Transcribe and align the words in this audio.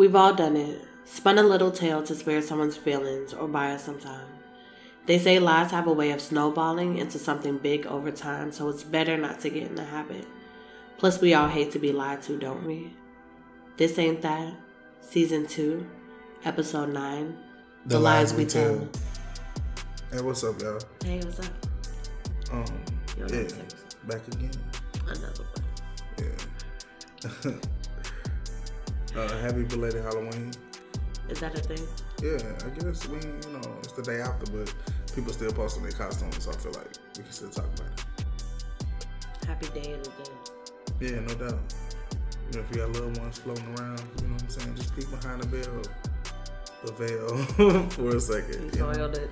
We've 0.00 0.16
all 0.16 0.32
done 0.32 0.56
it. 0.56 0.80
Spun 1.04 1.36
a 1.36 1.42
little 1.42 1.70
tale 1.70 2.02
to 2.04 2.14
spare 2.14 2.40
someone's 2.40 2.74
feelings 2.74 3.34
or 3.34 3.46
buy 3.46 3.72
us 3.72 3.84
some 3.84 4.00
time. 4.00 4.28
They 5.04 5.18
say 5.18 5.38
lies 5.38 5.72
have 5.72 5.86
a 5.86 5.92
way 5.92 6.10
of 6.12 6.22
snowballing 6.22 6.96
into 6.96 7.18
something 7.18 7.58
big 7.58 7.84
over 7.84 8.10
time, 8.10 8.50
so 8.50 8.70
it's 8.70 8.82
better 8.82 9.18
not 9.18 9.40
to 9.40 9.50
get 9.50 9.64
in 9.64 9.74
the 9.74 9.84
habit. 9.84 10.24
Plus, 10.96 11.20
we 11.20 11.34
all 11.34 11.48
hate 11.48 11.72
to 11.72 11.78
be 11.78 11.92
lied 11.92 12.22
to, 12.22 12.38
don't 12.38 12.66
we? 12.66 12.94
This 13.76 13.98
Ain't 13.98 14.22
That, 14.22 14.54
Season 15.02 15.46
2, 15.46 15.86
Episode 16.46 16.94
9 16.94 17.36
The, 17.84 18.00
Lies, 18.00 18.32
We 18.32 18.46
Tell. 18.46 18.88
Hey, 20.10 20.22
what's 20.22 20.42
up, 20.42 20.58
y'all? 20.62 20.80
Hey, 21.04 21.18
what's 21.18 21.40
up? 21.40 21.52
Um, 22.52 22.64
You 23.18 23.26
don't 23.26 23.32
know 23.32 23.40
yeah, 23.42 24.06
back 24.06 24.26
again. 24.28 24.50
Another 25.06 25.44
one. 25.44 25.62
Yeah. 27.44 27.52
uh, 29.16 29.28
happy 29.38 29.64
belated 29.64 30.02
Halloween. 30.02 30.52
Is 31.28 31.40
that 31.40 31.54
a 31.56 31.60
thing? 31.60 31.86
Yeah, 32.22 32.38
I 32.66 32.70
guess 32.70 33.06
we, 33.08 33.18
you 33.18 33.52
know, 33.52 33.62
it's 33.78 33.92
the 33.92 34.02
day 34.02 34.20
after, 34.20 34.50
but 34.52 34.74
people 35.14 35.32
still 35.32 35.52
posting 35.52 35.82
their 35.82 35.92
costumes, 35.92 36.42
so 36.42 36.50
I 36.50 36.54
feel 36.54 36.72
like 36.72 36.90
we 37.16 37.22
can 37.22 37.32
still 37.32 37.50
talk 37.50 37.66
about 37.66 37.86
it. 37.86 39.46
Happy 39.46 39.66
day 39.80 39.92
of 39.92 40.02
the 40.04 40.10
dead. 40.10 40.30
Yeah, 41.00 41.20
no 41.20 41.34
doubt. 41.34 41.60
You 42.50 42.58
know, 42.58 42.64
if 42.64 42.70
you 42.70 42.76
got 42.78 42.90
little 42.90 43.22
ones 43.22 43.38
floating 43.38 43.66
around, 43.76 44.02
you 44.20 44.26
know 44.26 44.34
what 44.34 44.42
I'm 44.42 44.48
saying? 44.48 44.74
Just 44.74 44.96
peek 44.96 45.10
behind 45.10 45.42
the 45.42 45.46
veil, 45.48 45.82
the 46.84 46.92
veil 46.92 47.84
for 47.90 48.16
a 48.16 48.20
second. 48.20 48.74
You 48.74 48.80
you 48.80 48.86
know? 48.86 48.92
soiled 48.92 49.16
it. 49.16 49.30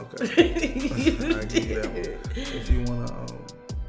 Okay. 0.00 0.24
I 1.40 1.44
give 1.44 1.68
you 1.68 1.82
that 1.82 1.92
one. 1.92 2.18
If 2.34 2.70
you 2.70 2.82
wanna, 2.84 3.12
um, 3.12 3.44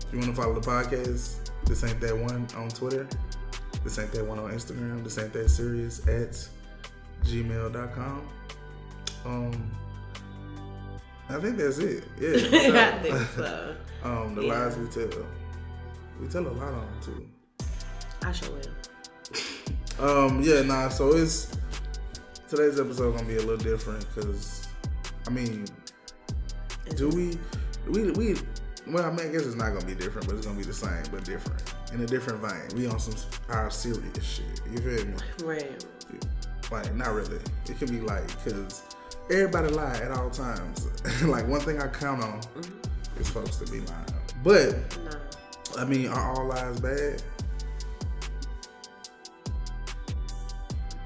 if 0.06 0.14
you 0.14 0.20
wanna 0.20 0.36
follow 0.36 0.60
the 0.60 0.62
podcast, 0.62 1.50
this 1.66 1.84
ain't 1.84 2.00
that 2.02 2.18
one 2.18 2.46
on 2.58 2.70
Twitter. 2.70 3.08
This 3.84 3.98
ain't 3.98 4.12
that 4.12 4.26
one 4.26 4.40
on 4.40 4.52
Instagram. 4.52 5.04
This 5.04 5.18
ain't 5.18 5.34
that 5.34 5.50
serious 5.50 6.06
at 6.08 6.48
gmail.com. 7.26 8.28
Um, 9.26 9.72
I 11.30 11.40
think 11.40 11.58
that's 11.58 11.78
it. 11.78 12.04
Yeah. 12.20 12.30
I 12.94 13.00
think 13.00 13.16
so. 13.36 13.76
um, 14.04 14.36
the 14.36 14.44
Yeah. 14.44 14.54
lies 14.54 14.78
we 14.78 14.88
tell. 14.88 15.10
We 16.20 16.28
tell 16.28 16.46
a 16.46 16.50
lot 16.50 16.74
on 16.74 16.86
them 16.88 17.00
too. 17.02 17.28
I 18.26 18.32
sure 18.32 18.50
will. 18.50 18.66
Um, 20.28 20.42
yeah, 20.42 20.62
nah. 20.62 20.90
So 20.90 21.14
it's 21.14 21.56
today's 22.50 22.80
episode 22.80 23.16
gonna 23.16 23.28
be 23.28 23.36
a 23.36 23.42
little 23.42 23.58
different 23.58 24.06
because, 24.14 24.68
I 25.28 25.30
mean, 25.30 25.66
do 26.96 27.10
we, 27.10 27.38
we, 27.88 28.12
we? 28.12 28.36
Well, 28.88 29.06
I 29.06 29.12
mean, 29.12 29.28
I 29.28 29.32
guess 29.32 29.46
it's 29.46 29.56
not 29.56 29.74
gonna 29.74 29.86
be 29.86 29.96
different, 29.96 30.28
but 30.28 30.36
it's 30.36 30.46
gonna 30.46 30.58
be 30.58 30.64
the 30.64 30.74
same, 30.74 31.04
but 31.12 31.24
different 31.24 31.62
in 31.94 32.02
a 32.02 32.06
different 32.06 32.40
vein. 32.42 32.78
We 32.78 32.88
on 32.88 33.00
some 33.00 33.16
our 33.50 33.70
serious 33.72 34.24
shit. 34.24 34.46
You 34.72 34.78
feel 34.78 35.06
me? 35.06 35.14
Right. 35.44 35.86
Like, 36.72 36.94
not 36.94 37.14
really. 37.14 37.40
It 37.68 37.80
can 37.80 37.88
be 37.90 38.00
like, 38.02 38.28
cause 38.44 38.84
everybody 39.32 39.70
lie 39.70 39.98
at 40.04 40.12
all 40.12 40.30
times. 40.30 40.88
like 41.24 41.48
one 41.48 41.62
thing 41.62 41.82
I 41.82 41.88
count 41.88 42.24
on 42.24 42.40
Mm-hmm. 42.42 43.22
is 43.22 43.30
folks 43.30 43.58
to 43.58 43.72
be 43.72 43.80
lying. 43.82 44.06
But 44.44 44.76
No. 45.06 45.12
I 45.82 45.86
mean, 45.86 46.08
are 46.10 46.34
all 46.36 46.46
lies 46.48 46.80
bad? 46.80 47.22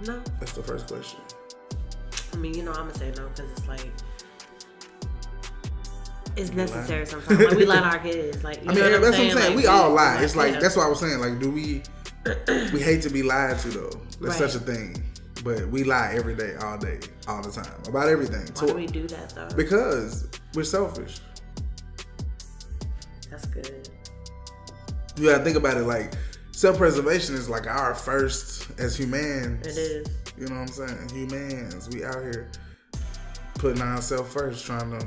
No. 0.06 0.22
That's 0.40 0.54
the 0.54 0.64
first 0.64 0.88
question. 0.88 1.20
I 2.34 2.36
mean, 2.38 2.54
you 2.56 2.64
know, 2.64 2.72
I'm 2.72 2.88
gonna 2.88 2.96
say 2.96 3.12
no 3.16 3.28
because 3.30 3.52
it's 3.52 3.68
like 3.68 3.90
it's 6.36 6.52
necessary 6.54 7.06
sometimes. 7.06 7.40
Like 7.40 7.58
we 7.58 7.66
lie 7.66 7.80
to 7.80 7.84
our 7.86 8.00
kids. 8.00 8.44
Like 8.44 8.64
you 8.64 8.72
I 8.72 8.74
mean, 8.74 8.80
know 8.80 8.90
what 8.90 8.96
I'm 8.96 9.02
that's 9.02 9.18
saying? 9.18 9.30
what 9.30 9.38
I'm 9.38 9.44
saying. 9.44 9.56
Like, 9.56 9.64
we 9.64 9.68
all 9.68 9.92
lie. 9.92 10.22
It's 10.24 10.36
like 10.36 10.54
yeah. 10.54 10.60
that's 10.60 10.76
what 10.76 10.86
I 10.86 10.90
was 10.90 11.00
saying. 11.00 11.20
Like, 11.20 11.40
do 11.40 11.52
we? 11.52 11.84
we 12.72 12.80
hate 12.82 13.02
to 13.02 13.10
be 13.10 13.22
lied 13.22 13.60
to 13.60 13.70
though. 13.70 13.90
That's 14.22 14.40
Right. 14.40 14.50
such 14.50 14.56
a 14.56 14.60
thing. 14.60 15.04
But 15.44 15.68
we 15.68 15.84
lie 15.84 16.14
every 16.16 16.36
day, 16.36 16.56
all 16.56 16.78
day, 16.78 17.00
all 17.28 17.42
the 17.42 17.52
time 17.52 17.74
about 17.88 18.08
everything. 18.08 18.48
Why 18.60 18.68
do 18.68 18.74
we 18.76 18.86
do 18.88 19.08
that 19.08 19.30
though? 19.36 19.50
because 19.58 20.30
we're 20.54 20.64
selfish. 20.64 21.20
That's 23.30 23.46
good. 23.48 23.90
You 25.18 25.30
gotta 25.30 25.44
think 25.44 25.58
about 25.58 25.78
it. 25.78 25.84
Like 25.84 26.14
self-preservation 26.54 27.36
is 27.36 27.50
like 27.50 27.68
our 27.68 27.94
first 27.94 28.70
as 28.80 28.96
humans. 28.98 29.68
It 29.68 29.78
is. 29.78 30.08
You 30.38 30.48
know 30.48 30.56
what 30.62 30.80
I'm 30.80 30.88
saying? 30.88 31.10
Humans, 31.10 31.90
we 31.94 32.04
out 32.06 32.22
here 32.24 32.50
putting 33.56 33.82
ourselves 33.82 34.32
first, 34.34 34.66
trying 34.66 34.98
to 34.98 35.06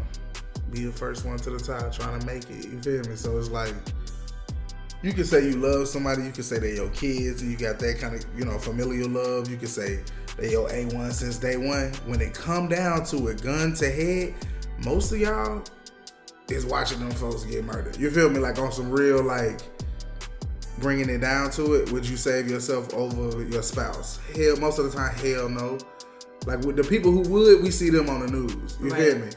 be 0.71 0.85
the 0.87 0.93
first 0.93 1.25
one 1.25 1.39
to 1.39 1.51
the 1.51 1.59
top, 1.59 1.93
trying 1.93 2.19
to 2.21 2.27
make 2.27 2.49
it. 2.51 2.67
You 2.69 2.81
feel 2.81 3.03
me? 3.09 3.17
So 3.17 3.39
it's 3.39 3.51
like 3.51 3.75
you 5.03 5.13
can 5.13 5.25
say 5.25 5.45
you 5.45 5.57
love 5.57 5.89
somebody, 5.89 6.23
you 6.25 6.33
can 6.33 6.43
say 6.43 6.59
they're 6.59 6.75
your 6.75 6.91
kids, 6.91 7.43
and 7.43 7.51
you 7.51 7.57
got 7.57 7.79
that 7.79 7.99
kind 7.99 8.15
of 8.15 8.25
you 8.37 8.45
know 8.45 8.59
familial 8.59 9.09
love. 9.09 9.51
You 9.51 9.57
can 9.57 9.69
say 9.69 10.01
they 10.37 10.51
your 10.51 10.71
A 10.73 10.85
one 10.87 11.13
since 11.13 11.39
day 11.39 11.57
one. 11.57 11.93
When 12.07 12.21
it 12.21 12.35
come 12.35 12.69
down 12.69 13.05
to 13.07 13.29
a 13.29 13.35
gun 13.35 13.75
to 13.75 13.91
head, 13.91 14.35
most 14.85 15.13
of 15.13 15.19
y'all 15.19 15.63
is 16.49 16.65
watching 16.67 17.01
them 17.01 17.11
folks 17.13 17.45
get 17.45 17.65
murdered. 17.65 17.97
You 17.97 18.11
feel 18.11 18.31
me? 18.31 18.39
Like 18.39 18.59
on 18.59 18.73
some 18.73 18.91
real 18.91 19.23
like 19.23 19.61
bringing 20.79 21.09
it 21.09 21.19
down 21.19 21.51
to 21.53 21.75
it, 21.75 21.91
would 21.93 22.07
you 22.07 22.17
save 22.17 22.49
yourself 22.49 22.93
over 22.95 23.43
your 23.45 23.63
spouse? 23.63 24.19
Hell, 24.35 24.57
most 24.57 24.79
of 24.79 24.91
the 24.91 24.97
time, 24.97 25.15
hell 25.17 25.49
no. 25.49 25.79
Like 26.47 26.61
with 26.61 26.77
the 26.77 26.85
people 26.85 27.11
who 27.11 27.21
would, 27.23 27.63
we 27.63 27.71
see 27.71 27.91
them 27.91 28.09
on 28.09 28.21
the 28.21 28.29
news. 28.29 28.77
You 28.81 28.91
feel 28.91 29.19
Right. 29.19 29.25
me? 29.27 29.31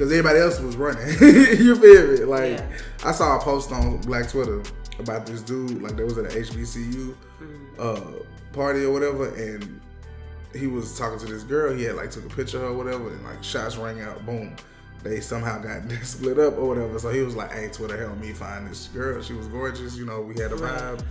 Because 0.00 0.12
everybody 0.14 0.38
else 0.38 0.58
was 0.60 0.76
running. 0.78 1.06
you 1.20 1.76
feel 1.76 2.06
me? 2.08 2.24
Like 2.24 2.52
Yeah. 2.52 2.66
I 3.04 3.12
saw 3.12 3.36
a 3.36 3.40
post 3.42 3.70
on 3.70 3.98
Black 3.98 4.30
Twitter 4.30 4.62
about 4.98 5.26
this 5.26 5.42
dude. 5.42 5.82
Like 5.82 5.94
there 5.94 6.06
was 6.06 6.16
at 6.16 6.24
a 6.24 6.28
HBCU 6.28 7.14
uh, 7.78 8.00
party 8.54 8.82
or 8.84 8.92
whatever, 8.94 9.28
and 9.34 9.78
he 10.56 10.68
was 10.68 10.98
talking 10.98 11.18
to 11.18 11.26
this 11.26 11.42
girl. 11.42 11.74
He 11.74 11.82
had 11.84 11.96
like 11.96 12.10
took 12.10 12.24
a 12.24 12.34
picture 12.34 12.56
of 12.56 12.62
her 12.62 12.68
or 12.70 12.74
whatever, 12.78 13.10
and 13.10 13.22
like 13.24 13.44
shots 13.44 13.76
rang 13.76 14.00
out. 14.00 14.24
Boom. 14.24 14.56
They 15.02 15.20
somehow 15.20 15.58
got 15.60 15.82
split 16.02 16.38
up 16.38 16.56
or 16.56 16.68
whatever. 16.68 16.98
So 16.98 17.10
he 17.10 17.20
was 17.20 17.36
like, 17.36 17.52
"Hey, 17.52 17.68
Twitter, 17.68 17.98
help 18.02 18.16
me 18.16 18.32
find 18.32 18.66
this 18.66 18.86
girl. 18.88 19.20
She 19.20 19.34
was 19.34 19.48
gorgeous. 19.48 19.98
You 19.98 20.06
know, 20.06 20.22
we 20.22 20.40
had 20.40 20.52
a 20.52 20.56
Right. 20.56 20.80
vibe." 20.80 21.04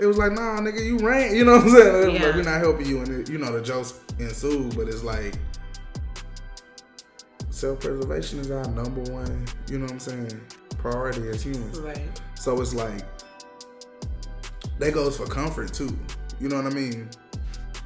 It 0.00 0.06
was 0.06 0.18
like, 0.18 0.32
"Nah, 0.32 0.58
nigga, 0.58 0.84
you 0.84 0.98
ran." 0.98 1.36
You 1.36 1.44
know 1.44 1.52
what 1.58 1.62
I'm 1.66 1.70
saying? 1.70 2.14
Yeah. 2.16 2.26
Like, 2.26 2.34
we're 2.34 2.42
not 2.42 2.58
helping 2.58 2.86
you, 2.86 2.98
and 2.98 3.20
it, 3.20 3.30
you 3.30 3.38
know 3.38 3.52
the 3.52 3.62
jokes 3.62 4.00
ensued. 4.18 4.74
But 4.76 4.88
it's 4.88 5.04
like 5.04 5.38
self-preservation 7.64 8.40
is 8.40 8.50
our 8.50 8.66
number 8.72 9.00
one. 9.10 9.46
You 9.70 9.78
know 9.78 9.84
what 9.84 9.92
I'm 9.92 9.98
saying? 10.00 10.38
Priority 10.76 11.28
as 11.30 11.42
humans. 11.42 11.78
Right. 11.78 12.20
So 12.34 12.60
it's 12.60 12.74
like 12.74 13.02
that 14.78 14.92
goes 14.92 15.16
for 15.16 15.26
comfort 15.26 15.72
too. 15.72 15.96
You 16.38 16.50
know 16.50 16.56
what 16.60 16.70
I 16.70 16.74
mean? 16.74 17.08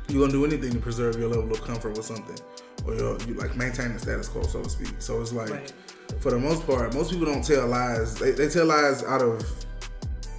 You're 0.08 0.20
gonna 0.22 0.32
do 0.32 0.44
anything 0.44 0.72
to 0.72 0.80
preserve 0.80 1.16
your 1.16 1.28
level 1.28 1.52
of 1.52 1.62
comfort 1.62 1.96
with 1.96 2.04
something, 2.06 2.36
or 2.84 2.94
your, 2.96 3.18
you 3.28 3.34
like 3.34 3.54
maintain 3.56 3.92
the 3.92 4.00
status 4.00 4.26
quo, 4.26 4.42
so 4.42 4.62
to 4.64 4.68
speak. 4.70 4.94
So 4.98 5.20
it's 5.20 5.32
like, 5.32 5.50
Right. 5.50 5.72
for 6.18 6.32
the 6.32 6.38
most 6.40 6.66
part, 6.66 6.92
most 6.94 7.12
people 7.12 7.26
don't 7.26 7.44
tell 7.44 7.66
lies. 7.68 8.16
They, 8.16 8.32
they 8.32 8.48
tell 8.48 8.66
lies 8.66 9.04
out 9.04 9.22
of 9.22 9.44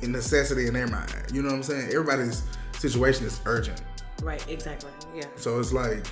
necessity 0.02 0.68
in 0.68 0.74
their 0.74 0.88
mind. 0.88 1.14
You 1.32 1.44
know 1.44 1.50
what 1.50 1.56
I'm 1.56 1.64
saying? 1.64 1.90
Everybody's 1.94 2.42
situation 2.74 3.26
is 3.26 3.40
urgent, 3.46 3.82
Right. 4.22 4.44
Exactly. 4.50 4.92
Yeah. 5.16 5.28
so 5.38 5.60
it's 5.62 5.72
like 5.72 6.08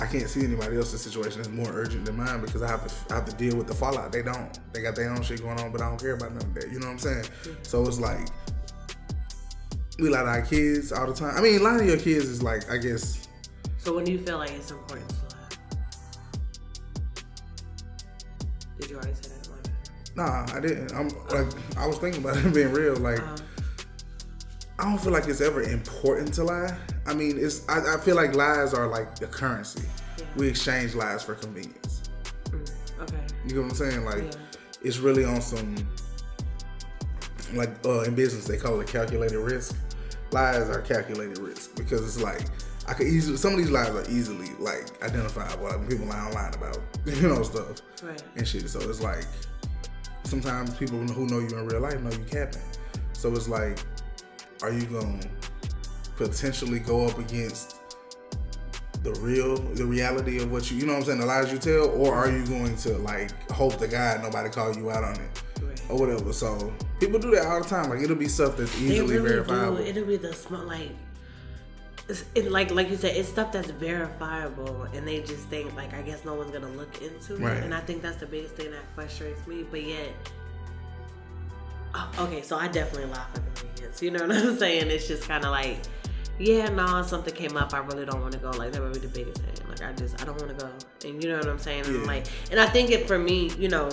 I 0.00 0.06
can't 0.06 0.28
see 0.28 0.42
anybody 0.44 0.76
else's 0.76 1.02
situation 1.02 1.40
as 1.42 1.48
more 1.50 1.70
urgent 1.72 2.06
than 2.06 2.16
mine 2.16 2.40
because 2.40 2.62
I 2.62 2.68
have 2.68 2.86
to 2.86 3.12
I 3.12 3.16
have 3.16 3.26
to 3.26 3.36
deal 3.36 3.56
with 3.56 3.66
the 3.66 3.74
fallout. 3.74 4.12
They 4.12 4.22
don't. 4.22 4.58
They 4.72 4.80
got 4.82 4.96
their 4.96 5.10
own 5.10 5.22
shit 5.22 5.42
going 5.42 5.60
on, 5.60 5.70
but 5.72 5.82
I 5.82 5.88
don't 5.88 6.00
care 6.00 6.14
about 6.14 6.32
none 6.32 6.42
of 6.42 6.54
that. 6.54 6.70
You 6.72 6.80
know 6.80 6.86
what 6.86 6.92
I'm 6.92 6.98
saying? 6.98 7.24
So 7.62 7.86
it's 7.86 8.00
like 8.00 8.28
we 9.98 10.08
lie 10.08 10.20
to 10.22 10.28
our 10.28 10.42
kids 10.42 10.92
all 10.92 11.06
the 11.06 11.12
time. 11.14 11.36
I 11.36 11.40
mean, 11.42 11.62
lying 11.62 11.80
to 11.80 11.86
your 11.86 11.98
kids 11.98 12.26
is 12.26 12.42
like 12.42 12.70
I 12.70 12.78
guess 12.78 13.28
So 13.78 13.94
when 13.94 14.04
do 14.04 14.12
you 14.12 14.18
feel 14.18 14.38
like 14.38 14.52
it's 14.52 14.70
important 14.70 15.08
to 15.10 15.14
lie? 15.36 15.36
Did 18.80 18.90
you 18.90 18.96
already 18.96 19.14
say 19.14 19.28
that? 19.28 19.36
Bad. 20.16 20.16
nah, 20.16 20.56
I 20.56 20.60
didn't. 20.60 20.92
I'm 20.94 21.08
like 21.28 21.48
I 21.76 21.86
was 21.86 21.98
thinking 21.98 22.22
about 22.24 22.38
it 22.38 22.54
being 22.54 22.72
real. 22.72 22.96
Like 22.96 23.20
Um, 23.20 23.36
I 24.78 24.84
don't 24.84 24.98
feel 24.98 25.12
like 25.12 25.28
it's 25.28 25.42
ever 25.42 25.60
important 25.62 26.32
to 26.34 26.44
lie. 26.44 26.74
I 27.06 27.14
mean, 27.14 27.38
it's 27.38 27.68
I, 27.68 27.94
I 27.94 27.98
feel 27.98 28.16
like 28.16 28.34
lies 28.34 28.74
are 28.74 28.86
like 28.86 29.16
the 29.18 29.26
currency. 29.26 29.82
Yeah. 30.18 30.24
We 30.36 30.48
exchange 30.48 30.94
lies 30.94 31.22
for 31.22 31.34
convenience. 31.34 32.02
mm, 32.50 32.70
okay. 33.02 33.16
You 33.46 33.54
know 33.56 33.62
what 33.62 33.70
I'm 33.70 33.76
saying? 33.76 34.04
Like 34.04 34.22
Yeah. 34.24 34.40
it's 34.82 34.98
really 34.98 35.24
on 35.24 35.40
some 35.40 35.74
like 37.54 37.70
uh, 37.84 38.02
in 38.02 38.14
business 38.14 38.46
they 38.46 38.56
call 38.56 38.80
it 38.80 38.86
calculated 38.86 39.38
risk. 39.38 39.74
Lies 40.32 40.68
are 40.68 40.80
calculated 40.82 41.38
risk 41.38 41.74
because 41.76 42.02
it's 42.04 42.22
like 42.22 42.42
I 42.86 42.92
could 42.94 43.08
easily 43.08 43.36
some 43.36 43.52
of 43.52 43.58
these 43.58 43.70
lies 43.70 43.88
are 43.90 44.08
easily 44.10 44.50
like 44.58 45.02
identifiable. 45.02 45.64
Like 45.64 45.78
when 45.78 45.88
people 45.88 46.06
lie 46.06 46.20
online 46.20 46.54
about 46.54 46.78
you 47.06 47.28
know 47.28 47.42
stuff 47.42 47.80
Right. 48.02 48.22
and 48.36 48.46
shit. 48.46 48.68
So 48.68 48.78
it's 48.88 49.00
like 49.02 49.24
sometimes 50.24 50.74
people 50.76 50.98
who 50.98 51.26
know 51.26 51.40
you 51.40 51.48
in 51.58 51.66
real 51.66 51.80
life 51.80 52.00
know 52.00 52.10
you 52.10 52.24
capping. 52.30 52.62
So 53.14 53.32
it's 53.34 53.48
like, 53.48 53.78
are 54.62 54.72
you 54.72 54.84
gonna 54.86 55.20
potentially 56.24 56.78
go 56.78 57.06
up 57.06 57.18
against 57.18 57.76
the 59.02 59.12
real, 59.20 59.56
the 59.56 59.84
reality 59.86 60.38
of 60.42 60.52
what 60.52 60.70
you, 60.70 60.76
you 60.76 60.84
know 60.86 60.92
what 60.92 60.98
I'm 61.00 61.04
saying, 61.06 61.20
the 61.20 61.26
lies 61.26 61.50
you 61.50 61.58
tell, 61.58 61.88
or 61.90 62.14
are 62.14 62.30
you 62.30 62.44
going 62.46 62.76
to 62.78 62.98
like 62.98 63.30
hope 63.50 63.78
to 63.78 63.88
God 63.88 64.22
nobody 64.22 64.50
call 64.50 64.74
you 64.76 64.90
out 64.90 65.02
on 65.02 65.14
it 65.16 65.42
Right. 65.62 65.80
or 65.88 65.98
whatever? 65.98 66.32
So 66.34 66.72
people 67.00 67.18
do 67.18 67.30
that 67.30 67.46
all 67.46 67.62
the 67.62 67.68
time. 67.68 67.88
Like 67.88 68.00
it'll 68.00 68.14
be 68.16 68.28
stuff 68.28 68.58
that's 68.58 68.76
easily 68.78 69.16
really 69.16 69.28
verifiable. 69.30 69.76
do. 69.78 69.82
It'll 69.84 70.04
be 70.04 70.18
the 70.18 70.34
small 70.34 70.64
like 70.64 70.90
it's, 72.10 72.24
it, 72.34 72.50
like 72.50 72.70
like 72.72 72.90
you 72.90 72.96
said, 72.96 73.16
it's 73.16 73.28
stuff 73.30 73.52
that's 73.52 73.70
verifiable, 73.70 74.82
and 74.92 75.06
they 75.08 75.20
just 75.22 75.46
think 75.48 75.74
like 75.76 75.94
I 75.94 76.02
guess 76.02 76.24
no 76.26 76.34
one's 76.34 76.50
gonna 76.50 76.68
look 76.68 77.00
into 77.00 77.36
Right. 77.36 77.56
it, 77.56 77.64
and 77.64 77.72
I 77.74 77.80
think 77.80 78.02
that's 78.02 78.16
the 78.18 78.26
biggest 78.26 78.54
thing 78.56 78.70
that 78.72 78.82
frustrates 78.94 79.46
me. 79.46 79.62
But 79.70 79.82
yet, 79.84 80.08
oh, 81.94 82.10
okay, 82.18 82.42
so 82.42 82.56
I 82.58 82.68
definitely 82.68 83.10
lie 83.10 83.24
for 83.32 83.40
convenience. 83.62 84.02
You 84.02 84.10
know 84.10 84.26
what 84.26 84.36
I'm 84.36 84.58
saying? 84.64 84.90
It's 84.90 85.06
just 85.08 85.26
kind 85.28 85.44
of 85.44 85.52
like, 85.52 85.78
yeah, 86.40 86.68
no, 86.70 87.02
something 87.02 87.34
came 87.34 87.56
up. 87.56 87.74
I 87.74 87.78
really 87.78 88.04
don't 88.04 88.20
want 88.20 88.32
to 88.32 88.38
go. 88.38 88.50
Like 88.50 88.72
that 88.72 88.82
would 88.82 88.94
be 88.94 88.98
the 89.00 89.08
biggest 89.08 89.42
thing. 89.42 89.68
Like 89.68 89.82
I 89.82 89.92
just 89.92 90.20
I 90.20 90.24
don't 90.24 90.40
want 90.40 90.58
to 90.58 90.64
go, 90.64 90.70
and 91.08 91.22
you 91.22 91.28
know 91.30 91.38
what 91.38 91.48
I'm 91.48 91.58
saying? 91.58 91.84
And 91.86 92.00
Yeah. 92.00 92.06
like, 92.06 92.26
and 92.50 92.58
I 92.58 92.66
think 92.66 92.90
it 92.90 93.06
for 93.06 93.18
me, 93.18 93.50
you 93.58 93.68
know. 93.68 93.90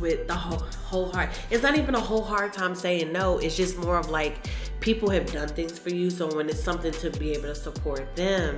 With 0.00 0.26
the 0.26 0.34
whole 0.34 0.58
whole 0.84 1.10
heart, 1.10 1.30
it's 1.48 1.62
not 1.62 1.78
even 1.78 1.94
a 1.94 2.00
whole 2.00 2.22
hard 2.22 2.52
time 2.52 2.74
saying 2.74 3.12
no. 3.12 3.38
It's 3.38 3.56
just 3.56 3.78
more 3.78 3.96
of 3.96 4.10
like 4.10 4.46
people 4.80 5.08
have 5.10 5.32
done 5.32 5.48
things 5.48 5.78
for 5.78 5.90
you, 5.90 6.10
so 6.10 6.26
when 6.36 6.48
it's 6.50 6.62
something 6.62 6.92
to 6.92 7.10
be 7.10 7.32
able 7.32 7.44
to 7.44 7.54
support 7.54 8.14
them, 8.16 8.56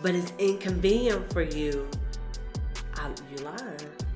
but 0.00 0.14
it's 0.14 0.32
inconvenient 0.38 1.30
for 1.32 1.42
you, 1.42 1.88
I, 3.02 3.10
you 3.30 3.44
lie. 3.44 3.56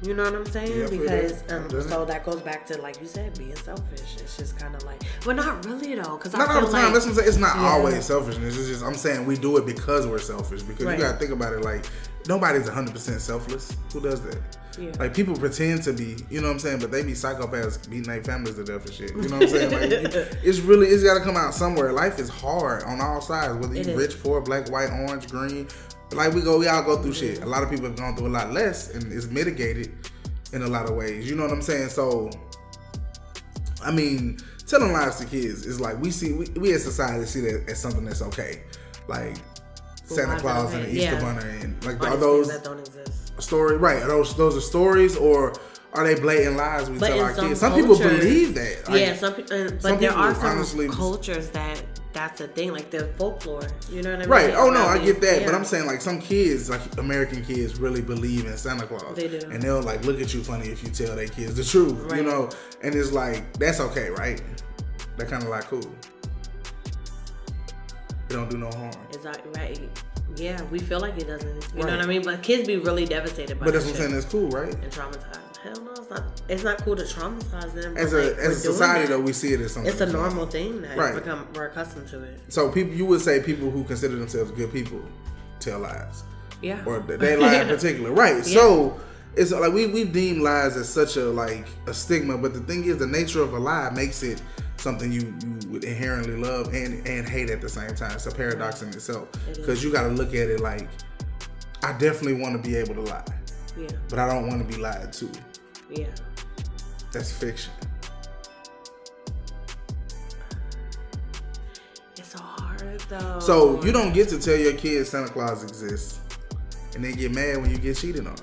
You 0.03 0.15
know 0.15 0.25
what 0.25 0.35
I'm 0.35 0.47
saying? 0.47 0.79
Yeah, 0.79 0.89
because 0.89 1.43
um, 1.51 1.71
so 1.89 2.05
that 2.05 2.25
goes 2.25 2.41
back 2.43 2.67
to 2.67 2.81
like 2.81 3.01
you 3.01 3.07
said, 3.07 3.37
being 3.39 3.57
selfish. 3.57 4.17
It's 4.19 4.37
just 4.37 4.59
kind 4.59 4.75
of 4.75 4.83
like, 4.85 5.01
but 5.25 5.37
not 5.37 5.65
really 5.65 5.95
though, 5.95 6.17
because 6.17 6.35
I 6.35 6.39
Not 6.39 6.49
feel 6.49 6.57
all 6.59 6.67
the 6.67 6.73
time. 6.73 6.85
like 6.85 6.93
That's 6.93 7.07
what 7.07 7.11
I'm 7.13 7.17
saying. 7.17 7.29
It's 7.29 7.39
not 7.39 7.57
Yeah. 7.57 7.69
always 7.69 8.05
selfishness. 8.05 8.57
It's 8.59 8.69
just 8.69 8.85
I'm 8.85 8.95
saying 8.95 9.25
we 9.27 9.37
do 9.37 9.57
it 9.57 9.67
because 9.67 10.07
we're 10.07 10.19
selfish. 10.19 10.63
Because 10.63 10.85
Right. 10.87 10.99
you 10.99 11.05
gotta 11.05 11.19
think 11.19 11.31
about 11.33 11.55
it. 11.55 11.63
Like 11.63 11.87
nobody's 12.29 12.67
100 12.67 12.93
percent 12.93 13.21
selfless. 13.21 13.75
Who 13.93 14.01
does 14.01 14.21
that? 14.23 14.39
Yeah. 14.79 14.91
Like 14.99 15.15
people 15.15 15.35
pretend 15.35 15.83
to 15.85 15.95
be, 15.95 16.17
you 16.29 16.43
know 16.43 16.49
what 16.49 16.53
I'm 16.55 16.59
saying, 16.59 16.81
but 16.81 16.91
they 16.93 17.03
be 17.03 17.13
psychopaths 17.13 17.89
beating 17.89 18.03
their 18.03 18.23
families 18.23 18.57
to 18.57 18.65
death 18.65 18.85
and 18.85 18.93
shit. 18.95 19.11
You 19.17 19.29
know 19.29 19.39
what 19.39 19.43
I'm 19.45 19.49
saying? 19.49 19.73
Like 19.73 20.13
it's 20.45 20.59
really 20.59 20.89
it's 20.89 21.03
got 21.03 21.15
to 21.17 21.25
come 21.25 21.37
out 21.39 21.55
somewhere. 21.55 21.93
Life 21.93 22.19
is 22.19 22.29
hard 22.29 22.83
on 22.83 23.01
all 23.01 23.23
sides, 23.23 23.55
whether 23.55 23.75
you 23.75 23.97
rich, 23.97 24.23
poor, 24.23 24.43
black, 24.43 24.69
white, 24.71 24.91
orange, 24.91 25.29
green. 25.31 25.67
Like 26.13 26.33
we 26.35 26.41
go, 26.41 26.59
we 26.59 26.69
all 26.69 26.83
go 26.83 27.03
through 27.03 27.15
shit. 27.15 27.43
A 27.43 27.47
lot 27.47 27.63
of 27.63 27.71
people 27.71 27.87
have 27.87 27.97
gone 27.97 28.17
through 28.17 28.29
a 28.29 28.29
lot 28.29 28.53
less, 28.53 28.95
and 28.95 29.13
it's 29.13 29.27
mitigated 29.27 29.93
in 30.53 30.63
a 30.63 30.67
lot 30.69 30.89
of 30.89 30.95
ways. 30.95 31.29
You 31.29 31.35
know 31.37 31.43
what 31.43 31.53
I'm 31.53 31.63
saying? 31.63 31.89
So 31.89 32.31
I 33.85 33.91
mean, 33.91 34.39
telling 34.67 34.93
lies 34.93 35.17
to 35.19 35.27
kids 35.27 35.67
is 35.67 35.81
like 35.81 36.01
we 36.01 36.11
see 36.11 36.33
we, 36.33 36.47
we 36.57 36.73
as 36.73 36.85
society 36.85 37.25
see 37.27 37.41
that 37.41 37.65
as 37.69 37.81
something 37.81 38.05
that's 38.05 38.23
okay, 38.23 38.63
like 39.09 39.37
Santa 40.05 40.39
Claus 40.39 40.73
and 40.75 40.85
the? 40.85 40.91
Easter 40.91 41.15
Yeah. 41.15 41.21
Bunny 41.21 41.61
and 41.61 41.85
like 41.85 42.01
all 42.01 42.15
are 42.15 42.17
those 42.17 42.49
that 42.49 42.65
don't 42.65 42.79
exist. 42.79 43.43
story 43.43 43.77
right? 43.77 44.03
Are 44.03 44.09
those 44.09 44.37
those 44.37 44.57
are 44.57 44.61
stories 44.61 45.17
or 45.17 45.55
are 45.93 46.05
they 46.05 46.21
blatant 46.21 46.57
lies 46.57 46.89
we 46.91 46.99
But 46.99 47.09
tell 47.09 47.21
our 47.21 47.35
some 47.35 47.49
kids? 47.49 47.61
Some 47.61 47.75
people 47.75 47.99
believe 47.99 48.55
that. 48.55 48.89
Like, 48.89 49.01
yeah, 49.01 49.17
some 49.17 49.35
people, 49.35 49.57
uh, 49.57 49.65
but 49.71 49.83
some 49.83 49.99
there 49.99 50.11
people 50.11 50.23
are 50.25 50.35
some 50.35 50.47
honestly- 50.47 50.89
cultures 50.89 51.49
that 51.51 51.83
that's 52.17 52.41
a 52.41 52.49
thing, 52.49 52.73
like 52.73 52.91
the 52.91 53.07
folklore. 53.19 53.63
You 53.91 54.03
know 54.03 54.11
what 54.11 54.17
I 54.17 54.21
mean? 54.21 54.29
Right. 54.31 54.55
Oh 54.55 54.71
no, 54.71 54.81
I 54.81 54.95
Around 54.95 55.05
get 55.05 55.21
these- 55.21 55.31
that, 55.39 55.45
but. 55.47 55.55
I'm 55.55 55.65
saying 55.65 55.87
like 55.87 56.01
some 56.01 56.21
kids, 56.21 56.71
like 56.71 56.81
American 56.99 57.45
kids, 57.45 57.79
really 57.79 58.01
believe 58.01 58.47
in 58.47 58.57
Santa 58.57 58.87
Claus. 58.87 59.15
They 59.17 59.29
do. 59.29 59.41
and 59.51 59.63
they'll 59.63 59.83
like 59.83 60.05
look 60.05 60.21
at 60.21 60.33
you 60.33 60.43
funny 60.43 60.69
if 60.69 60.83
you 60.83 60.91
tell 60.91 61.15
their 61.15 61.29
kids 61.29 61.55
the 61.57 61.65
truth. 61.65 62.11
You 62.17 62.23
know, 62.23 62.49
and 62.83 62.95
it's 62.95 63.13
like 63.13 63.53
that's 63.59 63.81
okay, 63.81 64.09
right? 64.11 64.43
That 65.19 65.29
kind 65.29 65.43
of 65.43 65.51
like 65.51 65.65
cool. 65.65 65.81
It 68.29 68.33
don't 68.33 68.51
do 68.51 68.59
no 68.59 68.71
harm. 68.71 68.93
That 69.23 69.41
right? 69.57 69.81
Yeah, 70.37 70.61
we 70.71 70.79
feel 70.79 71.01
like 71.01 71.17
it 71.19 71.27
doesn't. 71.27 71.49
You 71.49 71.83
Right. 71.83 71.87
know 71.91 71.97
what 71.97 72.05
I 72.05 72.07
mean? 72.07 72.23
But 72.23 72.43
kids 72.43 72.67
be 72.67 72.77
really 72.77 73.07
devastated 73.07 73.59
by 73.59 73.67
But 73.67 73.75
that's 73.75 73.87
that 73.87 73.93
what 73.93 74.01
I'm 74.01 74.03
saying. 74.11 74.15
That's 74.21 74.27
cool, 74.33 74.49
right? 74.51 74.75
and 74.75 74.93
traumatized. 74.93 75.46
Hell 75.67 75.83
no, 75.85 75.91
it's 75.93 76.11
not. 76.11 76.23
It's 76.49 76.63
not 76.65 76.79
cool 76.85 76.97
to 76.97 77.03
traumatize 77.03 77.75
them. 77.75 77.97
As 77.97 78.13
a 78.13 78.17
we're 78.17 78.41
as 78.41 78.57
a 78.59 78.61
society, 78.73 79.07
that. 79.07 79.11
though, 79.11 79.21
we 79.21 79.33
see 79.33 79.53
it 79.53 79.61
as 79.61 79.73
something. 79.73 79.91
it's 79.91 80.01
a 80.01 80.07
normal. 80.07 80.47
thing 80.47 80.81
that 80.83 80.97
Right. 80.97 81.15
become 81.15 81.47
we're 81.55 81.67
accustomed 81.67 82.09
to 82.09 82.23
it. 82.23 82.41
So 82.49 82.71
people, 82.71 82.95
you 82.95 83.05
would 83.07 83.21
say 83.21 83.41
people 83.43 83.71
who 83.71 83.83
consider 83.85 84.17
themselves 84.17 84.51
good 84.53 84.73
people 84.73 85.03
tell 85.59 85.81
lies, 85.81 86.23
Yeah. 86.63 86.85
or 86.87 87.01
they 87.01 87.37
lie 87.37 87.57
in 87.63 87.69
particular, 87.77 88.13
right? 88.13 88.45
So 88.45 89.01
it's 89.35 89.51
like 89.51 89.73
we 89.73 89.87
we 89.87 90.05
deem 90.05 90.41
lies 90.41 90.77
as 90.77 90.89
such 90.89 91.17
a 91.17 91.25
like 91.25 91.67
a 91.87 91.95
stigma, 91.95 92.39
but 92.39 92.55
the 92.55 92.61
thing 92.61 92.85
is, 92.85 92.99
the 92.99 93.07
nature 93.07 93.43
of 93.43 93.53
a 93.55 93.59
lie 93.59 93.91
makes 93.91 94.23
it 94.23 94.41
something 94.77 95.11
you 95.11 95.35
you 95.43 95.69
would 95.71 95.83
inherently 95.85 96.37
love 96.37 96.73
and 96.75 97.05
and 97.09 97.29
hate 97.29 97.51
at 97.51 97.61
the 97.61 97.69
same 97.69 97.95
time. 97.97 98.13
It's 98.13 98.27
a 98.27 98.31
paradox 98.31 98.83
in 98.83 98.89
itself 98.91 99.29
because 99.55 99.83
you 99.83 99.91
got 99.91 100.03
to 100.05 100.11
look 100.11 100.29
at 100.29 100.49
it 100.49 100.61
like 100.61 100.89
I 101.83 101.93
definitely 101.99 102.41
want 102.41 102.63
to 102.63 102.69
be 102.71 102.77
able 102.77 102.95
to 102.95 103.01
lie, 103.03 103.25
yeah. 103.77 103.89
but 104.09 104.19
I 104.19 104.27
don't 104.33 104.47
want 104.49 104.67
to 104.67 104.77
be 104.77 104.81
lied 104.81 105.13
to. 105.15 105.29
Yeah. 105.91 106.07
That's 107.13 107.33
fiction. 107.33 107.73
It's 112.17 112.29
so 112.33 112.39
hard 112.39 113.01
though. 113.09 113.39
So 113.41 113.83
you 113.85 113.93
don't 113.93 114.13
get 114.13 114.29
to 114.31 114.39
tell 114.39 114.57
your 114.57 114.73
kids 114.75 115.11
Santa 115.11 115.29
Claus 115.29 115.63
exists, 115.63 116.21
and 116.95 117.05
they 117.05 117.13
get 117.13 117.33
mad 117.33 117.59
when 117.59 117.71
you 117.71 117.79
get 117.79 117.97
cheated 117.97 118.27
on, 118.27 118.37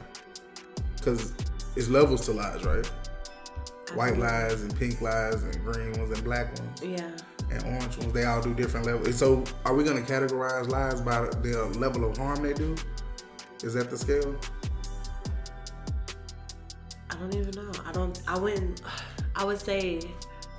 because 0.97 1.33
it's 1.75 1.89
levels 1.89 2.25
to 2.25 2.31
lies, 2.33 2.63
right? 2.63 2.85
White 3.95 4.17
lies 4.17 4.61
and 4.61 4.75
pink 4.77 5.01
lies 5.01 5.43
and 5.43 5.53
green 5.63 5.91
ones 5.99 6.11
and 6.11 6.23
black 6.23 6.47
ones 6.57 6.81
Yeah. 6.81 7.11
and 7.51 7.63
orange 7.65 7.97
ones. 7.97 8.13
They 8.13 8.25
all 8.25 8.41
do 8.41 8.53
different 8.55 8.85
levels. 8.87 9.15
So 9.15 9.43
are 9.65 9.75
we 9.75 9.83
gonna 9.83 10.01
categorize 10.01 10.67
lies 10.69 11.01
by 11.01 11.21
the 11.41 11.65
level 11.77 12.09
of 12.09 12.17
harm 12.17 12.41
they 12.41 12.53
do? 12.53 12.75
Is 13.63 13.73
that 13.75 13.89
the 13.91 13.97
scale? 13.97 14.35
I 17.13 17.19
don't 17.19 17.35
even 17.35 17.51
know. 17.51 17.71
I 17.85 17.91
don't. 17.91 18.19
I 18.27 18.37
wouldn't. 18.37 18.81
I 19.35 19.43
would 19.45 19.59
say 19.59 19.99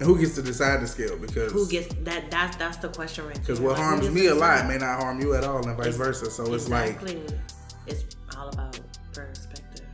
And 0.00 0.06
who 0.08 0.18
gets 0.18 0.34
to 0.34 0.42
decide 0.42 0.80
the 0.80 0.86
scale? 0.86 1.16
Because 1.16 1.52
who 1.52 1.68
gets 1.68 1.92
that. 2.02 2.30
That's 2.30 2.56
that's 2.56 2.76
the 2.78 2.88
question 2.88 3.26
right 3.26 3.38
because 3.38 3.60
what 3.60 3.72
Like, 3.72 3.82
harms 3.82 4.10
me 4.10 4.26
a 4.26 4.34
lot 4.34 4.66
may 4.66 4.78
not 4.78 5.00
harm 5.00 5.20
you 5.20 5.34
at 5.34 5.44
all, 5.44 5.66
and 5.66 5.76
vice 5.76 5.96
versa. 5.96 6.30
So 6.30 6.52
it's 6.54 6.68
like 6.68 6.98
it's 7.86 8.04
all 8.36 8.48
about 8.48 8.78
perspective. 9.12 9.86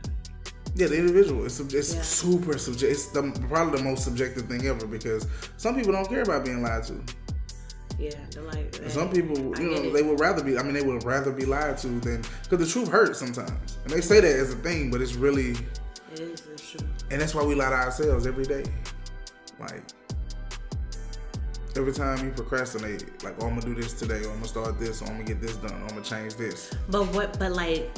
Yeah, 0.73 0.87
the 0.87 0.97
individual. 0.97 1.45
It's, 1.45 1.59
it's 1.59 1.93
Yeah. 1.93 2.01
super 2.01 2.57
subjective. 2.57 2.91
It's 2.91 3.07
the, 3.07 3.23
probably 3.49 3.77
the 3.77 3.83
most 3.83 4.03
subjective 4.05 4.45
thing 4.47 4.65
ever 4.67 4.87
because 4.87 5.27
some 5.57 5.75
people 5.75 5.91
don't 5.91 6.07
care 6.07 6.21
about 6.21 6.45
being 6.45 6.63
lied 6.63 6.83
to. 6.85 7.03
Yeah, 7.99 8.11
they're 8.31 8.41
like 8.43 8.73
some 8.87 9.11
people, 9.11 9.37
you 9.59 9.69
know, 9.69 9.83
it. 9.83 9.93
they 9.93 10.01
would 10.01 10.19
rather 10.19 10.41
be. 10.43 10.57
I 10.57 10.63
mean, 10.63 10.73
they 10.73 10.81
would 10.81 11.03
rather 11.03 11.31
be 11.31 11.45
lied 11.45 11.77
to 11.79 11.87
than 11.99 12.23
because 12.43 12.57
the 12.59 12.65
truth 12.65 12.87
hurts 12.87 13.19
sometimes. 13.19 13.77
And 13.83 13.93
they 13.93 14.01
say 14.01 14.21
that 14.21 14.35
as 14.35 14.53
a 14.53 14.55
thing, 14.55 14.89
but 14.89 15.01
it's 15.01 15.13
really, 15.13 15.55
It 16.13 16.19
is. 16.19 16.43
It's 16.51 16.71
true. 16.71 16.87
and 17.09 17.21
that's 17.21 17.33
why 17.33 17.43
we 17.43 17.55
lie 17.55 17.69
to 17.69 17.75
ourselves 17.75 18.27
every 18.27 18.45
day. 18.45 18.63
Like 19.59 19.83
every 21.77 21.93
time 21.93 22.25
you 22.25 22.31
procrastinate, 22.31 23.23
like, 23.23 23.35
oh, 23.41 23.47
I'm 23.47 23.59
gonna 23.59 23.61
do 23.61 23.75
this 23.75 23.93
today, 23.93 24.23
or 24.25 24.29
I'm 24.29 24.35
gonna 24.35 24.47
start 24.47 24.79
this, 24.79 25.01
or 25.01 25.05
I'm 25.05 25.13
gonna 25.13 25.23
get 25.23 25.41
this 25.41 25.55
done, 25.57 25.71
or 25.71 25.83
I'm 25.83 25.87
gonna 25.89 26.01
change 26.01 26.35
this. 26.35 26.73
But 26.89 27.05
what? 27.13 27.39
But 27.39 27.53
like, 27.53 27.89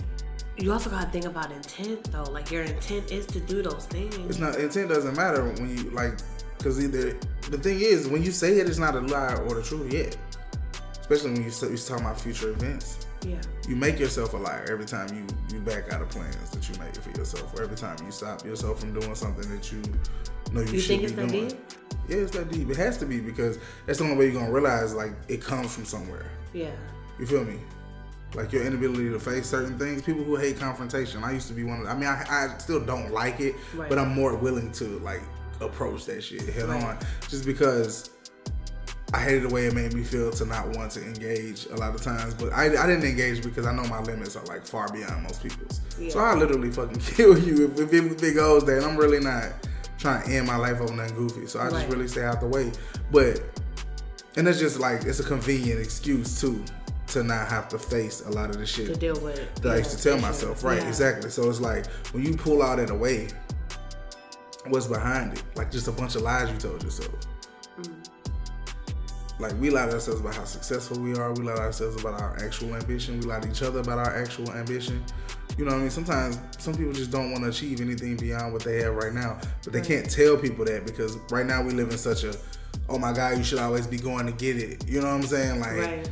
you 0.57 0.71
also 0.71 0.89
gotta 0.89 1.09
think 1.09 1.25
about 1.25 1.51
intent 1.51 2.11
though. 2.11 2.23
Like 2.23 2.51
your 2.51 2.63
intent 2.63 3.11
is 3.11 3.25
to 3.27 3.39
do 3.39 3.61
those 3.61 3.85
things. 3.85 4.15
It's 4.29 4.39
not 4.39 4.57
intent 4.57 4.89
doesn't 4.89 5.15
matter 5.15 5.43
when 5.43 5.75
you 5.75 5.89
like 5.91 6.19
because 6.57 6.83
either 6.83 7.17
the 7.49 7.57
thing 7.57 7.79
is 7.81 8.07
when 8.07 8.23
you 8.23 8.31
say 8.31 8.59
it, 8.59 8.67
it's 8.67 8.77
not 8.77 8.95
a 8.95 9.01
lie 9.01 9.35
or 9.35 9.55
the 9.55 9.63
truth 9.63 9.91
yet. 9.91 10.15
Especially 10.99 11.31
when 11.31 11.43
you 11.43 11.49
say 11.49 11.69
you 11.69 11.77
talking 11.77 12.05
about 12.05 12.19
future 12.19 12.51
events, 12.51 13.02
Yeah. 13.25 13.37
you 13.67 13.75
make 13.75 13.99
yourself 13.99 14.33
a 14.33 14.37
liar 14.37 14.65
every 14.69 14.85
time 14.85 15.07
you 15.15 15.25
you 15.53 15.61
back 15.61 15.91
out 15.93 16.01
of 16.01 16.09
plans 16.09 16.49
that 16.51 16.67
you 16.69 16.75
make 16.83 16.95
for 16.95 17.09
yourself, 17.17 17.53
or 17.57 17.63
every 17.63 17.77
time 17.77 17.95
you 18.05 18.11
stop 18.11 18.43
yourself 18.45 18.79
from 18.81 18.93
doing 18.99 19.15
something 19.15 19.49
that 19.49 19.71
you 19.71 19.81
know 20.51 20.61
you, 20.61 20.73
You 20.73 20.79
should 20.79 20.87
think 20.89 21.01
be 21.01 21.05
it's 21.07 21.13
that 21.15 21.27
doing. 21.29 21.47
deep? 21.49 21.59
Yeah, 22.09 22.17
it's 22.17 22.31
that 22.31 22.51
deep. 22.51 22.69
It 22.69 22.77
has 22.77 22.97
to 22.97 23.05
be 23.05 23.19
because 23.21 23.59
that's 23.85 23.99
the 23.99 24.03
only 24.05 24.17
way 24.17 24.25
you're 24.25 24.39
gonna 24.41 24.51
realize 24.51 24.93
like 24.93 25.13
it 25.29 25.41
comes 25.41 25.73
from 25.73 25.85
somewhere. 25.85 26.25
Yeah. 26.53 26.71
You 27.19 27.25
feel 27.25 27.45
me? 27.45 27.59
Like 28.35 28.51
your 28.51 28.63
inability 28.63 29.09
to 29.11 29.19
face 29.19 29.45
certain 29.45 29.77
things. 29.77 30.01
People 30.01 30.23
who 30.23 30.35
hate 30.35 30.57
confrontation. 30.59 31.23
I 31.23 31.31
used 31.33 31.47
to 31.49 31.53
be 31.53 31.63
one 31.63 31.81
of. 31.81 31.87
I 31.87 31.93
mean, 31.93 32.07
I, 32.09 32.25
I 32.27 32.57
still 32.57 32.83
don't 32.83 33.11
like 33.11 33.39
it, 33.39 33.55
Right. 33.75 33.87
but 33.87 33.99
I'm 33.99 34.09
more 34.13 34.35
willing 34.35 34.71
to 34.73 34.85
like 34.99 35.21
approach 35.61 36.05
that 36.07 36.23
shit 36.23 36.41
head 36.49 36.67
Right. 36.67 36.83
on, 36.83 36.97
just 37.29 37.45
because 37.45 38.09
I 39.13 39.19
hated 39.19 39.43
the 39.43 39.53
way 39.53 39.67
it 39.67 39.75
made 39.75 39.93
me 39.93 40.03
feel 40.03 40.31
to 40.31 40.45
not 40.45 40.69
want 40.69 40.91
to 40.93 41.03
engage 41.03 41.67
a 41.67 41.75
lot 41.75 41.93
of 41.93 42.01
times. 42.01 42.33
But 42.33 42.51
I, 42.51 42.65
I 42.65 42.87
didn't 42.87 43.03
engage 43.03 43.43
because 43.43 43.67
I 43.67 43.73
know 43.73 43.83
my 43.83 44.01
limits 44.01 44.35
are 44.35 44.43
like 44.45 44.65
far 44.65 44.91
beyond 44.91 45.21
most 45.23 45.43
people's. 45.43 45.81
So 46.09 46.19
I 46.19 46.33
literally 46.33 46.71
fucking 46.71 46.99
kill 47.15 47.37
you 47.37 47.65
if, 47.65 47.79
if, 47.79 47.93
it, 47.93 48.11
if 48.11 48.23
it 48.23 48.33
goes 48.33 48.65
there. 48.65 48.77
And 48.77 48.85
I'm 48.85 48.97
really 48.97 49.19
not 49.19 49.53
trying 49.99 50.23
to 50.23 50.31
end 50.35 50.47
my 50.47 50.55
life 50.55 50.81
over 50.81 50.93
nothing 50.95 51.15
goofy. 51.15 51.45
So 51.45 51.59
I 51.59 51.69
just 51.69 51.87
really 51.89 52.07
stay 52.07 52.23
out 52.23 52.41
the 52.41 52.47
way. 52.47 52.71
But 53.11 53.41
and 54.35 54.47
it's 54.47 54.59
just 54.59 54.79
like 54.79 55.03
it's 55.03 55.19
a 55.19 55.23
convenient 55.23 55.79
excuse 55.79 56.41
too 56.41 56.65
to 57.07 57.23
not 57.23 57.47
have 57.47 57.69
to 57.69 57.77
face 57.77 58.21
a 58.21 58.31
lot 58.31 58.49
of 58.49 58.57
the 58.57 58.65
shit 58.65 58.87
To 58.87 58.95
deal 58.95 59.19
with. 59.19 59.53
that 59.61 59.73
I 59.73 59.77
used 59.77 59.91
to 59.95 60.01
tell 60.01 60.15
yeah, 60.15 60.21
myself. 60.21 60.63
Right, 60.63 60.81
yeah. 60.81 60.87
exactly. 60.87 61.29
So 61.29 61.47
it's 61.49 61.61
like 61.61 61.85
when 62.13 62.25
you 62.25 62.35
pull 62.35 62.63
out 62.63 62.79
in 62.79 62.89
a 62.89 62.95
way, 62.95 63.27
what's 64.69 64.87
behind 64.87 65.33
it? 65.33 65.43
Like 65.55 65.69
just 65.71 65.87
a 65.87 65.91
bunch 65.91 66.15
of 66.15 66.23
lies 66.23 66.49
you 66.49 66.57
told 66.57 66.83
yourself. 66.83 67.13
Mm. 67.79 68.09
Like 69.39 69.59
we 69.59 69.69
lie 69.69 69.85
to 69.87 69.93
ourselves 69.93 70.21
about 70.21 70.35
how 70.35 70.45
successful 70.45 70.99
we 70.99 71.15
are. 71.15 71.33
We 71.33 71.43
lie 71.43 71.55
to 71.55 71.61
ourselves 71.61 71.99
about 72.01 72.19
our 72.21 72.37
actual 72.43 72.75
ambition. 72.75 73.19
We 73.19 73.25
lie 73.25 73.39
to 73.39 73.49
each 73.49 73.61
other 73.63 73.79
about 73.79 73.97
our 73.99 74.15
actual 74.15 74.51
ambition. 74.53 75.03
You 75.57 75.65
know 75.65 75.71
what 75.71 75.77
I 75.77 75.81
mean? 75.81 75.89
Sometimes 75.89 76.39
some 76.57 76.73
people 76.75 76.93
just 76.93 77.11
don't 77.11 77.31
want 77.31 77.43
to 77.43 77.49
achieve 77.49 77.81
anything 77.81 78.15
beyond 78.17 78.53
what 78.53 78.63
they 78.63 78.81
have 78.81 78.95
right 78.95 79.13
now, 79.13 79.39
but 79.63 79.73
they 79.73 79.79
Right. 79.79 79.87
can't 79.87 80.09
tell 80.09 80.37
people 80.37 80.65
that 80.65 80.85
because 80.85 81.17
right 81.31 81.45
now 81.45 81.61
we 81.61 81.71
live 81.73 81.91
in 81.91 81.97
such 81.97 82.23
a, 82.23 82.35
oh 82.89 82.97
my 82.97 83.11
god, 83.13 83.37
you 83.37 83.43
should 83.43 83.59
always 83.59 83.85
be 83.85 83.97
going 83.97 84.25
to 84.25 84.31
get 84.31 84.57
it. 84.57 84.87
You 84.87 85.01
know 85.01 85.07
what 85.07 85.15
I'm 85.15 85.23
saying? 85.23 85.59
Like 85.59 85.71
Right. 85.77 86.09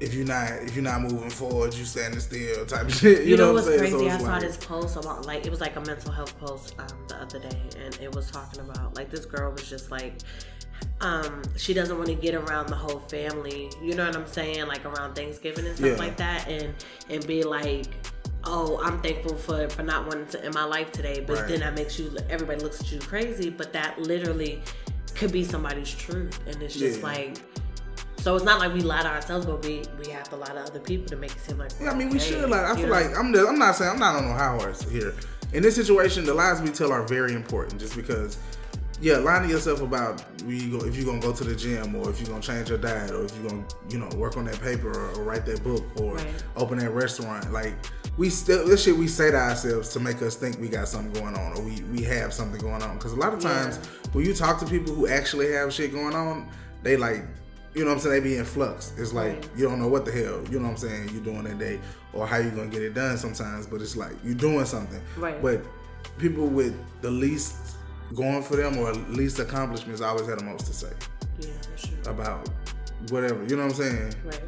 if 0.00 0.14
you're 0.14 0.26
not 0.26 0.50
if 0.62 0.74
you're 0.74 0.84
not 0.84 1.02
moving 1.02 1.30
forward, 1.30 1.74
you 1.74 1.84
standing 1.84 2.20
still 2.20 2.66
type 2.66 2.86
of 2.86 2.94
shit. 3.00 3.24
You, 3.24 3.30
You, 3.32 3.36
know, 3.36 3.46
know, 3.48 3.54
what's 3.54 3.66
what 3.66 3.74
I'm 3.80 3.86
saying? 3.86 3.92
crazy? 3.92 4.08
So 4.08 4.10
I 4.10 4.14
it's 4.14 4.24
saw 4.24 4.38
this 4.38 4.56
post 4.56 4.96
about 4.96 5.26
like 5.26 5.44
it 5.46 5.50
was 5.50 5.60
like 5.60 5.76
a 5.76 5.80
mental 5.80 6.12
health 6.12 6.38
post 6.38 6.74
um, 6.78 6.86
the 7.08 7.16
other 7.16 7.38
day, 7.40 7.60
and 7.84 7.98
it 8.00 8.14
was 8.14 8.30
talking 8.30 8.60
about 8.60 8.96
like 8.96 9.10
this 9.10 9.24
girl 9.26 9.50
was 9.52 9.68
just 9.68 9.90
like, 9.90 10.14
um, 11.00 11.42
she 11.56 11.72
doesn't 11.74 11.96
want 11.96 12.08
to 12.08 12.14
get 12.14 12.34
around 12.34 12.68
the 12.68 12.74
whole 12.76 13.00
family. 13.00 13.70
You 13.82 13.94
know 13.94 14.06
what 14.06 14.16
I'm 14.16 14.26
saying? 14.26 14.66
Like 14.66 14.84
around 14.84 15.14
Thanksgiving 15.14 15.66
and 15.66 15.76
stuff 15.76 15.90
Yeah. 15.90 15.96
like 15.96 16.16
that, 16.18 16.48
and 16.48 16.74
and 17.08 17.26
be 17.26 17.42
like. 17.42 17.86
Oh, 18.44 18.80
I'm 18.82 19.02
thankful 19.02 19.36
for 19.36 19.68
for 19.68 19.82
not 19.82 20.06
wanting 20.06 20.26
to 20.28 20.46
in 20.46 20.54
my 20.54 20.64
life 20.64 20.90
today, 20.92 21.22
but 21.26 21.36
Right. 21.40 21.48
then 21.48 21.60
that 21.60 21.74
makes 21.74 21.98
you 21.98 22.16
everybody 22.30 22.62
looks 22.62 22.80
at 22.80 22.90
you 22.90 22.98
crazy. 22.98 23.50
But 23.50 23.70
that 23.74 24.00
literally 24.00 24.62
could 25.14 25.30
be 25.30 25.44
somebody's 25.44 25.90
truth, 25.94 26.40
and 26.46 26.62
it's 26.62 26.74
just 26.74 27.00
Yeah. 27.00 27.06
like 27.06 27.36
so. 28.16 28.34
It's 28.36 28.44
not 28.46 28.58
like 28.58 28.72
we 28.72 28.80
lie 28.80 29.02
to 29.02 29.08
ourselves, 29.08 29.44
but 29.44 29.62
we 29.62 29.82
we 30.02 30.10
have 30.12 30.30
to 30.30 30.36
lie 30.36 30.46
to 30.46 30.58
other 30.58 30.80
people 30.80 31.06
to 31.08 31.16
make 31.16 31.32
it 31.32 31.40
seem 31.46 31.58
like 31.58 31.70
Yeah, 31.78 31.90
I 31.90 31.94
mean, 31.94 32.08
we 32.08 32.18
should 32.18 32.48
like. 32.48 32.62
I 32.64 32.70
you 32.70 32.76
feel 32.76 32.86
know? 32.86 32.92
like 32.92 33.14
I'm. 33.14 33.34
I'm 33.34 33.58
not 33.58 33.76
saying 33.76 33.90
I'm 33.90 33.98
not 33.98 34.14
on 34.16 34.24
no 34.24 34.32
high 34.32 34.56
horse 34.56 34.80
here. 34.88 35.12
In 35.52 35.62
this 35.62 35.74
situation, 35.74 36.24
the 36.24 36.32
lies 36.32 36.62
we 36.62 36.70
tell 36.70 36.92
are 36.92 37.02
very 37.02 37.34
important, 37.34 37.78
just 37.78 37.94
because. 37.94 38.38
Yeah, 39.02 39.16
lying 39.16 39.44
to 39.44 39.48
yourself 39.48 39.80
about 39.80 40.22
you 40.46 40.78
go, 40.78 40.84
if 40.86 40.94
you're 40.94 41.06
gonna 41.06 41.20
go 41.22 41.32
to 41.32 41.44
the 41.44 41.56
gym, 41.56 41.94
or 41.94 42.10
if 42.10 42.20
you're 42.20 42.28
gonna 42.28 42.42
change 42.42 42.68
your 42.68 42.76
diet, 42.78 43.10
or 43.12 43.24
if 43.24 43.34
you're 43.38 43.48
gonna, 43.48 43.64
you 43.88 43.98
know, 43.98 44.08
work 44.16 44.36
on 44.36 44.44
that 44.44 44.60
paper, 44.60 44.90
or, 44.90 45.10
or 45.18 45.22
write 45.24 45.46
that 45.46 45.64
book, 45.64 45.82
or 46.00 46.16
Right. 46.16 46.44
open 46.56 46.78
that 46.78 46.90
restaurant. 46.90 47.50
Like 47.50 47.74
we 48.18 48.28
still, 48.28 48.66
this 48.66 48.82
shit 48.84 48.94
we 48.96 49.08
say 49.08 49.30
to 49.30 49.36
ourselves 49.38 49.88
to 49.90 50.00
make 50.00 50.20
us 50.20 50.36
think 50.36 50.60
we 50.60 50.68
got 50.68 50.86
something 50.86 51.12
going 51.22 51.34
on, 51.34 51.56
or 51.56 51.62
we 51.62 51.80
we 51.92 52.02
have 52.02 52.34
something 52.34 52.60
going 52.60 52.82
on. 52.82 52.96
Because 52.98 53.12
a 53.12 53.16
lot 53.16 53.32
of 53.32 53.40
times 53.40 53.78
when 54.12 54.26
you 54.26 54.34
talk 54.34 54.58
to 54.60 54.66
people 54.66 54.94
who 54.94 55.06
actually 55.06 55.50
have 55.52 55.72
shit 55.72 55.92
going 55.92 56.14
on, 56.14 56.48
they 56.82 56.96
like 56.98 57.24
you 57.72 57.84
know 57.84 57.90
what 57.90 57.98
I'm 57.98 58.00
saying? 58.00 58.22
They 58.24 58.28
be 58.30 58.36
in 58.36 58.44
flux. 58.44 58.92
It's 58.98 59.12
like 59.12 59.34
Right. 59.34 59.48
you 59.56 59.66
don't 59.68 59.78
know 59.78 59.86
what 59.88 60.04
the 60.04 60.10
hell, 60.12 60.42
you 60.50 60.58
know 60.58 60.64
what 60.64 60.70
I'm 60.72 60.76
saying, 60.76 61.08
you're 61.14 61.22
doing 61.22 61.44
that 61.44 61.58
day 61.58 61.78
or 62.12 62.26
how 62.26 62.36
you 62.38 62.50
gonna 62.50 62.66
get 62.66 62.82
it 62.82 62.94
done 62.94 63.16
sometimes, 63.16 63.66
but 63.66 63.80
it's 63.80 63.96
like 63.96 64.12
you're 64.24 64.34
doing 64.34 64.66
something. 64.66 65.00
Right. 65.16 65.40
But 65.40 65.64
people 66.18 66.48
with 66.48 66.74
the 67.00 67.10
least 67.10 67.54
going 68.14 68.42
for 68.42 68.56
them 68.56 68.76
or 68.78 68.92
least 68.92 69.38
accomplishments 69.38 70.00
I 70.00 70.08
always 70.08 70.26
had 70.26 70.38
the 70.40 70.44
most 70.44 70.66
to 70.66 70.72
say 70.72 70.90
Yeah, 71.38 71.48
true. 71.76 72.10
about 72.12 72.48
whatever. 73.10 73.42
You 73.44 73.56
know 73.56 73.64
what 73.66 73.72
I'm 73.72 73.78
saying? 73.78 74.14
Right. 74.24 74.40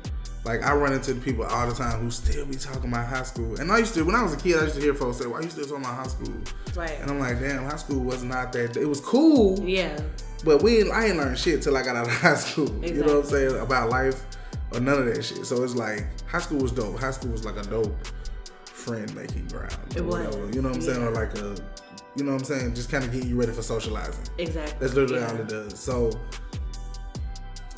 Like 0.44 0.62
I 0.64 0.74
run 0.74 0.92
into 0.92 1.14
people 1.14 1.44
all 1.44 1.68
the 1.68 1.74
time 1.74 2.00
who 2.00 2.10
still 2.10 2.44
be 2.44 2.56
talking 2.56 2.90
about 2.90 3.06
high 3.06 3.22
school. 3.22 3.60
And 3.60 3.70
I 3.70 3.78
used 3.78 3.94
to 3.94 4.02
when 4.04 4.16
I 4.16 4.22
was 4.24 4.32
a 4.32 4.36
kid, 4.36 4.58
I 4.58 4.62
used 4.64 4.74
to 4.74 4.80
hear 4.80 4.92
folks 4.92 5.18
say, 5.18 5.26
Why 5.26 5.40
you 5.40 5.48
still 5.50 5.64
talking 5.64 5.84
about 5.84 5.94
high 5.96 6.08
school? 6.08 6.34
Right. 6.74 6.98
And 7.00 7.10
I'm 7.10 7.20
like, 7.20 7.38
damn, 7.38 7.62
high 7.64 7.76
school 7.76 8.00
was 8.00 8.24
not 8.24 8.52
that 8.54 8.76
it 8.76 8.86
was 8.86 9.00
cool. 9.00 9.60
Yeah. 9.60 10.00
But 10.44 10.62
we 10.62 10.90
I 10.90 11.06
ain't 11.06 11.16
learned 11.18 11.38
shit 11.38 11.62
till 11.62 11.76
I 11.76 11.82
got 11.84 11.94
out 11.94 12.08
of 12.08 12.12
high 12.20 12.34
school. 12.34 12.68
You 12.84 12.94
know 13.04 13.18
what 13.18 13.24
I'm 13.24 13.30
saying? 13.30 13.60
About 13.60 13.90
life 13.90 14.24
or 14.72 14.80
none 14.80 14.98
of 14.98 15.06
that 15.14 15.22
shit. 15.24 15.46
So 15.46 15.62
it's 15.62 15.76
like 15.76 16.04
high 16.26 16.40
school 16.40 16.58
was 16.58 16.72
dope. 16.72 16.98
High 16.98 17.12
school 17.12 17.30
was 17.30 17.44
like 17.44 17.56
a 17.56 17.62
dope 17.62 17.96
friend 18.64 19.14
making 19.14 19.46
ground. 19.46 19.76
It 19.94 20.04
was. 20.04 20.26
whatever. 20.26 20.50
You 20.50 20.60
know 20.62 20.70
what 20.70 20.76
I'm 20.78 20.82
saying? 20.82 21.00
Yeah. 21.00 21.06
Or 21.06 21.12
like 21.12 21.34
a 21.38 21.54
you 22.16 22.24
know 22.24 22.32
what 22.32 22.40
I'm 22.42 22.44
saying? 22.44 22.74
Just 22.74 22.90
kind 22.90 23.04
of 23.04 23.12
getting 23.12 23.28
you 23.28 23.36
ready 23.36 23.52
for 23.52 23.62
socializing. 23.62 24.24
Exactly. 24.38 24.76
That's 24.80 24.94
literally 24.94 25.22
all 25.24 25.36
it 25.36 25.48
does. 25.48 25.78
So 25.78 26.10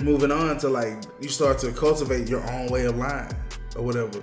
moving 0.02 0.32
on 0.32 0.58
to 0.58 0.68
like 0.68 1.02
you 1.20 1.28
start 1.28 1.58
to 1.58 1.72
cultivate 1.72 2.28
your 2.28 2.42
own 2.50 2.68
way 2.68 2.84
of 2.86 2.96
lying 2.96 3.32
or 3.76 3.82
whatever. 3.84 4.22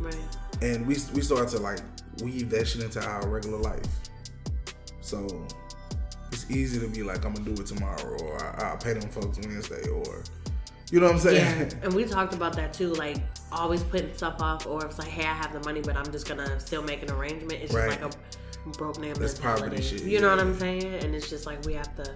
Right. 0.00 0.16
And 0.62 0.86
we 0.86 0.96
we 1.14 1.20
start 1.20 1.48
to 1.50 1.58
like 1.58 1.80
weave 2.22 2.50
that 2.50 2.66
shit 2.66 2.82
into 2.82 3.04
our 3.06 3.26
regular 3.28 3.58
life. 3.58 3.86
So 5.00 5.46
it's 6.32 6.50
easy 6.50 6.80
to 6.80 6.88
be 6.88 7.02
like, 7.02 7.24
I'm 7.24 7.34
gonna 7.34 7.44
do 7.54 7.60
it 7.60 7.66
tomorrow, 7.66 8.16
or 8.22 8.42
I, 8.42 8.70
I'll 8.70 8.76
pay 8.76 8.92
them 8.94 9.08
folks 9.10 9.38
Wednesday, 9.38 9.88
or 9.88 10.22
you 10.90 11.00
know 11.00 11.06
what 11.06 11.14
I'm 11.16 11.20
saying? 11.20 11.60
Yeah. 11.70 11.78
And 11.82 11.92
we 11.94 12.04
talked 12.04 12.34
about 12.34 12.54
that 12.56 12.72
too, 12.72 12.92
like 12.94 13.18
always 13.52 13.82
putting 13.82 14.14
stuff 14.14 14.40
off, 14.40 14.66
or 14.66 14.84
it's 14.84 14.98
like, 14.98 15.08
hey, 15.08 15.24
I 15.24 15.34
have 15.34 15.52
the 15.52 15.60
money, 15.60 15.80
but 15.80 15.96
I'm 15.96 16.10
just 16.10 16.26
gonna 16.28 16.58
still 16.60 16.82
make 16.82 17.02
an 17.02 17.10
arrangement. 17.10 17.60
It's 17.62 17.72
Right. 17.72 17.90
just 17.90 18.02
like 18.02 18.14
a 18.14 18.16
broke 18.76 18.98
man 19.00 19.14
That's 19.14 19.34
mentality. 19.42 19.82
shit, 19.82 20.02
You 20.02 20.20
know 20.20 20.30
what. 20.30 20.40
I'm 20.40 20.58
saying? 20.58 20.94
And 21.04 21.14
it's 21.14 21.30
just 21.30 21.46
like 21.46 21.64
we 21.64 21.74
have 21.74 21.94
to 21.96 22.14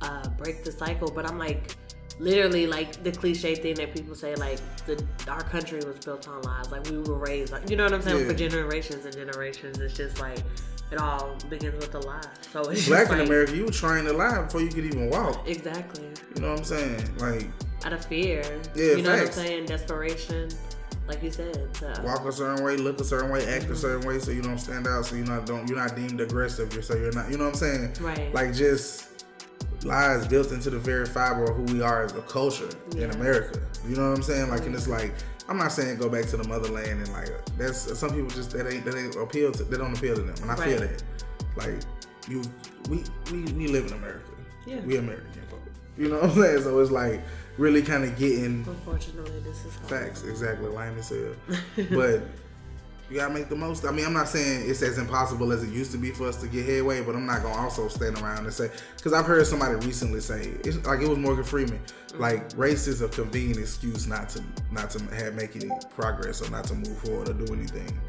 uh, 0.00 0.28
break 0.30 0.64
the 0.64 0.72
cycle. 0.72 1.10
But 1.10 1.26
I'm 1.28 1.38
like, 1.38 1.76
literally, 2.18 2.66
like 2.66 3.02
the 3.02 3.12
cliche 3.12 3.54
thing 3.54 3.74
that 3.76 3.94
people 3.94 4.14
say, 4.14 4.34
like 4.36 4.58
the 4.86 5.04
our 5.28 5.42
country 5.42 5.80
was 5.84 5.98
built 6.04 6.28
on 6.28 6.42
lies. 6.42 6.70
Like 6.70 6.88
we 6.88 6.98
were 6.98 7.18
raised, 7.18 7.52
like 7.52 7.68
you 7.70 7.76
know 7.76 7.84
what 7.84 7.92
I'm 7.92 8.02
saying, 8.02 8.20
Yeah. 8.20 8.26
for 8.28 8.34
generations 8.34 9.04
and 9.04 9.14
generations. 9.14 9.78
It's 9.78 9.94
just 9.96 10.20
like 10.20 10.38
it 10.92 10.98
all 10.98 11.34
begins 11.48 11.74
with 11.76 11.94
a 11.94 12.00
lie. 12.00 12.20
So 12.52 12.60
it's 12.70 12.86
Black 12.86 13.10
in 13.10 13.18
like, 13.18 13.26
America, 13.26 13.56
you 13.56 13.64
were 13.64 13.70
trained 13.72 14.06
to 14.06 14.12
lie 14.12 14.42
before 14.42 14.60
you 14.60 14.68
could 14.68 14.84
even 14.84 15.10
walk. 15.10 15.48
Exactly. 15.48 16.04
You 16.36 16.42
know 16.42 16.50
what 16.50 16.58
I'm 16.60 16.64
saying? 16.64 17.16
Like 17.18 17.46
Out 17.84 17.92
of 17.94 18.04
fear. 18.04 18.42
Yeah, 18.76 18.84
you 18.96 19.02
know 19.02 19.16
facts. 19.16 19.36
what 19.36 19.42
I'm 19.42 19.46
saying? 19.46 19.66
Desperation. 19.66 20.50
Like 21.06 21.22
you 21.22 21.30
said. 21.30 21.74
To, 21.74 22.00
walk 22.04 22.24
a 22.24 22.32
certain 22.32 22.64
way, 22.64 22.76
look 22.76 23.00
a 23.00 23.04
certain 23.04 23.30
way, 23.30 23.46
act 23.46 23.64
a 23.64 23.66
mm-hmm. 23.66 23.74
certain 23.74 24.08
way, 24.08 24.18
so 24.18 24.30
you 24.30 24.42
don't 24.42 24.58
stand 24.58 24.86
out, 24.86 25.04
so 25.04 25.16
you're 25.16 25.26
not 25.26 25.46
don't 25.46 25.68
you're 25.68 25.78
not 25.78 25.94
deemed 25.94 26.20
aggressive. 26.20 26.72
You're 26.72 26.82
so 26.82 26.94
you're 26.94 27.12
not. 27.12 27.30
You 27.30 27.36
know 27.36 27.44
what 27.44 27.54
I'm 27.54 27.56
saying? 27.56 27.94
Right. 28.00 28.32
Like 28.32 28.54
just 28.54 29.24
lies 29.84 30.26
built 30.26 30.50
into 30.50 30.70
the 30.70 30.78
very 30.78 31.04
fiber 31.04 31.44
of 31.44 31.56
who 31.56 31.64
we 31.64 31.82
are 31.82 32.04
as 32.04 32.12
a 32.12 32.22
culture 32.22 32.70
in 32.96 33.10
America. 33.10 33.60
You 33.86 33.96
know 33.96 34.08
what 34.08 34.16
I'm 34.16 34.22
saying? 34.22 34.48
Like, 34.48 34.64
and 34.64 34.74
it's 34.74 34.84
mm-hmm. 34.84 34.92
like 34.92 35.14
I'm 35.48 35.58
not 35.58 35.72
saying 35.72 35.98
go 35.98 36.08
back 36.08 36.24
to 36.26 36.38
the 36.38 36.48
motherland 36.48 37.00
and 37.02 37.12
like 37.12 37.28
that's 37.58 37.98
some 37.98 38.10
people 38.10 38.30
just 38.30 38.52
that 38.52 38.66
ain't 38.66 38.84
that 38.86 38.96
ain't 38.96 39.14
appeal 39.16 39.52
to 39.52 39.64
they 39.64 39.76
don't 39.76 39.96
appeal 39.96 40.14
to 40.16 40.22
them, 40.22 40.34
and 40.42 40.50
I 40.50 40.56
feel 40.56 40.80
that. 40.80 41.02
Like 41.56 41.74
you, 42.28 42.42
we 42.88 43.04
we 43.30 43.42
we 43.52 43.68
live 43.68 43.86
in 43.86 43.92
America. 43.92 44.30
Yeah. 44.66 44.80
We 44.80 44.96
American. 44.96 45.43
You 45.96 46.08
know 46.08 46.16
what 46.16 46.30
I'm 46.30 46.42
saying? 46.42 46.62
So 46.62 46.78
it's 46.80 46.90
like 46.90 47.20
really 47.56 47.82
kind 47.82 48.04
of 48.04 48.16
getting 48.18 48.64
Unfortunately, 48.66 49.40
this 49.40 49.64
is 49.64 49.74
Facts, 49.88 50.24
exactly, 50.24 50.68
lame 50.68 50.98
as 50.98 51.08
hell. 51.08 51.34
but 51.90 52.22
you 53.10 53.16
gotta 53.16 53.34
make 53.34 53.48
the 53.48 53.56
most. 53.56 53.84
I 53.84 53.90
mean, 53.90 54.06
I'm 54.06 54.12
not 54.12 54.28
saying 54.28 54.68
it's 54.68 54.82
as 54.82 54.98
impossible 54.98 55.52
as 55.52 55.62
it 55.62 55.70
used 55.70 55.92
to 55.92 55.98
be 55.98 56.10
for 56.10 56.26
us 56.26 56.40
to 56.40 56.48
get 56.48 56.66
headway, 56.66 57.02
but 57.02 57.14
I'm 57.14 57.26
not 57.26 57.42
gonna 57.42 57.60
also 57.60 57.86
stand 57.88 58.18
around 58.18 58.44
and 58.44 58.52
say 58.52 58.70
because 58.96 59.12
I've 59.12 59.26
heard 59.26 59.46
somebody 59.46 59.74
recently 59.86 60.20
say 60.20 60.52
it's 60.64 60.84
like 60.86 61.00
it 61.00 61.08
was 61.08 61.18
Morgan 61.18 61.44
Freeman, 61.44 61.78
mm-hmm. 61.78 62.20
like 62.20 62.50
race 62.56 62.86
is 62.86 63.02
a 63.02 63.08
convenient 63.08 63.58
excuse 63.58 64.06
not 64.06 64.30
to 64.30 64.42
not 64.72 64.90
to 64.90 65.14
have 65.14 65.34
make 65.34 65.54
any 65.54 65.70
progress 65.94 66.40
or 66.42 66.50
not 66.50 66.64
to 66.64 66.74
move 66.74 66.96
forward 66.98 67.28
or 67.28 67.34
do 67.34 67.52
anything 67.52 68.00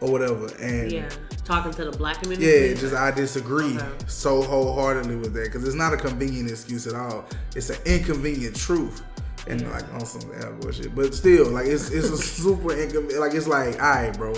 or 0.00 0.10
whatever. 0.10 0.46
And 0.60 0.90
Yeah. 0.92 1.08
Talking 1.44 1.72
to 1.72 1.84
the 1.86 1.90
black 1.96 2.22
community. 2.22 2.46
yeah, 2.68 2.74
just 2.74 2.94
I 2.94 3.10
disagree 3.10 3.76
Okay. 3.76 3.88
so 4.06 4.40
wholeheartedly 4.42 5.16
with 5.16 5.32
that 5.34 5.44
because 5.44 5.64
it's 5.64 5.74
not 5.74 5.92
a 5.92 5.96
convenient 5.96 6.48
excuse 6.48 6.86
at 6.86 6.94
all. 6.94 7.24
It's 7.56 7.70
an 7.70 7.76
inconvenient 7.84 8.54
truth, 8.54 9.02
and 9.48 9.68
like 9.72 9.82
on 9.94 10.06
some 10.06 10.30
yeah, 10.32 10.50
bullshit. 10.60 10.94
But 10.94 11.12
still, 11.12 11.48
like 11.50 11.66
it's 11.66 11.90
it's 11.90 12.08
a 12.08 12.16
super 12.42 12.72
inconvenient. 12.72 13.20
Like 13.20 13.34
it's 13.34 13.48
like, 13.48 13.74
all 13.82 13.88
right, 13.90 14.16
bro. 14.16 14.34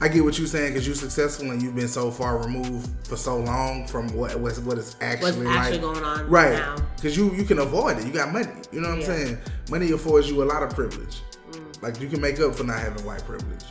I 0.00 0.06
get 0.06 0.22
what 0.24 0.38
you're 0.38 0.46
saying 0.46 0.72
because 0.74 0.86
you're 0.86 0.94
successful 0.94 1.50
and 1.50 1.60
you've 1.60 1.74
been 1.74 1.88
so 1.88 2.12
far 2.12 2.38
removed 2.38 2.88
for 3.04 3.16
so 3.16 3.36
long 3.36 3.84
from 3.88 4.06
what 4.14 4.38
what's, 4.38 4.60
what 4.60 4.78
is 4.78 4.94
actually 5.00 5.32
What's 5.44 5.56
actually 5.58 5.78
like. 5.78 5.80
going 5.94 6.04
on 6.04 6.30
right? 6.30 6.52
now. 6.52 6.76
Because 6.96 7.16
you 7.16 7.34
you 7.34 7.42
can 7.44 7.58
avoid 7.58 7.98
it. 7.98 8.06
You 8.06 8.12
got 8.12 8.32
money. 8.32 8.46
You 8.72 8.80
know 8.80 8.90
what 8.90 9.00
Yeah. 9.00 9.04
I'm 9.12 9.16
saying? 9.26 9.38
Money 9.70 9.90
affords 9.90 10.30
you 10.30 10.40
a 10.42 10.44
lot 10.46 10.62
of 10.62 10.70
privilege. 10.70 11.20
Mm. 11.50 11.82
Like 11.82 12.00
you 12.00 12.08
can 12.08 12.20
make 12.20 12.38
up 12.40 12.54
for 12.54 12.62
not 12.64 12.78
having 12.78 13.04
white 13.04 13.24
privilege. 13.26 13.64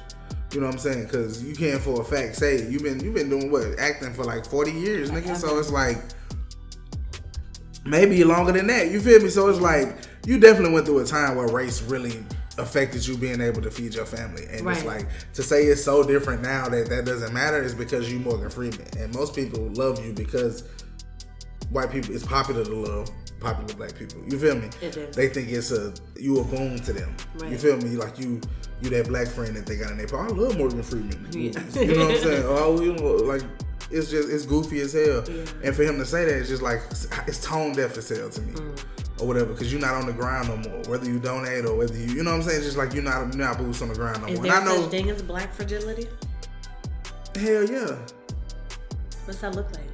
You 0.54 0.62
know 0.62 0.68
what 0.68 0.76
I'm 0.76 0.80
saying? 0.80 1.04
Because 1.04 1.44
you 1.44 1.54
can't 1.56 1.82
for 1.82 2.02
a 2.02 2.06
fact 2.06 2.36
say 2.36 2.68
you've 2.68 2.84
been 2.84 3.00
you've 3.02 3.14
been 3.14 3.30
doing 3.30 3.52
what 3.52 3.78
acting 3.80 4.14
for 4.14 4.24
like 4.24 4.46
40 4.46 4.72
years, 4.72 5.12
nigga. 5.12 5.36
So 5.36 5.60
it's 5.60 5.72
like 5.72 5.98
maybe 7.86 8.24
longer 8.24 8.52
than 8.52 8.68
that. 8.68 8.92
You 8.92 9.02
feel 9.02 9.22
me? 9.22 9.30
So 9.30 9.50
it's 9.50 9.60
like 9.60 9.96
you 10.26 10.40
definitely 10.40 10.74
went 10.74 10.86
through 10.86 11.00
a 11.00 11.06
time 11.06 11.36
where 11.36 11.48
race 11.48 11.82
really 11.82 12.24
affected 12.58 13.06
you 13.06 13.18
being 13.18 13.40
able 13.40 13.62
to 13.62 13.70
feed 13.70 13.94
your 13.94 14.06
family, 14.06 14.46
and 14.50 14.68
it's 14.68 14.84
like 14.84 15.08
to 15.34 15.44
say 15.44 15.66
it's 15.66 15.84
so 15.84 16.04
different 16.04 16.42
now 16.42 16.68
that 16.70 16.90
that 16.90 17.06
doesn't 17.06 17.34
matter 17.34 17.62
is 17.62 17.76
because 17.76 18.12
you 18.12 18.20
Morgan 18.20 18.50
Freeman, 18.50 18.88
and 18.98 19.14
most 19.14 19.36
people 19.36 19.68
love 19.74 20.04
you 20.04 20.14
because 20.14 20.64
white 21.70 21.92
people 21.92 22.16
it's 22.16 22.26
popular 22.26 22.64
to 22.64 22.74
love 22.74 23.10
popular 23.40 23.74
black 23.76 23.96
people. 23.98 24.22
You 24.28 24.38
feel 24.40 24.56
me? 24.56 24.70
It 24.82 24.98
is. 24.98 25.16
They 25.16 25.28
think 25.30 25.50
it's 25.50 25.72
a 25.72 25.94
you 26.20 26.40
a 26.40 26.44
boon 26.44 26.80
to 26.80 26.94
them. 26.94 27.16
You 27.50 27.58
feel 27.58 27.78
me? 27.78 27.90
Like 27.96 28.20
you 28.20 28.42
you 28.82 28.90
that 28.92 29.08
black 29.08 29.28
friend 29.28 29.56
that 29.56 29.66
they 29.66 29.76
got 29.78 29.92
in 29.92 29.98
their 29.98 30.08
pocket. 30.08 30.34
I 30.34 30.36
love 30.38 30.58
Morgan 30.58 30.84
Freeman. 30.84 31.28
Yeah. 31.32 31.52
You 31.82 31.96
know 31.96 32.06
what 32.06 32.16
I'm 32.16 32.22
saying? 32.22 32.44
Oh, 32.48 32.82
you 32.82 32.94
know, 32.94 33.14
like 33.26 33.42
it's 33.90 34.10
just 34.12 34.30
it's 34.30 34.46
goofy 34.46 34.82
as 34.82 34.94
hell. 34.94 35.24
Yeah. 35.30 35.44
And 35.64 35.76
for 35.76 35.84
him 35.84 35.98
to 35.98 36.06
say 36.06 36.26
that, 36.26 36.36
it's 36.40 36.50
just 36.50 36.62
like 36.62 36.82
it's 37.28 37.44
tone 37.44 37.74
deaf 37.74 37.98
as 37.98 38.10
hell 38.10 38.30
to 38.30 38.42
me, 38.42 38.54
Mm. 38.54 38.86
or 39.22 39.28
whatever. 39.28 39.54
Because 39.54 39.72
you're 39.72 39.82
not 39.82 39.94
on 39.94 40.06
the 40.08 40.14
ground 40.14 40.50
no 40.50 40.58
more. 40.70 40.82
Whether 40.88 41.06
you 41.10 41.20
donate 41.20 41.66
or 41.66 41.76
whether 41.76 41.96
you, 41.96 42.06
you 42.16 42.24
know 42.24 42.32
what 42.32 42.38
I'm 42.38 42.44
saying? 42.44 42.58
It's 42.58 42.66
just 42.66 42.78
like 42.78 42.94
you're 42.94 43.04
not 43.04 43.34
you're 43.34 43.46
not 43.46 43.58
boots 43.58 43.82
on 43.82 43.88
the 43.90 43.96
ground 43.96 44.22
no 44.22 44.28
Is 44.28 44.40
more. 44.40 44.48
there 44.48 44.60
And 44.60 44.70
I 44.70 44.74
know, 44.76 44.82
such 44.82 44.92
thing 44.92 45.10
as 45.10 45.22
black 45.22 45.54
fragility? 45.54 46.08
hell 47.36 47.64
yeah, 47.66 47.96
What's 49.26 49.40
that 49.42 49.56
look 49.56 49.72
like? 49.74 49.87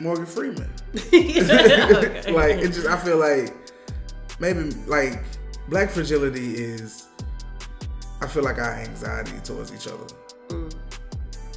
Morgan 0.00 0.26
Freeman. 0.26 0.70
Okay. 0.94 2.32
like 2.32 2.56
it 2.58 2.72
just 2.72 2.86
I 2.86 2.96
feel 2.98 3.18
like 3.18 3.54
maybe 4.40 4.70
like 4.86 5.22
black 5.68 5.90
fragility 5.90 6.54
is 6.54 7.06
I 8.20 8.26
feel 8.26 8.42
like 8.44 8.58
our 8.58 8.74
anxiety 8.74 9.38
towards 9.42 9.72
each 9.72 9.86
other 9.86 10.06
Mm. 10.48 10.74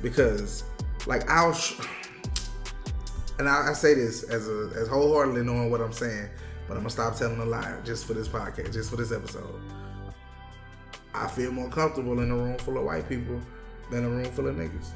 because 0.02 0.64
like 1.08 1.30
I'll 1.30 1.54
sh- 1.54 1.80
and 3.40 3.50
I, 3.50 3.70
I 3.70 3.74
say 3.74 3.94
this 3.94 4.24
as 4.24 4.48
a 4.48 4.72
as 4.76 4.88
wholeheartedly 4.88 5.44
knowing 5.44 5.70
what 5.70 5.82
I'm 5.82 5.92
saying 5.92 6.30
but 6.68 6.74
I'm 6.76 6.80
gonna 6.80 6.90
stop 6.90 7.16
telling 7.18 7.40
a 7.40 7.46
lie 7.46 7.78
just 7.84 8.06
for 8.06 8.14
this 8.14 8.28
podcast, 8.28 8.74
just 8.74 8.90
for 8.90 8.96
this 8.98 9.12
episode. 9.12 9.60
I 11.14 11.28
feel 11.28 11.52
more 11.52 11.70
comfortable 11.70 12.20
in 12.22 12.30
a 12.32 12.36
room 12.36 12.58
full 12.60 12.78
of 12.78 12.84
white 12.86 13.08
people 13.10 13.40
than 13.92 14.04
a 14.06 14.10
room 14.10 14.26
full 14.32 14.48
of 14.48 14.56
niggas. 14.56 14.88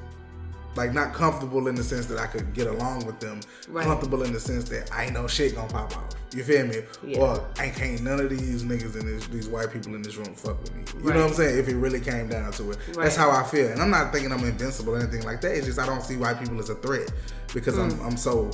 Like 0.75 0.93
not 0.93 1.13
comfortable 1.13 1.67
in 1.67 1.75
the 1.75 1.83
sense 1.83 2.05
that 2.05 2.17
I 2.17 2.27
could 2.27 2.53
get 2.53 2.67
along 2.67 3.05
with 3.05 3.19
them. 3.19 3.41
Right. 3.67 3.85
Comfortable 3.85 4.23
in 4.23 4.31
the 4.31 4.39
sense 4.39 4.69
that 4.69 4.89
I 4.93 5.05
ain't 5.05 5.13
no 5.13 5.27
shit 5.27 5.53
gonna 5.55 5.67
pop 5.67 5.95
off. 5.97 6.09
You 6.33 6.43
feel 6.43 6.65
me? 6.65 6.77
Yeah. 7.05 7.19
Or 7.19 7.45
I 7.59 7.67
can't 7.69 8.01
none 8.01 8.21
of 8.21 8.29
these 8.29 8.63
niggas 8.63 8.97
in 8.97 9.05
this 9.05 9.27
these 9.27 9.49
white 9.49 9.71
people 9.73 9.95
in 9.95 10.01
this 10.01 10.15
room 10.15 10.33
fuck 10.33 10.61
with 10.61 10.73
me. 10.73 10.83
You 10.93 10.99
Right. 11.09 11.15
know 11.15 11.21
what 11.23 11.29
I'm 11.31 11.35
saying? 11.35 11.59
If 11.59 11.67
it 11.67 11.75
really 11.75 11.99
came 11.99 12.29
down 12.29 12.53
to 12.53 12.71
it. 12.71 12.77
Right. 12.89 13.03
That's 13.03 13.17
how 13.17 13.29
I 13.31 13.43
feel. 13.43 13.67
And 13.67 13.81
I'm 13.81 13.89
not 13.89 14.13
thinking 14.13 14.31
I'm 14.31 14.45
invincible 14.45 14.95
or 14.95 14.99
anything 14.99 15.23
like 15.23 15.41
that. 15.41 15.51
It's 15.57 15.65
just 15.65 15.77
I 15.79 15.85
don't 15.85 16.01
see 16.03 16.15
white 16.15 16.39
people 16.39 16.57
as 16.59 16.69
a 16.69 16.75
threat 16.75 17.11
because 17.53 17.75
Mm. 17.75 17.91
I'm 17.99 18.05
I'm 18.11 18.17
so 18.17 18.51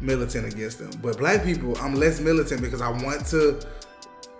militant 0.00 0.52
against 0.52 0.78
them. 0.78 0.90
But 1.02 1.18
black 1.18 1.42
people, 1.42 1.76
I'm 1.80 1.94
less 1.96 2.20
militant 2.20 2.60
because 2.60 2.80
I 2.80 2.90
want 2.90 3.26
to 3.26 3.58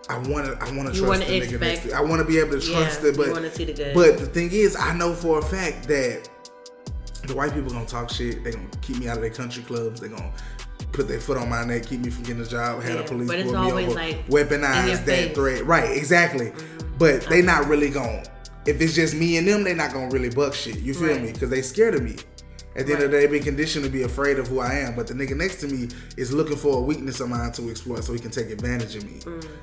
I 0.09 0.19
want 0.19 0.47
to. 0.47 0.53
I 0.65 0.71
want 0.77 0.95
to 0.95 1.01
trust 1.01 1.27
the 1.27 1.41
nigga 1.41 1.59
next 1.59 1.83
to. 1.83 1.93
I 1.93 2.01
want 2.01 2.21
to 2.21 2.25
be 2.25 2.39
able 2.39 2.53
to 2.61 2.61
trust 2.65 3.03
Yeah, 3.03 3.09
it, 3.09 3.17
but 3.17 3.27
you 3.27 3.33
wanna 3.33 3.51
see 3.53 3.65
the. 3.65 3.91
But 3.93 4.19
the 4.19 4.27
thing 4.27 4.53
is, 4.53 4.77
I 4.77 4.95
know 4.95 5.13
for 5.13 5.41
a 5.41 5.43
fact 5.43 5.89
that 5.89 6.29
the 7.23 7.35
white 7.35 7.53
people 7.55 7.71
gonna 7.71 7.87
talk 7.87 8.11
shit. 8.11 8.45
They 8.45 8.53
gonna 8.53 8.67
keep 8.83 8.99
me 8.99 9.09
out 9.09 9.17
of 9.17 9.23
their 9.23 9.31
country 9.31 9.63
clubs. 9.63 10.01
They 10.01 10.09
gonna 10.09 10.33
put 10.93 11.09
their 11.09 11.21
foot 11.21 11.37
on 11.39 11.49
my 11.49 11.65
neck, 11.65 11.87
keep 11.87 12.01
me 12.01 12.11
from 12.11 12.25
getting 12.25 12.43
a 12.43 12.47
job, 12.47 12.83
have 12.83 12.95
Yeah, 12.95 13.03
the 13.03 13.09
police 13.09 13.29
pull 13.45 13.53
me 13.65 13.73
over, 13.73 13.91
like, 13.95 14.27
weaponize 14.29 15.05
that. 15.05 15.07
Mm-hmm. 15.07 15.35
threat. 15.35 15.67
Right, 15.67 15.97
exactly. 15.97 16.53
But 16.99 17.23
they 17.29 17.43
not 17.43 17.67
really 17.69 17.91
gonna. 17.91 18.23
If 18.67 18.81
it's 18.81 18.95
just 18.95 19.15
me 19.15 19.37
and 19.37 19.47
them, 19.47 19.63
they 19.65 19.75
not 19.75 19.93
gonna 19.93 20.09
really 20.09 20.31
buck 20.31 20.55
shit. 20.55 20.79
You 20.79 20.95
feel 20.95 21.09
Right. 21.09 21.23
me? 21.23 21.33
Because 21.33 21.51
they 21.51 21.63
scared 21.63 21.95
of 21.95 22.03
me. 22.03 22.17
At 22.75 22.87
the 22.87 22.93
end 22.93 23.03
of 23.05 23.11
the 23.11 23.17
day, 23.17 23.25
they 23.27 23.33
been 23.33 23.43
conditioned 23.43 23.85
to 23.87 23.91
be 23.91 24.03
afraid 24.03 24.39
of 24.39 24.49
who 24.49 24.61
I 24.61 24.75
am. 24.81 24.95
But 24.97 25.07
the 25.07 25.15
nigga 25.15 25.35
next 25.35 25.61
to 25.61 25.67
me 25.67 25.89
is 26.19 26.31
looking 26.31 26.57
for 26.57 26.77
a 26.77 26.81
weakness 26.83 27.21
of 27.21 27.31
mine 27.31 27.51
to 27.53 27.71
exploit, 27.71 28.05
so 28.05 28.13
he 28.13 28.19
can 28.19 28.31
take 28.31 28.51
advantage 28.51 28.97
of 28.97 29.05
me. 29.05 29.21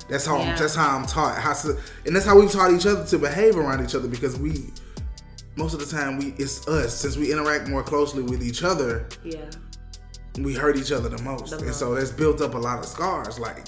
That's 0.08 0.26
how. 0.26 0.38
I'm, 0.38 0.48
Yeah. 0.48 0.56
that's 0.56 0.74
how 0.74 0.96
I'm 0.98 1.06
taught. 1.06 1.38
How 1.38 1.52
to, 1.52 1.76
and 2.06 2.16
that's 2.16 2.26
how 2.26 2.36
we've 2.38 2.50
taught 2.50 2.72
each 2.72 2.86
other 2.86 3.04
to 3.06 3.18
behave 3.18 3.56
around 3.56 3.84
each 3.84 3.94
other 3.94 4.08
because 4.08 4.36
we, 4.36 4.72
most 5.56 5.74
of 5.74 5.80
the 5.80 5.86
time, 5.86 6.18
we 6.18 6.34
it's 6.38 6.66
us. 6.68 6.94
Since 7.00 7.16
we 7.16 7.32
interact 7.32 7.68
more 7.68 7.82
closely 7.82 8.22
with 8.22 8.42
each 8.42 8.62
other, 8.62 9.06
Yeah. 9.22 9.38
we 10.40 10.54
hurt 10.54 10.76
each 10.76 10.92
other 10.92 11.08
the 11.08 11.22
most, 11.22 11.50
The 11.50 11.58
and 11.66 11.74
so 11.74 11.94
that's 11.94 12.10
built 12.10 12.40
up 12.40 12.54
a 12.54 12.58
lot 12.58 12.78
of 12.80 12.86
scars. 12.86 13.38
Like 13.38 13.66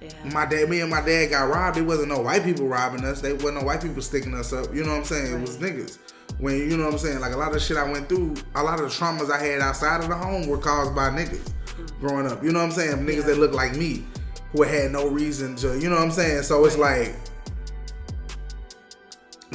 Yeah. 0.00 0.10
my 0.32 0.46
dad, 0.46 0.68
me 0.70 0.80
and 0.80 0.90
my 0.90 1.00
dad 1.00 1.30
got 1.30 1.48
robbed. 1.48 1.76
It 1.76 1.82
wasn't 1.82 2.08
no 2.08 2.20
white 2.20 2.44
people 2.44 2.68
robbing 2.68 3.04
us. 3.04 3.20
They 3.20 3.32
wasn't 3.32 3.54
no 3.56 3.62
white 3.62 3.82
people 3.82 4.02
sticking 4.02 4.34
us 4.34 4.52
up. 4.52 4.74
You 4.74 4.82
know 4.84 4.90
what 4.90 4.98
I'm 4.98 5.04
saying? 5.04 5.34
It 5.34 5.40
was 5.40 5.56
niggas. 5.58 5.98
When 6.38 6.56
you 6.58 6.76
know 6.76 6.84
what 6.84 6.94
I'm 6.94 6.98
saying, 6.98 7.20
like 7.20 7.32
a 7.32 7.36
lot 7.36 7.54
of 7.54 7.62
shit 7.62 7.76
I 7.76 7.90
went 7.90 8.08
through, 8.08 8.34
a 8.54 8.62
lot 8.62 8.80
of 8.80 8.86
the 8.90 8.94
traumas 8.94 9.30
I 9.30 9.42
had 9.42 9.60
outside 9.60 10.02
of 10.02 10.08
the 10.08 10.14
home 10.14 10.46
were 10.48 10.58
caused 10.58 10.94
by 10.94 11.08
niggas 11.10 11.50
mm. 11.78 12.00
growing 12.00 12.26
up. 12.26 12.42
You 12.44 12.52
know 12.52 12.58
what 12.58 12.66
I'm 12.66 12.72
saying? 12.72 12.96
Niggas 13.06 13.16
Yeah. 13.20 13.26
that 13.26 13.38
look 13.38 13.52
like 13.52 13.74
me, 13.74 14.04
who 14.52 14.62
had 14.62 14.90
no 14.92 15.08
reason 15.08 15.56
to. 15.56 15.78
You 15.78 15.88
know 15.88 15.96
what 15.96 16.04
I'm 16.04 16.10
saying? 16.12 16.42
So 16.42 16.64
it's 16.66 16.76
like 16.76 17.14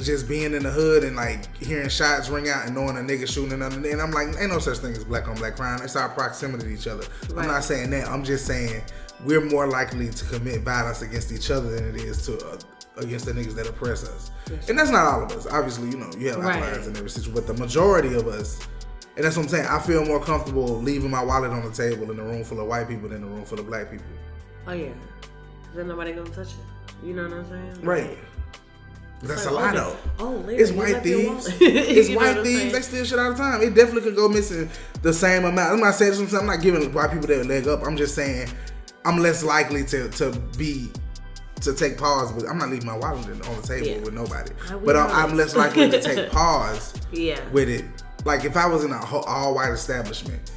just 0.06 0.28
being 0.28 0.54
in 0.54 0.64
the 0.64 0.72
hood 0.72 1.04
and 1.04 1.16
like 1.16 1.56
hearing 1.58 1.90
shots 1.90 2.30
ring 2.30 2.50
out 2.50 2.66
and 2.66 2.76
knowing 2.76 2.98
a 2.98 3.00
nigga 3.00 3.28
shooting 3.32 3.54
another. 3.54 3.76
And 3.90 4.02
I'm 4.02 4.12
like, 4.12 4.28
ain't 4.40 4.52
no 4.52 4.60
such 4.60 4.78
thing 4.80 4.92
as 4.94 5.04
black 5.04 5.28
on 5.28 5.36
black 5.36 5.56
crime. 5.56 5.80
It's 5.84 5.96
our 5.96 6.10
proximity 6.10 6.66
to 6.66 6.74
each 6.74 6.88
other. 6.88 7.04
Right. 7.32 7.44
I'm 7.44 7.48
not 7.52 7.64
saying 7.64 7.90
that. 7.92 8.08
I'm 8.08 8.24
just 8.24 8.46
saying 8.46 8.82
we're 9.26 9.42
more 9.42 9.68
likely 9.68 10.10
to 10.10 10.26
commit 10.26 10.62
violence 10.62 11.02
against 11.02 11.32
each 11.32 11.52
other 11.52 11.70
than 11.76 11.90
it 11.96 11.96
is 12.02 12.26
to 12.26 12.38
uh, 12.48 12.58
against 12.98 13.26
the 13.26 13.32
niggas 13.32 13.56
that 13.56 13.68
oppress 13.68 14.04
us. 14.04 14.32
And 14.68 14.78
that's 14.78 14.90
not 14.90 15.06
all 15.06 15.24
of 15.24 15.32
us. 15.32 15.48
Obviously, 15.48 15.90
you 15.90 15.98
know, 15.98 16.10
you 16.18 16.30
have 16.30 16.40
Right. 16.40 16.56
outliers 16.62 16.88
in 16.88 16.96
every 16.98 17.10
situation, 17.10 17.34
but 17.34 17.48
the 17.48 17.54
majority 17.54 18.14
of 18.16 18.28
us. 18.28 18.60
And 19.16 19.26
that's 19.26 19.36
what 19.38 19.44
I'm 19.44 19.50
saying. 19.50 19.66
I 19.68 19.80
feel 19.80 20.06
more 20.06 20.24
comfortable 20.24 20.68
leaving 20.82 21.12
my 21.12 21.24
wallet 21.24 21.52
on 21.52 21.64
the 21.66 21.72
table 21.72 22.10
in 22.12 22.20
a 22.20 22.24
room 22.24 22.44
full 22.44 22.60
of 22.60 22.68
white 22.68 22.88
people 22.88 23.10
than 23.10 23.24
a 23.24 23.28
room 23.28 23.46
full 23.46 23.60
of 23.60 23.68
black 23.68 23.92
people. 23.92 24.06
Oh 24.68 24.74
yeah. 24.74 24.90
Then 25.76 25.88
nobody 25.88 26.12
gonna 26.14 26.30
touch 26.30 26.48
it. 26.50 27.06
You 27.06 27.14
know 27.14 27.24
what 27.24 27.34
I'm 27.34 27.50
saying? 27.50 27.82
Right. 27.86 28.10
Like, 28.10 28.18
That's 29.24 29.46
like, 29.46 29.52
a 29.52 29.56
lot 29.56 29.74
though. 29.76 29.98
Oh, 30.20 30.30
Larry, 30.46 30.56
It's 30.58 30.72
white 30.72 31.04
thieves. 31.04 31.48
it's 31.62 32.10
white 32.16 32.42
thieves. 32.44 32.74
They 32.74 32.82
steal 32.82 33.06
shit 33.06 33.20
all 33.20 33.32
the 33.32 33.38
time. 33.38 33.62
It 33.62 33.76
definitely 33.76 34.02
could 34.02 34.16
go 34.16 34.28
missing 34.28 34.70
the 35.02 35.14
same 35.14 35.46
amount. 35.46 35.74
I'm 35.74 35.80
not 35.80 35.96
saying 35.96 36.14
something. 36.14 36.40
I'm 36.40 36.48
not 36.48 36.62
giving 36.62 36.92
white 36.94 37.12
people 37.12 37.28
their 37.28 37.44
leg 37.44 37.68
up. 37.68 37.86
I'm 37.86 37.98
just 37.98 38.16
saying 38.16 38.50
I'm 39.06 39.18
less 39.20 39.44
likely 39.44 39.84
to 39.86 40.10
to 40.10 40.32
be 40.58 40.90
to 41.62 41.74
take 41.74 41.98
pause. 41.98 42.32
But 42.32 42.50
I'm 42.50 42.58
not 42.58 42.70
leaving 42.70 42.88
my 42.88 42.98
wallet 42.98 43.28
on 43.48 43.62
the 43.62 43.68
table 43.68 43.88
Yeah. 43.88 44.00
with 44.00 44.14
nobody. 44.14 44.52
But 44.84 44.96
I'm, 44.96 45.12
I'm 45.32 45.38
less 45.38 45.56
likely 45.56 45.90
to 45.90 46.02
take 46.02 46.32
pause 46.32 46.94
Yeah. 47.12 47.40
with 47.52 47.70
it. 47.70 47.86
Like 48.26 48.44
if 48.46 48.58
I 48.58 48.66
was 48.68 48.84
in 48.84 48.92
a 48.92 48.98
whole, 48.98 49.22
all 49.24 49.54
white 49.56 49.72
establishment, 49.72 50.52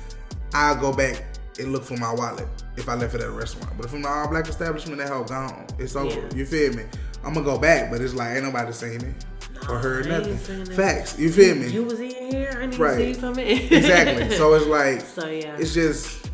I'll 0.54 0.76
go 0.76 0.92
back 0.92 1.22
and 1.58 1.72
look 1.72 1.84
for 1.84 1.96
my 1.98 2.12
wallet 2.12 2.48
if 2.76 2.88
I 2.88 2.94
left 2.94 3.14
it 3.14 3.20
at 3.20 3.28
a 3.28 3.30
restaurant. 3.30 3.76
But 3.76 3.86
if 3.86 3.92
I'm 3.92 3.98
in 4.00 4.04
an 4.06 4.10
all 4.10 4.28
black 4.28 4.48
establishment, 4.48 4.98
that 4.98 5.08
hell 5.08 5.24
gone. 5.24 5.66
It's 5.78 5.94
over. 5.96 6.08
Yeah. 6.20 6.34
You 6.34 6.46
feel 6.46 6.72
me? 6.74 6.84
I'm 7.26 7.34
gonna 7.34 7.44
go 7.44 7.58
back, 7.58 7.90
but 7.90 8.00
it's 8.00 8.14
like 8.14 8.34
ain't 8.36 8.44
nobody 8.44 8.72
seen 8.72 9.00
it 9.02 9.24
or 9.68 9.78
heard 9.78 10.06
nothing. 10.06 10.36
Facts. 10.66 11.18
You 11.18 11.30
feel 11.32 11.54
me? 11.54 11.68
You 11.68 11.84
was 11.84 11.98
in 12.00 12.10
here. 12.10 12.50
I 12.56 12.66
didn't 12.66 12.78
Right. 12.78 12.96
see 12.96 13.08
you 13.10 13.16
come 13.16 13.38
in. 13.38 13.72
exactly. 13.72 14.36
So 14.36 14.54
it's 14.54 14.66
like 14.66 15.00
So 15.00 15.26
yeah. 15.28 15.56
it's 15.58 15.72
just 15.74 16.30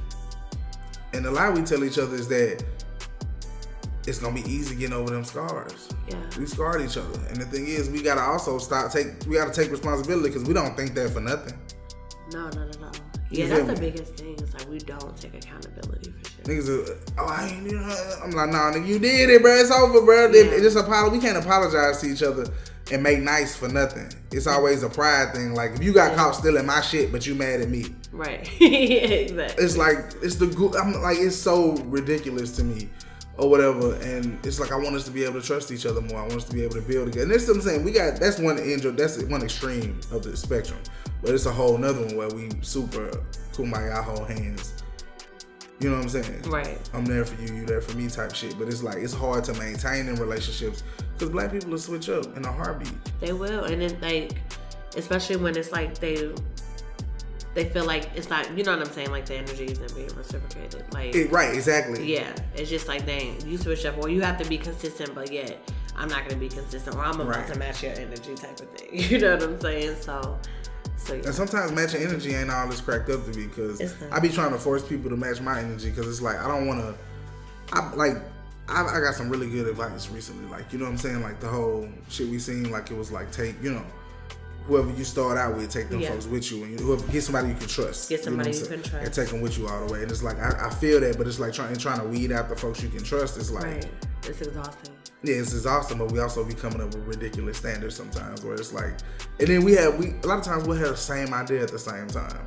and 1.12 1.24
the 1.24 1.31
lie 1.31 1.50
we 1.50 1.62
tell 1.62 1.85
each 1.85 1.98
other 1.98 2.14
is 2.16 2.29
that 2.29 2.62
it's 4.07 4.18
gonna 4.18 4.35
be 4.35 4.48
easy 4.50 4.74
getting 4.74 4.94
over 4.96 5.11
them 5.11 5.24
scars. 5.24 5.88
yeah. 6.09 6.16
We 6.38 6.46
scarred 6.46 6.81
each 6.83 6.96
other, 6.96 7.18
and 7.29 7.37
the 7.37 7.44
thing 7.44 7.66
is, 7.68 7.90
we 7.90 8.03
gotta 8.03 8.22
also 8.22 8.59
stop 8.59 8.90
take. 8.90 9.09
We 9.29 9.37
gotta 9.37 9.53
take 9.53 9.70
responsibility 9.70 10.29
because 10.31 10.44
we 10.48 10.55
don't 10.55 10.74
think 10.76 10.94
that 10.94 11.11
for 11.11 11.20
nothing. 11.20 11.55
No, 12.33 12.48
no, 12.48 12.64
no, 12.64 12.70
no. 12.81 12.90
Yeah, 13.31 13.47
that's 13.49 13.69
the 13.75 13.81
biggest 13.81 14.14
thing. 14.14 14.35
Is 14.35 14.53
like 14.55 14.69
we 14.69 14.79
don't 14.79 15.16
take 15.16 15.35
accountability 15.35 16.11
for 16.12 16.29
shit. 16.31 16.45
Niggas, 16.45 16.88
are, 16.90 16.99
oh, 17.19 17.27
I 17.27 17.47
ain't. 17.49 17.71
You 17.71 17.79
know, 17.79 18.14
I'm 18.25 18.31
like, 18.33 18.51
nah, 18.51 18.73
nigga, 18.73 18.87
you 18.87 18.99
did 18.99 19.31
it, 19.31 19.40
bro. 19.43 19.55
It's 19.55 19.71
over, 19.71 20.01
bro. 20.03 20.31
Yeah. 20.31 20.59
Just 20.59 20.77
apologize. 20.77 21.12
We 21.12 21.21
can't 21.21 21.38
apologize 21.38 22.01
to 22.01 22.07
each 22.09 22.23
other 22.23 22.47
and 22.93 23.03
make 23.05 23.21
nice 23.21 23.55
for 23.55 23.69
nothing. 23.69 24.09
It's 24.33 24.49
always 24.49 24.83
a 24.83 24.88
pride 24.88 25.33
thing. 25.33 25.55
Like 25.55 25.73
if 25.75 25.83
you 25.85 25.93
got 25.93 26.11
Yeah. 26.12 26.16
caught 26.16 26.35
stealing 26.35 26.66
my 26.66 26.81
shit, 26.81 27.12
but 27.12 27.25
you 27.27 27.35
mad 27.37 27.61
at 27.61 27.69
me, 27.69 27.87
Right. 28.11 28.40
exactly. 28.61 29.64
it's 29.64 29.77
like 29.77 29.99
it's 30.23 30.35
the 30.37 30.47
I'm 30.81 31.01
like 31.01 31.19
it's 31.19 31.37
so 31.37 31.73
ridiculous 31.87 32.57
to 32.57 32.64
me 32.64 32.88
or 33.40 33.48
whatever 33.48 33.94
and 33.96 34.38
it's 34.44 34.61
like 34.61 34.70
I 34.70 34.76
want 34.76 34.94
us 34.96 35.05
to 35.05 35.11
be 35.11 35.24
able 35.24 35.40
to 35.40 35.46
trust 35.46 35.72
each 35.72 35.87
other 35.87 36.00
more. 36.00 36.18
I 36.18 36.22
want 36.22 36.35
us 36.35 36.44
to 36.44 36.55
be 36.55 36.62
able 36.62 36.74
to 36.74 36.83
build 36.83 37.07
together. 37.07 37.22
And 37.24 37.33
that's 37.33 37.48
what 37.48 37.57
I'm 37.57 37.62
saying 37.62 37.85
we 37.85 37.92
got 37.92 38.20
that's 38.20 38.38
one 38.38 38.59
end 38.59 38.83
that's 38.83 39.22
one 39.24 39.42
extreme 39.42 39.98
of 40.12 40.22
the 40.22 40.37
spectrum 40.37 40.79
but 41.22 41.35
it's 41.35 41.46
a 41.46 41.53
whole 41.53 41.79
nother 41.79 42.05
one 42.05 42.16
where 42.16 42.29
we 42.29 42.50
super 42.61 43.11
kumbaya 43.53 44.05
hold 44.05 44.29
hands. 44.29 44.74
You 45.81 45.88
know 45.88 45.96
what 45.96 46.03
I'm 46.03 46.22
saying? 46.22 46.42
Right. 46.42 46.79
I'm 46.92 47.07
there 47.07 47.24
for 47.24 47.40
you 47.42 47.55
you 47.55 47.66
there 47.66 47.81
for 47.81 47.96
me 47.96 48.09
type 48.09 48.35
shit 48.35 48.59
but 48.59 48.68
it's 48.68 48.83
like 48.83 48.98
it's 48.98 49.14
hard 49.14 49.44
to 49.44 49.55
maintain 49.55 50.09
in 50.09 50.16
relationships 50.16 50.83
because 51.20 51.33
black 51.33 51.53
people 51.53 51.70
will 51.70 51.79
switch 51.79 52.09
up 52.09 52.35
in 52.37 52.44
a 52.46 52.53
heartbeat. 52.53 52.94
They 53.20 53.35
will, 53.35 53.64
and 53.64 53.83
then 53.83 54.00
like, 54.00 54.40
especially 54.96 55.37
when 55.37 55.55
it's 55.55 55.70
like 55.70 55.98
they, 55.98 56.33
they 57.54 57.64
feel 57.68 57.84
like 57.84 58.08
it's 58.14 58.30
not. 58.30 58.56
You 58.56 58.62
know 58.64 58.76
what 58.76 58.86
I'm 58.86 58.92
saying? 58.92 59.10
Like 59.10 59.26
the 59.26 59.34
energy 59.36 59.64
isn't 59.66 59.94
being 59.94 60.08
reciprocated. 60.16 60.84
Like, 60.92 61.14
It- 61.14 61.30
right 61.32 61.54
exactly 61.54 62.12
yeah, 62.12 62.32
it's 62.56 62.70
just 62.70 62.86
like 62.88 63.06
dang, 63.06 63.44
you 63.46 63.58
switch 63.58 63.84
up, 63.84 63.98
or 63.98 64.08
you 64.08 64.20
have 64.22 64.38
to 64.42 64.48
be 64.48 64.56
consistent, 64.58 65.14
but 65.14 65.32
yet 65.32 65.58
I'm 65.96 66.08
not 66.08 66.24
gonna 66.28 66.40
be 66.40 66.48
consistent, 66.48 66.96
or 66.96 67.00
I'm 67.04 67.14
about 67.20 67.28
Right. 67.28 67.52
to 67.52 67.58
match 67.58 67.82
your 67.82 67.92
energy 67.92 68.34
type 68.34 68.60
of 68.60 68.68
thing. 68.70 68.88
You 69.10 69.18
know 69.18 69.34
what 69.34 69.42
I'm 69.42 69.60
saying? 69.60 69.96
So, 70.00 70.38
so 70.96 71.14
yeah. 71.14 71.22
And 71.26 71.34
sometimes 71.34 71.72
matching 71.72 72.02
energy 72.02 72.34
ain't 72.34 72.50
all 72.50 72.70
it's 72.70 72.80
cracked 72.80 73.10
up 73.10 73.24
to 73.26 73.32
be 73.32 73.46
because 73.46 73.94
I 74.12 74.20
be 74.20 74.28
trying 74.28 74.52
to 74.52 74.58
force 74.58 74.86
people 74.86 75.10
to 75.10 75.16
match 75.16 75.40
my 75.40 75.58
energy 75.60 75.90
because 75.90 76.06
it's 76.08 76.22
like 76.22 76.38
I 76.38 76.46
don't 76.46 76.66
want 76.66 76.80
to. 76.80 76.94
I 77.72 77.92
like 77.94 78.16
I, 78.68 78.84
I 78.84 79.00
got 79.00 79.14
some 79.16 79.28
really 79.28 79.48
good 79.50 79.66
advice 79.66 80.08
recently. 80.10 80.48
Like 80.48 80.72
you 80.72 80.78
know 80.78 80.84
what 80.84 80.92
I'm 80.92 80.98
saying. 80.98 81.22
Like 81.22 81.40
the 81.40 81.48
whole 81.48 81.88
shit 82.08 82.28
we 82.28 82.38
seen. 82.38 82.70
Like 82.70 82.90
it 82.92 82.96
was 82.96 83.10
like 83.10 83.32
take 83.32 83.60
you 83.62 83.72
know 83.72 83.84
whoever 84.70 84.90
you 84.96 85.02
start 85.04 85.37
out 85.37 85.56
with, 85.56 85.68
take 85.70 85.88
them 85.88 86.00
Yeah. 86.00 86.11
folks 86.12 86.26
with 86.26 86.50
you, 86.52 86.62
and 86.64 86.78
whoever 86.78 87.04
get 87.12 87.22
somebody 87.24 87.48
you 87.48 87.54
can 87.54 87.66
trust. 87.66 88.09
Get 88.09 88.20
you 88.24 88.30
know 88.37 88.42
somebody 88.42 88.56
you 88.56 88.64
can 88.66 88.83
trust. 88.83 89.04
and 89.04 89.12
take 89.14 89.28
them 89.28 89.40
with 89.40 89.59
you 89.59 89.66
all 89.68 89.85
the 89.87 89.92
way. 89.92 90.02
And 90.02 90.11
it's 90.11 90.22
like 90.22 90.38
I, 90.38 90.68
I 90.68 90.70
feel 90.70 91.00
that, 91.00 91.18
but 91.18 91.26
it's 91.26 91.40
like 91.40 91.52
trying 91.52 91.76
trying 91.76 92.00
to 92.00 92.06
weed 92.06 92.30
out 92.33 92.48
the 92.48 92.56
folks 92.56 92.83
you 92.83 92.88
can 92.88 93.02
trust. 93.02 93.37
It's 93.37 93.50
like 93.50 93.64
right, 93.64 93.87
it's 94.26 94.40
exhausting. 94.40 94.94
yeah, 95.24 95.35
it's 95.35 95.52
exhausting, 95.52 95.98
but 95.98 96.12
we 96.12 96.20
also 96.20 96.44
be 96.44 96.54
coming 96.54 96.80
up 96.80 96.94
with 96.94 97.04
ridiculous 97.06 97.59
standards 97.59 97.96
sometimes 97.96 98.44
where 98.44 98.54
it's 98.54 98.72
like, 98.72 98.94
and 99.40 99.48
then 99.48 99.64
we 99.64 99.72
have, 99.74 99.98
we 99.98 100.14
a 100.22 100.26
lot 100.26 100.38
of 100.38 100.44
times 100.44 100.66
we'll 100.68 100.78
have 100.78 100.90
the 100.90 100.96
same 100.96 101.35
idea 101.35 101.62
at 101.62 101.70
the 101.72 101.78
same 101.78 102.06
time. 102.06 102.46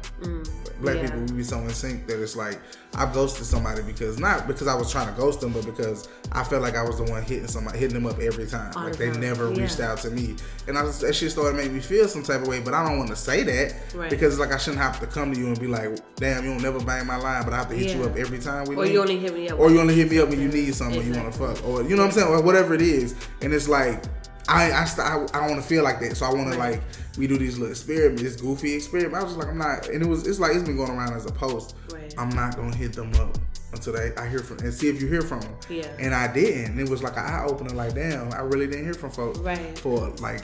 Black 0.81 0.95
Mm, 0.95 0.95
yeah. 0.95 1.01
people, 1.03 1.19
we 1.21 1.31
be 1.37 1.43
so 1.43 1.59
in 1.59 1.69
sync 1.69 2.07
that 2.07 2.21
it's 2.21 2.35
like, 2.35 2.59
I've 2.95 3.13
ghosted 3.13 3.45
somebody 3.45 3.81
because, 3.83 4.17
not 4.19 4.47
because 4.47 4.67
I 4.67 4.75
was 4.75 4.91
trying 4.91 5.13
to 5.13 5.19
ghost 5.19 5.41
them, 5.41 5.51
but 5.53 5.65
because 5.65 6.07
I 6.35 6.43
felt 6.43 6.61
like 6.61 6.75
I 6.75 6.83
was 6.83 6.97
the 6.97 7.03
one 7.11 7.21
hitting 7.23 7.47
somebody, 7.47 7.77
hitting 7.77 7.93
them 7.93 8.05
up 8.05 8.19
every 8.19 8.47
time. 8.47 8.71
All 8.75 8.83
like 8.85 8.97
the 8.97 9.09
they 9.11 9.17
never 9.19 9.51
yeah. 9.51 9.61
reached 9.61 9.79
out 9.79 9.99
to 9.99 10.09
me. 10.09 10.35
And 10.67 10.77
I 10.77 10.83
was, 10.83 10.99
that 11.01 11.13
shit 11.13 11.31
started 11.31 11.55
making 11.55 11.75
me 11.75 11.79
feel 11.79 12.07
some 12.07 12.23
type 12.23 12.41
of 12.41 12.47
way, 12.47 12.59
but 12.59 12.73
I 12.73 12.87
don't 12.87 12.97
want 12.97 13.09
to 13.09 13.15
say 13.15 13.43
that 13.43 13.75
Right. 13.93 14.09
because 14.09 14.33
it's 14.33 14.39
like 14.39 14.51
I 14.51 14.57
shouldn't 14.57 14.81
have 14.81 14.99
to 14.99 15.07
come 15.07 15.33
to 15.33 15.39
you 15.39 15.47
and 15.47 15.59
be 15.59 15.67
like, 15.67 15.99
damn, 16.15 16.43
you 16.43 16.51
don't 16.51 16.61
never 16.63 16.79
bang 16.83 17.05
my 17.05 17.17
line, 17.17 17.43
but 17.43 17.53
I 17.53 17.57
have 17.57 17.69
to 17.69 17.75
hit 17.75 17.95
you 17.95 18.03
up 18.03 18.15
every 18.15 18.39
time 18.39 18.65
we 18.65 18.75
Or 18.75 18.85
you 18.85 18.99
only 19.01 19.19
hit 19.19 19.33
me 19.33 19.49
up. 19.49 19.59
Or 19.59 19.69
you 19.69 19.79
only 19.79 19.95
hit 19.95 20.09
me 20.09 20.19
up 20.19 20.29
when 20.29 20.41
you 20.41 20.47
need 20.49 20.73
something 20.73 20.99
or 20.99 21.03
you 21.03 21.13
want 21.13 21.31
to 21.31 21.37
fuck. 21.39 21.63
Or, 21.67 21.83
you 21.83 21.95
know 21.95 22.03
what 22.03 22.07
I'm 22.07 22.11
saying? 22.11 22.27
Or 22.27 22.41
whatever 22.41 22.73
it 22.73 22.81
is. 22.81 23.15
And 23.41 23.53
it's 23.53 23.67
like, 23.67 24.03
I 24.49 24.71
I, 24.73 24.85
st- 24.85 25.07
I, 25.07 25.25
I 25.33 25.47
want 25.47 25.61
to 25.61 25.67
feel 25.67 25.83
like 25.83 25.99
that. 26.01 26.17
So 26.17 26.25
I 26.25 26.33
want 26.33 26.51
to 26.51 26.57
like 26.57 26.81
we 27.17 27.27
do 27.27 27.37
these 27.37 27.57
little 27.57 27.71
experiments, 27.71 28.21
this 28.21 28.35
goofy 28.35 28.73
experiment. 28.73 29.15
I 29.15 29.23
was 29.23 29.35
like, 29.35 29.47
I'm 29.47 29.57
not, 29.57 29.87
and 29.87 30.01
it 30.01 30.07
was, 30.07 30.27
it's 30.27 30.39
like 30.39 30.55
it's 30.55 30.63
been 30.63 30.77
going 30.77 30.91
around 30.91 31.13
as 31.13 31.25
a 31.25 31.31
post. 31.31 31.75
Right. 31.91 32.13
I'm 32.17 32.29
not 32.29 32.55
gonna 32.55 32.75
hit 32.75 32.93
them 32.93 33.13
up 33.15 33.37
until 33.71 33.93
they, 33.93 34.15
I 34.15 34.27
hear 34.27 34.39
from 34.39 34.59
and 34.59 34.73
see 34.73 34.87
if 34.89 35.01
you 35.01 35.07
hear 35.07 35.21
from 35.21 35.41
them. 35.41 35.55
Yeah. 35.69 35.87
And 35.99 36.13
I 36.13 36.31
didn't. 36.31 36.79
It 36.79 36.89
was 36.89 37.03
like 37.03 37.13
an 37.13 37.25
eye 37.25 37.45
opener. 37.45 37.71
Like, 37.71 37.95
damn, 37.95 38.31
I 38.33 38.41
really 38.41 38.67
didn't 38.67 38.85
hear 38.85 38.93
from 38.93 39.11
folks 39.11 39.39
Right. 39.39 39.77
for 39.79 40.09
like 40.21 40.41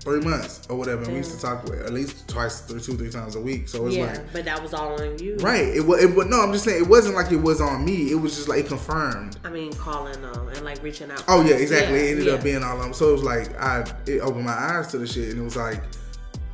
three 0.00 0.20
months 0.20 0.66
or 0.68 0.76
whatever. 0.76 1.02
And 1.02 1.12
we 1.12 1.18
used 1.18 1.34
to 1.34 1.40
talk 1.40 1.64
with 1.64 1.80
at 1.80 1.92
least 1.92 2.28
twice, 2.28 2.60
three, 2.60 2.80
two, 2.80 2.96
three 2.96 3.10
times 3.10 3.36
a 3.36 3.40
week. 3.40 3.68
So 3.68 3.86
it's 3.86 3.96
yeah, 3.96 4.06
like. 4.06 4.32
but 4.32 4.44
that 4.44 4.62
was 4.62 4.74
all 4.74 5.00
on 5.00 5.18
you. 5.18 5.36
Right. 5.36 5.66
It 5.68 5.84
was. 5.84 6.04
It, 6.04 6.14
no, 6.28 6.40
I'm 6.40 6.52
just 6.52 6.64
saying 6.64 6.84
it 6.84 6.88
wasn't 6.88 7.16
like 7.16 7.32
it 7.32 7.38
was 7.38 7.60
on 7.60 7.84
me. 7.84 8.10
It 8.10 8.16
was 8.16 8.36
just 8.36 8.48
like 8.48 8.60
it 8.60 8.68
confirmed. 8.68 9.38
I 9.44 9.50
mean, 9.50 9.72
calling 9.72 10.20
them 10.20 10.48
and 10.48 10.60
like 10.62 10.82
reaching 10.82 11.10
out. 11.10 11.24
Oh 11.26 11.42
yeah, 11.42 11.54
exactly. 11.54 11.98
Yeah, 11.98 12.04
it 12.04 12.10
ended 12.10 12.26
yeah. 12.26 12.32
up 12.34 12.42
being 12.44 12.62
all 12.62 12.78
them. 12.78 12.92
So 12.92 13.08
it 13.10 13.12
was 13.12 13.24
like 13.24 13.58
I 13.60 13.84
it 14.06 14.20
opened 14.20 14.44
my 14.44 14.52
eyes 14.52 14.88
to 14.88 14.98
the 14.98 15.06
shit, 15.06 15.30
and 15.30 15.40
it 15.40 15.44
was 15.44 15.56
like, 15.56 15.82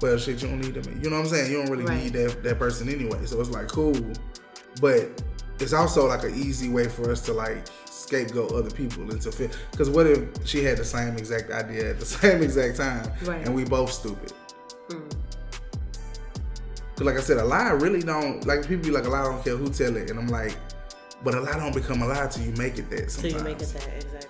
well, 0.01 0.17
shit, 0.19 0.41
you 0.43 0.49
don't 0.49 0.61
need 0.61 0.75
them. 0.75 1.01
You 1.03 1.11
know 1.11 1.17
what 1.17 1.27
I'm 1.27 1.31
saying? 1.31 1.51
You 1.51 1.59
don't 1.59 1.71
really 1.71 1.85
Right. 1.85 2.05
need 2.05 2.13
that 2.15 2.43
that 2.43 2.59
person 2.59 2.89
anyway. 2.89 3.25
So 3.27 3.41
it's 3.41 3.51
like 3.51 3.69
cool, 3.69 3.97
but 4.81 5.23
it's 5.59 5.73
also 5.73 6.07
like 6.09 6.25
an 6.25 6.35
easy 6.35 6.69
way 6.69 6.89
for 6.89 7.11
us 7.11 7.21
to 7.23 7.33
like 7.33 7.67
scapegoat 7.85 8.53
other 8.53 8.71
people 8.71 9.11
into 9.11 9.31
fit. 9.31 9.57
Because 9.71 9.91
what 9.91 10.07
if 10.07 10.25
she 10.47 10.65
had 10.65 10.79
the 10.79 10.85
same 10.85 11.17
exact 11.19 11.51
idea 11.51 11.91
at 11.91 11.99
the 12.01 12.07
same 12.21 12.43
exact 12.43 12.77
time, 12.79 13.11
Right. 13.25 13.45
and 13.47 13.55
we 13.55 13.65
both 13.65 13.93
stupid? 13.93 14.33
Mm. 14.89 15.11
Cause 16.97 17.07
like 17.07 17.17
I 17.17 17.21
said, 17.21 17.39
a 17.39 17.45
lie 17.45 17.71
really 17.71 18.01
don't 18.03 18.47
like 18.47 18.67
people 18.67 18.85
be 18.85 18.91
like 18.91 19.05
a 19.05 19.09
lie 19.09 19.23
don't 19.25 19.43
care 19.45 19.57
who 19.57 19.69
tell 19.71 19.97
it, 19.97 20.11
and 20.11 20.19
I'm 20.19 20.29
like, 20.29 20.55
but 21.25 21.35
a 21.35 21.41
lie 21.41 21.57
don't 21.57 21.75
become 21.75 22.03
a 22.03 22.07
lie 22.07 22.27
till 22.27 22.45
you 22.45 22.53
make 22.53 22.79
it 22.79 22.91
that. 22.91 23.11
So 23.11 23.23
Sometimes. 23.23 23.35
you 23.35 23.43
make 23.45 23.61
it 23.63 23.69
that 23.75 23.89
exactly. 24.05 24.30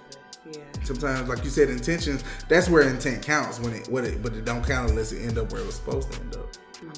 Sometimes, 0.91 1.29
like 1.29 1.45
you 1.45 1.51
said, 1.51 1.71
intentions. 1.71 2.25
That's 2.49 2.69
where 2.69 2.83
intent 2.83 3.23
counts 3.23 3.61
when 3.61 3.75
it, 3.75 3.89
what 3.89 4.03
it, 4.03 4.25
but 4.25 4.33
it 4.33 4.45
don't 4.45 4.65
count 4.67 4.91
unless 4.91 5.13
it 5.13 5.25
end 5.25 5.39
up 5.39 5.53
where 5.53 5.61
it 5.61 5.67
was 5.67 5.77
supposed 5.77 6.11
to 6.11 6.21
end 6.21 6.35
up. 6.35 6.53
Mm-hmm. 6.53 6.89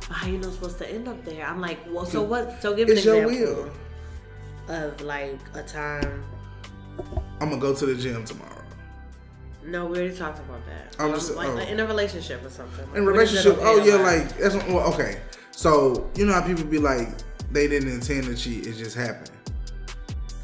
But 0.00 0.08
how 0.08 0.26
you 0.26 0.38
not 0.38 0.52
supposed 0.52 0.78
to 0.78 0.90
end 0.90 1.06
up 1.06 1.24
there? 1.24 1.46
I'm 1.46 1.60
like, 1.60 1.78
well, 1.88 2.04
so 2.06 2.22
what? 2.22 2.60
So 2.60 2.74
give 2.74 2.88
an 2.88 2.96
It's 2.96 3.04
your 3.04 3.30
example 3.30 3.70
of 4.66 5.00
like 5.02 5.38
a 5.54 5.62
time. 5.62 6.24
I'm 7.40 7.50
gonna 7.50 7.58
go 7.58 7.72
to 7.72 7.86
the 7.86 7.94
gym 7.94 8.24
tomorrow. 8.24 8.50
No, 9.64 9.86
we 9.86 9.98
already 9.98 10.16
talked 10.16 10.40
about 10.40 10.66
that. 10.66 10.96
I'm 10.98 11.14
just- 11.14 11.36
like 11.36 11.50
oh. 11.50 11.58
in 11.58 11.78
a 11.78 11.86
relationship 11.86 12.44
or 12.44 12.50
something. 12.50 12.84
In 12.96 13.04
When 13.04 13.14
is 13.14 13.32
relationship, 13.32 13.58
oh 13.60 13.84
yeah, 13.84 13.94
like 13.94 14.36
that's 14.38 14.56
well, 14.56 14.92
okay. 14.92 15.20
So 15.52 16.10
you 16.16 16.26
know 16.26 16.32
how 16.32 16.44
people 16.44 16.64
be 16.64 16.78
like, 16.78 17.10
they 17.52 17.68
didn't 17.68 17.90
intend 17.90 18.24
to 18.24 18.34
cheat, 18.34 18.66
it 18.66 18.72
just 18.72 18.96
happened. 18.96 19.30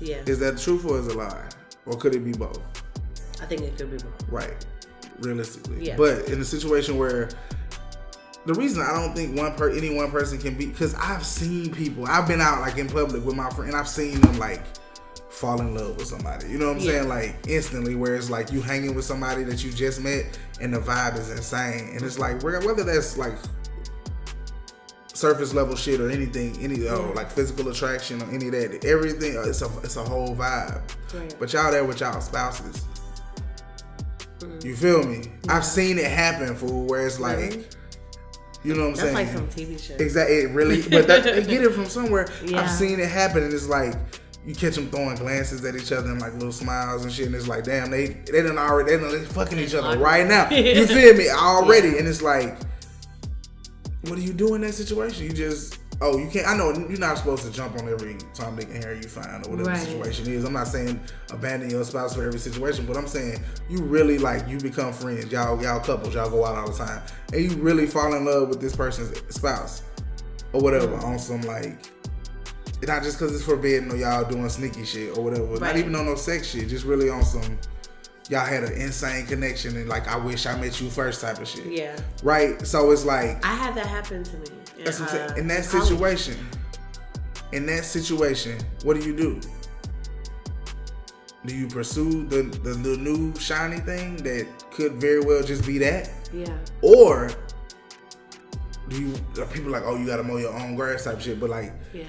yeah, 0.00 0.22
Is 0.26 0.38
that 0.38 0.54
the 0.56 0.62
truth 0.62 0.84
or 0.84 1.00
is 1.00 1.08
it 1.08 1.16
a 1.16 1.18
lie, 1.18 1.48
or 1.90 1.96
could 1.96 2.14
it 2.14 2.24
be 2.24 2.32
both? 2.32 2.60
I 3.42 3.46
think 3.46 3.62
it 3.62 3.76
could 3.76 3.90
be 3.90 3.96
both. 3.96 4.28
Right, 4.28 4.66
realistically. 5.20 5.86
Yeah. 5.86 5.96
But 5.96 6.28
in 6.28 6.40
a 6.40 6.44
situation 6.44 6.98
where 6.98 7.28
the 8.46 8.54
reason 8.54 8.82
I 8.82 8.92
don't 8.92 9.14
think 9.14 9.36
one 9.36 9.54
per 9.54 9.70
any 9.70 9.94
one 9.94 10.10
person 10.10 10.38
can 10.38 10.56
be 10.56 10.66
because 10.66 10.94
I've 10.94 11.24
seen 11.26 11.72
people. 11.74 12.06
I've 12.06 12.26
been 12.28 12.40
out 12.40 12.60
like 12.60 12.78
in 12.78 12.88
public 12.88 13.24
with 13.24 13.34
my 13.36 13.50
friend, 13.50 13.70
and 13.70 13.76
I've 13.76 13.88
seen 13.88 14.20
them 14.20 14.38
like 14.38 14.62
fall 15.30 15.60
in 15.60 15.74
love 15.74 15.96
with 15.96 16.06
somebody. 16.06 16.48
You 16.48 16.58
know 16.58 16.68
what 16.68 16.76
I'm 16.78 16.82
Yeah. 16.82 16.92
saying? 16.92 17.08
Like 17.08 17.36
instantly, 17.48 17.94
where 17.96 18.14
it's 18.14 18.30
like 18.30 18.52
you 18.52 18.60
hanging 18.60 18.94
with 18.94 19.04
somebody 19.04 19.42
that 19.44 19.64
you 19.64 19.72
just 19.72 20.00
met, 20.00 20.38
and 20.60 20.72
the 20.72 20.78
vibe 20.78 21.18
is 21.18 21.30
insane, 21.30 21.90
and 21.94 22.02
it's 22.02 22.18
like 22.18 22.42
whether 22.42 22.84
that's 22.84 23.16
like 23.16 23.36
surface 25.12 25.52
level 25.54 25.76
shit 25.76 26.00
or 26.00 26.10
anything, 26.10 26.56
any 26.60 26.76
Yeah. 26.80 26.94
like 27.14 27.30
physical 27.30 27.68
attraction 27.68 28.22
or 28.22 28.26
any 28.32 28.46
of 28.46 28.52
that, 28.52 28.84
everything. 28.84 29.36
uh, 29.36 29.42
It's 29.42 29.62
a 29.62 29.70
it's 29.82 29.96
a 29.96 30.02
whole 30.04 30.34
vibe. 30.36 30.80
Right. 31.14 31.34
But 31.38 31.52
y'all 31.52 31.70
there 31.72 31.84
with 31.84 32.00
y'all 32.00 32.20
spouses. 32.20 32.82
You 34.62 34.74
feel 34.74 35.02
me? 35.04 35.24
I've 35.48 35.64
seen 35.64 35.98
it 35.98 36.06
happen, 36.10 36.54
fool, 36.56 36.86
where 36.86 37.06
it's 37.06 37.20
like, 37.20 37.70
you 38.64 38.74
know 38.74 38.82
what 38.82 38.88
I'm 38.88 38.94
That's 38.94 39.00
saying? 39.00 39.14
like 39.14 39.28
some 39.28 39.48
TV 39.48 39.78
show. 39.78 39.94
Exactly. 39.94 40.36
It 40.36 40.50
really, 40.50 40.82
but 40.82 41.06
that, 41.08 41.24
they 41.24 41.42
get 41.44 41.62
it 41.62 41.72
from 41.72 41.86
somewhere. 41.98 42.28
Yeah. 42.44 42.62
I've 42.62 42.70
seen 42.70 43.00
it 43.00 43.08
happen, 43.08 43.42
and 43.42 43.52
it's 43.52 43.66
like 43.68 43.94
you 44.46 44.54
catch 44.54 44.74
them 44.76 44.88
throwing 44.90 45.16
glances 45.16 45.62
at 45.64 45.74
each 45.76 45.92
other 45.92 46.10
and 46.10 46.20
like 46.20 46.32
little 46.34 46.52
smiles 46.52 47.04
and 47.04 47.12
shit, 47.12 47.26
and 47.26 47.34
it's 47.34 47.48
like, 47.48 47.64
damn, 47.64 47.90
they 47.90 48.08
they 48.30 48.42
done 48.42 48.58
already 48.58 48.96
they 48.96 49.02
done 49.02 49.12
they 49.12 49.24
fucking 49.26 49.58
each 49.58 49.74
other 49.74 49.98
right 49.98 50.26
now. 50.26 50.48
You 50.50 50.86
feel 50.86 51.14
me? 51.14 51.28
Already, 51.30 51.98
and 51.98 52.08
it's 52.08 52.22
like, 52.22 52.56
what 54.02 54.16
do 54.16 54.22
you 54.22 54.32
do 54.32 54.54
in 54.54 54.62
that 54.62 54.74
situation? 54.74 55.24
You 55.26 55.32
just 55.32 55.78
oh, 56.02 56.16
you 56.18 56.28
can't. 56.30 56.46
I 56.46 56.56
know 56.56 56.72
you're 56.72 56.98
not 56.98 57.18
supposed 57.18 57.44
to 57.44 57.50
jump 57.50 57.76
on 57.78 57.88
every 57.88 58.16
Tom, 58.34 58.56
Dick, 58.56 58.68
and 58.72 58.82
Harry 58.82 58.96
you 58.96 59.02
find 59.08 59.46
or 59.46 59.50
whatever 59.50 59.70
Right. 59.70 59.80
the 59.80 59.86
situation 59.86 60.32
is. 60.32 60.44
I'm 60.44 60.54
not 60.54 60.68
saying 60.68 60.98
abandon 61.30 61.68
your 61.70 61.84
spouse 61.84 62.14
for 62.14 62.24
every 62.24 62.38
situation, 62.38 62.86
but 62.86 62.96
I'm 62.96 63.06
saying 63.06 63.42
you 63.68 63.78
really 63.82 64.18
like 64.18 64.48
you 64.48 64.58
become 64.58 64.92
friends. 64.92 65.30
Y'all 65.30 65.62
y'all 65.62 65.80
couples. 65.80 66.14
Y'all 66.14 66.30
go 66.30 66.44
out 66.44 66.56
all 66.56 66.70
the 66.70 66.78
time, 66.78 67.02
and 67.32 67.42
you 67.42 67.50
really 67.58 67.86
fall 67.86 68.14
in 68.14 68.24
love 68.24 68.48
with 68.48 68.60
this 68.60 68.74
person's 68.74 69.18
spouse 69.34 69.82
or 70.52 70.60
whatever 70.60 70.94
on 70.96 71.18
some 71.18 71.42
like. 71.42 71.76
Not 72.82 73.02
just 73.02 73.18
because 73.18 73.34
it's 73.34 73.44
forbidden 73.44 73.92
or 73.92 73.96
y'all 73.96 74.24
doing 74.24 74.48
sneaky 74.48 74.86
shit 74.86 75.16
or 75.18 75.22
whatever. 75.22 75.60
Not 75.60 75.76
even 75.76 75.94
on 75.94 76.06
no 76.06 76.14
sex 76.14 76.48
shit. 76.48 76.66
Just 76.68 76.86
really 76.86 77.10
on 77.10 77.22
some. 77.22 77.58
Y'all 78.30 78.46
had 78.46 78.62
an 78.62 78.72
insane 78.80 79.26
connection 79.26 79.76
and 79.76 79.88
like 79.88 80.06
I 80.06 80.16
wish 80.16 80.46
I 80.46 80.56
met 80.58 80.80
you 80.80 80.88
first 80.88 81.20
type 81.20 81.38
of 81.40 81.48
shit. 81.48 81.66
Yeah, 81.66 81.96
Right. 82.22 82.64
So 82.64 82.90
it's 82.92 83.04
like 83.04 83.44
I 83.44 83.54
had 83.54 83.74
that 83.74 83.86
happen 83.86 84.22
to 84.22 84.36
me. 84.38 84.46
In, 84.78 84.84
that's 84.84 85.00
what 85.00 85.10
I'm 85.10 85.16
saying. 85.16 85.30
uh, 85.32 85.34
In 85.34 85.48
that 85.48 85.66
college. 85.66 85.88
situation, 85.88 86.36
in 87.52 87.66
that 87.66 87.84
situation, 87.84 88.56
what 88.84 88.98
do 88.98 89.04
you 89.04 89.16
do? 89.16 89.40
Do 91.44 91.56
you 91.56 91.66
pursue 91.66 92.24
the, 92.28 92.42
the 92.62 92.70
the 92.74 92.96
new 92.98 93.34
shiny 93.36 93.78
thing 93.78 94.16
that 94.18 94.46
could 94.70 94.92
very 94.94 95.20
well 95.20 95.42
just 95.42 95.66
be 95.66 95.78
that, 95.78 96.10
Yeah, 96.32 96.56
or 96.82 97.30
do 98.88 99.00
you? 99.00 99.14
Are 99.42 99.46
people 99.46 99.72
like, 99.72 99.82
oh, 99.86 99.96
you 99.96 100.06
got 100.06 100.16
to 100.18 100.22
mow 100.22 100.36
your 100.36 100.52
own 100.52 100.76
grass 100.76 101.04
type 101.04 101.20
shit, 101.20 101.40
but 101.40 101.48
like, 101.50 101.72
yeah. 101.94 102.04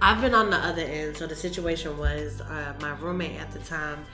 I've 0.00 0.20
been 0.20 0.34
on 0.34 0.50
the 0.50 0.56
other 0.56 0.82
end. 0.82 1.16
So 1.16 1.26
the 1.26 1.36
situation 1.36 1.96
was 1.98 2.40
uh, 2.40 2.74
my 2.80 2.90
roommate 2.98 3.38
at 3.40 3.52
the 3.52 3.58
time. 3.60 4.04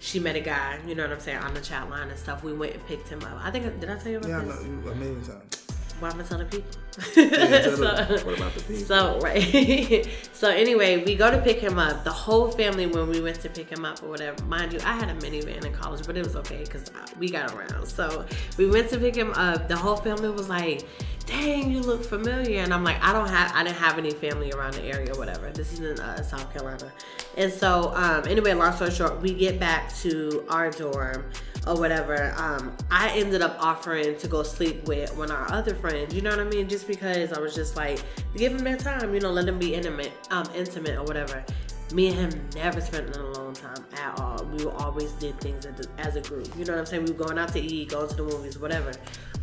She 0.00 0.20
met 0.20 0.36
a 0.36 0.40
guy, 0.40 0.78
you 0.86 0.94
know 0.94 1.02
what 1.04 1.12
I'm 1.12 1.20
saying, 1.20 1.38
on 1.38 1.54
the 1.54 1.60
chat 1.60 1.88
line 1.90 2.08
and 2.08 2.18
stuff. 2.18 2.42
We 2.44 2.52
went 2.52 2.74
and 2.74 2.86
picked 2.86 3.08
him 3.08 3.22
up. 3.22 3.38
I 3.42 3.50
think 3.50 3.80
did 3.80 3.90
I 3.90 3.96
tell 3.96 4.12
you 4.12 4.18
about 4.18 4.28
yeah, 4.30 4.38
I 4.40 4.44
this? 4.44 4.62
know 4.62 4.70
you 4.82 4.90
a 4.90 4.94
million 4.94 5.22
times. 5.24 5.64
Why 6.00 6.10
am 6.10 6.20
I 6.20 6.22
telling 6.22 6.46
people? 6.46 6.70
Yeah, 7.16 7.58
tell 7.62 7.76
So- 7.76 8.24
what 8.24 8.36
about 8.36 8.54
the 8.54 8.60
people? 8.60 8.84
So 8.84 9.18
right. 9.18 10.08
so 10.32 10.48
anyway, 10.48 11.04
we 11.04 11.16
go 11.16 11.28
to 11.28 11.38
pick 11.38 11.58
him 11.58 11.78
up. 11.80 12.04
The 12.04 12.12
whole 12.12 12.48
family 12.52 12.86
when 12.86 13.08
we 13.08 13.20
went 13.20 13.40
to 13.40 13.48
pick 13.48 13.68
him 13.68 13.84
up 13.84 14.00
or 14.04 14.08
whatever. 14.08 14.40
Mind 14.44 14.72
you, 14.72 14.78
I 14.84 14.92
had 14.92 15.08
a 15.08 15.14
minivan 15.14 15.64
in 15.64 15.72
college, 15.72 16.06
but 16.06 16.16
it 16.16 16.24
was 16.24 16.36
okay 16.36 16.62
because 16.62 16.92
we 17.18 17.28
got 17.30 17.52
around. 17.52 17.86
So 17.86 18.24
we 18.56 18.70
went 18.70 18.88
to 18.90 18.98
pick 19.00 19.16
him 19.16 19.32
up. 19.32 19.66
The 19.66 19.76
whole 19.76 19.96
family 19.96 20.30
was 20.30 20.48
like, 20.48 20.86
"Dang, 21.28 21.70
you 21.70 21.80
look 21.80 22.04
familiar." 22.04 22.60
And 22.60 22.72
I'm 22.72 22.84
like, 22.84 23.02
"I 23.02 23.12
don't 23.12 23.28
have. 23.28 23.52
I 23.54 23.62
didn't 23.62 23.76
have 23.76 23.98
any 23.98 24.10
family 24.10 24.50
around 24.52 24.74
the 24.74 24.82
area 24.82 25.14
or 25.14 25.18
whatever. 25.18 25.50
This 25.50 25.72
is 25.72 25.80
in 25.80 26.00
uh, 26.00 26.22
South 26.22 26.52
Carolina." 26.52 26.90
And 27.36 27.52
so 27.52 27.92
um, 27.94 28.26
anyway, 28.26 28.54
long 28.54 28.72
story 28.74 28.90
short, 28.90 29.20
we 29.20 29.32
get 29.34 29.60
back 29.60 29.94
to 29.98 30.44
our 30.48 30.70
dorm 30.70 31.30
or 31.66 31.78
whatever, 31.78 32.34
um, 32.38 32.74
I 32.90 33.10
ended 33.10 33.42
up 33.42 33.56
offering 33.60 34.16
to 34.18 34.28
go 34.28 34.42
sleep 34.42 34.86
with 34.88 35.14
one 35.16 35.30
of 35.30 35.36
our 35.36 35.52
other 35.52 35.74
friends. 35.74 36.14
You 36.14 36.22
know 36.22 36.30
what 36.30 36.40
I 36.40 36.44
mean? 36.44 36.68
Just 36.68 36.86
because 36.86 37.32
I 37.32 37.40
was 37.40 37.54
just 37.54 37.76
like, 37.76 38.00
give 38.36 38.52
him 38.52 38.64
that 38.64 38.80
time, 38.80 39.12
you 39.12 39.20
know, 39.20 39.30
let 39.30 39.46
him 39.46 39.58
be 39.58 39.74
intimate, 39.74 40.12
um, 40.30 40.46
intimate 40.54 40.96
or 40.96 41.04
whatever. 41.04 41.44
Me 41.92 42.08
and 42.08 42.32
him 42.32 42.48
never 42.54 42.80
spent 42.80 43.14
an 43.14 43.20
alone 43.22 43.54
time 43.54 43.84
at 43.94 44.18
all. 44.20 44.44
We 44.56 44.64
always 44.66 45.10
did 45.12 45.40
things 45.40 45.64
as 45.66 45.86
a- 45.86 46.00
as 46.00 46.16
a 46.16 46.20
group. 46.20 46.48
You 46.56 46.64
know 46.64 46.72
what 46.74 46.80
I'm 46.80 46.86
saying? 46.86 47.04
We 47.04 47.12
were 47.12 47.24
going 47.24 47.38
out 47.38 47.52
to 47.54 47.60
eat, 47.60 47.90
going 47.90 48.08
to 48.08 48.14
the 48.14 48.22
movies, 48.24 48.58
whatever. 48.58 48.92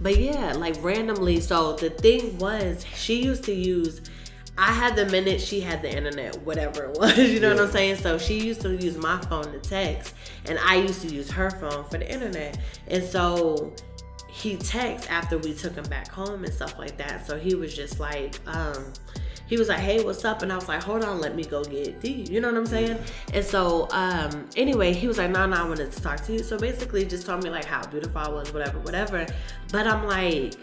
But 0.02 0.18
yeah, 0.18 0.54
like 0.54 0.76
randomly. 0.84 1.40
So 1.40 1.74
the 1.74 1.90
thing 1.90 2.38
was, 2.38 2.86
she 2.96 3.24
used 3.24 3.44
to 3.46 3.54
use. 3.54 4.02
I 4.58 4.72
had 4.72 4.96
the 4.96 5.06
minute, 5.08 5.42
she 5.42 5.60
had 5.60 5.82
the 5.82 5.94
internet, 5.94 6.42
whatever 6.44 6.86
it 6.86 6.98
was. 6.98 7.18
You 7.18 7.40
know 7.40 7.54
what 7.54 7.66
I'm 7.66 7.72
saying? 7.72 7.98
So 7.98 8.18
she 8.18 8.40
used 8.40 8.62
to 8.62 8.76
use 8.76 8.98
my 8.98 9.20
phone 9.22 9.52
to 9.52 9.60
text, 9.60 10.16
and 10.46 10.58
I 10.60 10.76
used 10.76 11.02
to 11.02 11.14
use 11.14 11.30
her 11.32 11.52
phone 11.52 11.84
for 11.86 11.98
the 11.98 12.10
internet. 12.10 12.58
And 12.88 13.04
so 13.04 13.74
he 14.30 14.58
texted 14.58 15.10
after 15.10 15.38
we 15.38 15.54
took 15.54 15.76
him 15.76 15.86
back 15.86 16.10
home 16.10 16.44
and 16.44 16.54
stuff 16.54 16.78
like 16.78 16.98
that. 16.98 17.26
So 17.26 17.38
he 17.38 17.56
was 17.56 17.76
just 17.76 18.00
like, 18.00 18.40
um, 18.48 18.94
he 19.48 19.58
was 19.58 19.70
like, 19.70 19.80
"Hey, 19.80 20.04
what's 20.04 20.26
up?" 20.26 20.42
And 20.42 20.52
I 20.52 20.56
was 20.56 20.68
like, 20.68 20.82
"Hold 20.84 21.04
on, 21.04 21.20
let 21.20 21.36
me 21.36 21.44
go 21.44 21.64
get 21.64 22.02
D." 22.02 22.26
You 22.30 22.42
know 22.42 22.50
what 22.50 22.58
I'm 22.58 22.66
saying? 22.66 22.98
And 23.34 23.46
so, 23.46 23.88
um, 23.92 24.50
anyway, 24.56 24.94
he 24.94 25.08
was 25.08 25.18
like, 25.18 25.32
"No, 25.32 25.46
no, 25.46 25.56
I 25.56 25.68
wanted 25.68 25.92
to 25.92 26.02
talk 26.02 26.22
to 26.26 26.34
you." 26.34 26.40
So 26.40 26.58
basically, 26.58 27.06
just 27.06 27.26
told 27.26 27.44
me 27.44 27.50
like 27.50 27.66
how 27.66 27.86
beautiful 27.88 28.18
I 28.20 28.30
was, 28.30 28.54
whatever, 28.54 28.80
whatever. 28.80 29.26
But 29.72 29.88
I'm 29.88 30.06
like 30.06 30.56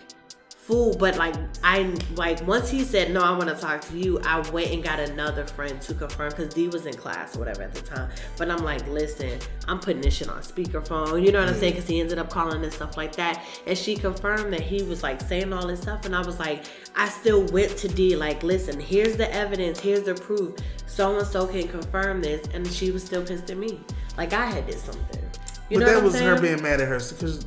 fool 0.62 0.96
but 0.96 1.16
like 1.16 1.34
i 1.64 1.82
like 2.14 2.40
once 2.46 2.70
he 2.70 2.84
said 2.84 3.10
no 3.12 3.20
i 3.20 3.36
want 3.36 3.48
to 3.48 3.54
talk 3.56 3.80
to 3.80 3.98
you 3.98 4.20
i 4.20 4.38
went 4.50 4.70
and 4.70 4.84
got 4.84 5.00
another 5.00 5.44
friend 5.44 5.82
to 5.82 5.92
confirm 5.92 6.30
because 6.30 6.54
d 6.54 6.68
was 6.68 6.86
in 6.86 6.94
class 6.94 7.34
or 7.34 7.40
whatever 7.40 7.64
at 7.64 7.74
the 7.74 7.80
time. 7.80 8.08
But 8.38 8.48
i'm 8.48 8.62
like 8.62 8.86
listen 8.86 9.40
i'm 9.66 9.80
putting 9.80 10.00
this 10.00 10.14
shit 10.14 10.28
on 10.28 10.40
speakerphone 10.40 11.26
you 11.26 11.32
know 11.32 11.40
what 11.40 11.48
i'm 11.48 11.56
saying? 11.56 11.72
Mm. 11.72 11.76
Because 11.76 11.88
he 11.88 11.98
ended 11.98 12.20
up 12.20 12.30
calling 12.30 12.62
and 12.62 12.72
stuff 12.72 12.96
like 12.96 13.16
that. 13.16 13.44
And 13.66 13.76
she 13.76 13.96
confirmed 13.96 14.52
that 14.52 14.60
he 14.60 14.84
was 14.84 15.02
like 15.02 15.20
saying 15.20 15.52
all 15.52 15.66
this 15.66 15.80
stuff 15.80 16.06
and 16.06 16.14
i 16.14 16.24
was 16.24 16.38
like 16.38 16.66
i 16.94 17.08
still 17.08 17.44
went 17.46 17.76
to 17.78 17.88
d 17.88 18.14
like 18.14 18.44
listen 18.44 18.78
here's 18.78 19.16
the 19.16 19.34
evidence 19.34 19.80
here's 19.80 20.04
the 20.04 20.14
proof. 20.14 20.54
So 20.86 21.18
and 21.18 21.26
so 21.26 21.48
can 21.48 21.66
confirm 21.66 22.22
this 22.22 22.46
and 22.54 22.64
she 22.68 22.92
was 22.92 23.02
still 23.02 23.24
pissed 23.26 23.50
at 23.50 23.56
me. 23.56 23.80
Like 24.16 24.32
i 24.32 24.46
had 24.46 24.66
did 24.66 24.78
something. 24.78 25.28
You 25.70 25.78
but 25.78 25.80
know 25.80 25.86
that 25.86 25.94
what 25.94 25.98
I'm 25.98 26.04
was 26.04 26.20
her 26.20 26.40
being 26.40 26.62
mad 26.62 26.80
at 26.80 26.86
her 26.86 27.00
because 27.00 27.46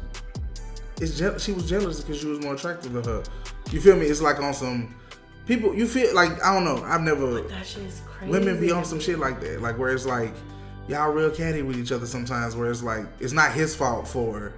it's 1.02 1.18
je- 1.18 1.38
she 1.40 1.52
was 1.52 1.68
jealous 1.70 2.02
because 2.02 2.20
she 2.20 2.28
was 2.28 2.40
more 2.40 2.56
attractive 2.56 2.92
to 2.94 3.02
her. 3.10 3.24
You 3.72 3.82
feel 3.82 3.96
me? 3.96 4.06
It's 4.06 4.22
like 4.22 4.40
on 4.40 4.54
some 4.54 4.96
people. 5.46 5.74
You 5.76 5.88
feel 5.88 6.14
like 6.16 6.32
I 6.44 6.54
don't 6.54 6.64
know. 6.64 6.84
I've 6.86 7.02
never. 7.02 7.42
That 7.42 7.66
shit's 7.66 8.02
crazy. 8.06 8.32
Women 8.32 8.60
be 8.60 8.72
on 8.72 8.86
some 8.86 9.00
shit 9.00 9.20
like 9.20 9.40
that, 9.42 9.62
like 9.62 9.78
where 9.78 9.94
it's 9.94 10.06
like 10.06 10.34
y'all 10.88 11.12
real 11.12 11.32
catty 11.32 11.62
with 11.62 11.78
each 11.78 11.92
other 11.92 12.06
sometimes. 12.06 12.56
Where 12.56 12.70
it's 12.70 12.84
like 12.84 13.06
it's 13.20 13.34
not 13.34 13.52
his 13.52 13.76
fault 13.76 14.08
for 14.08 14.54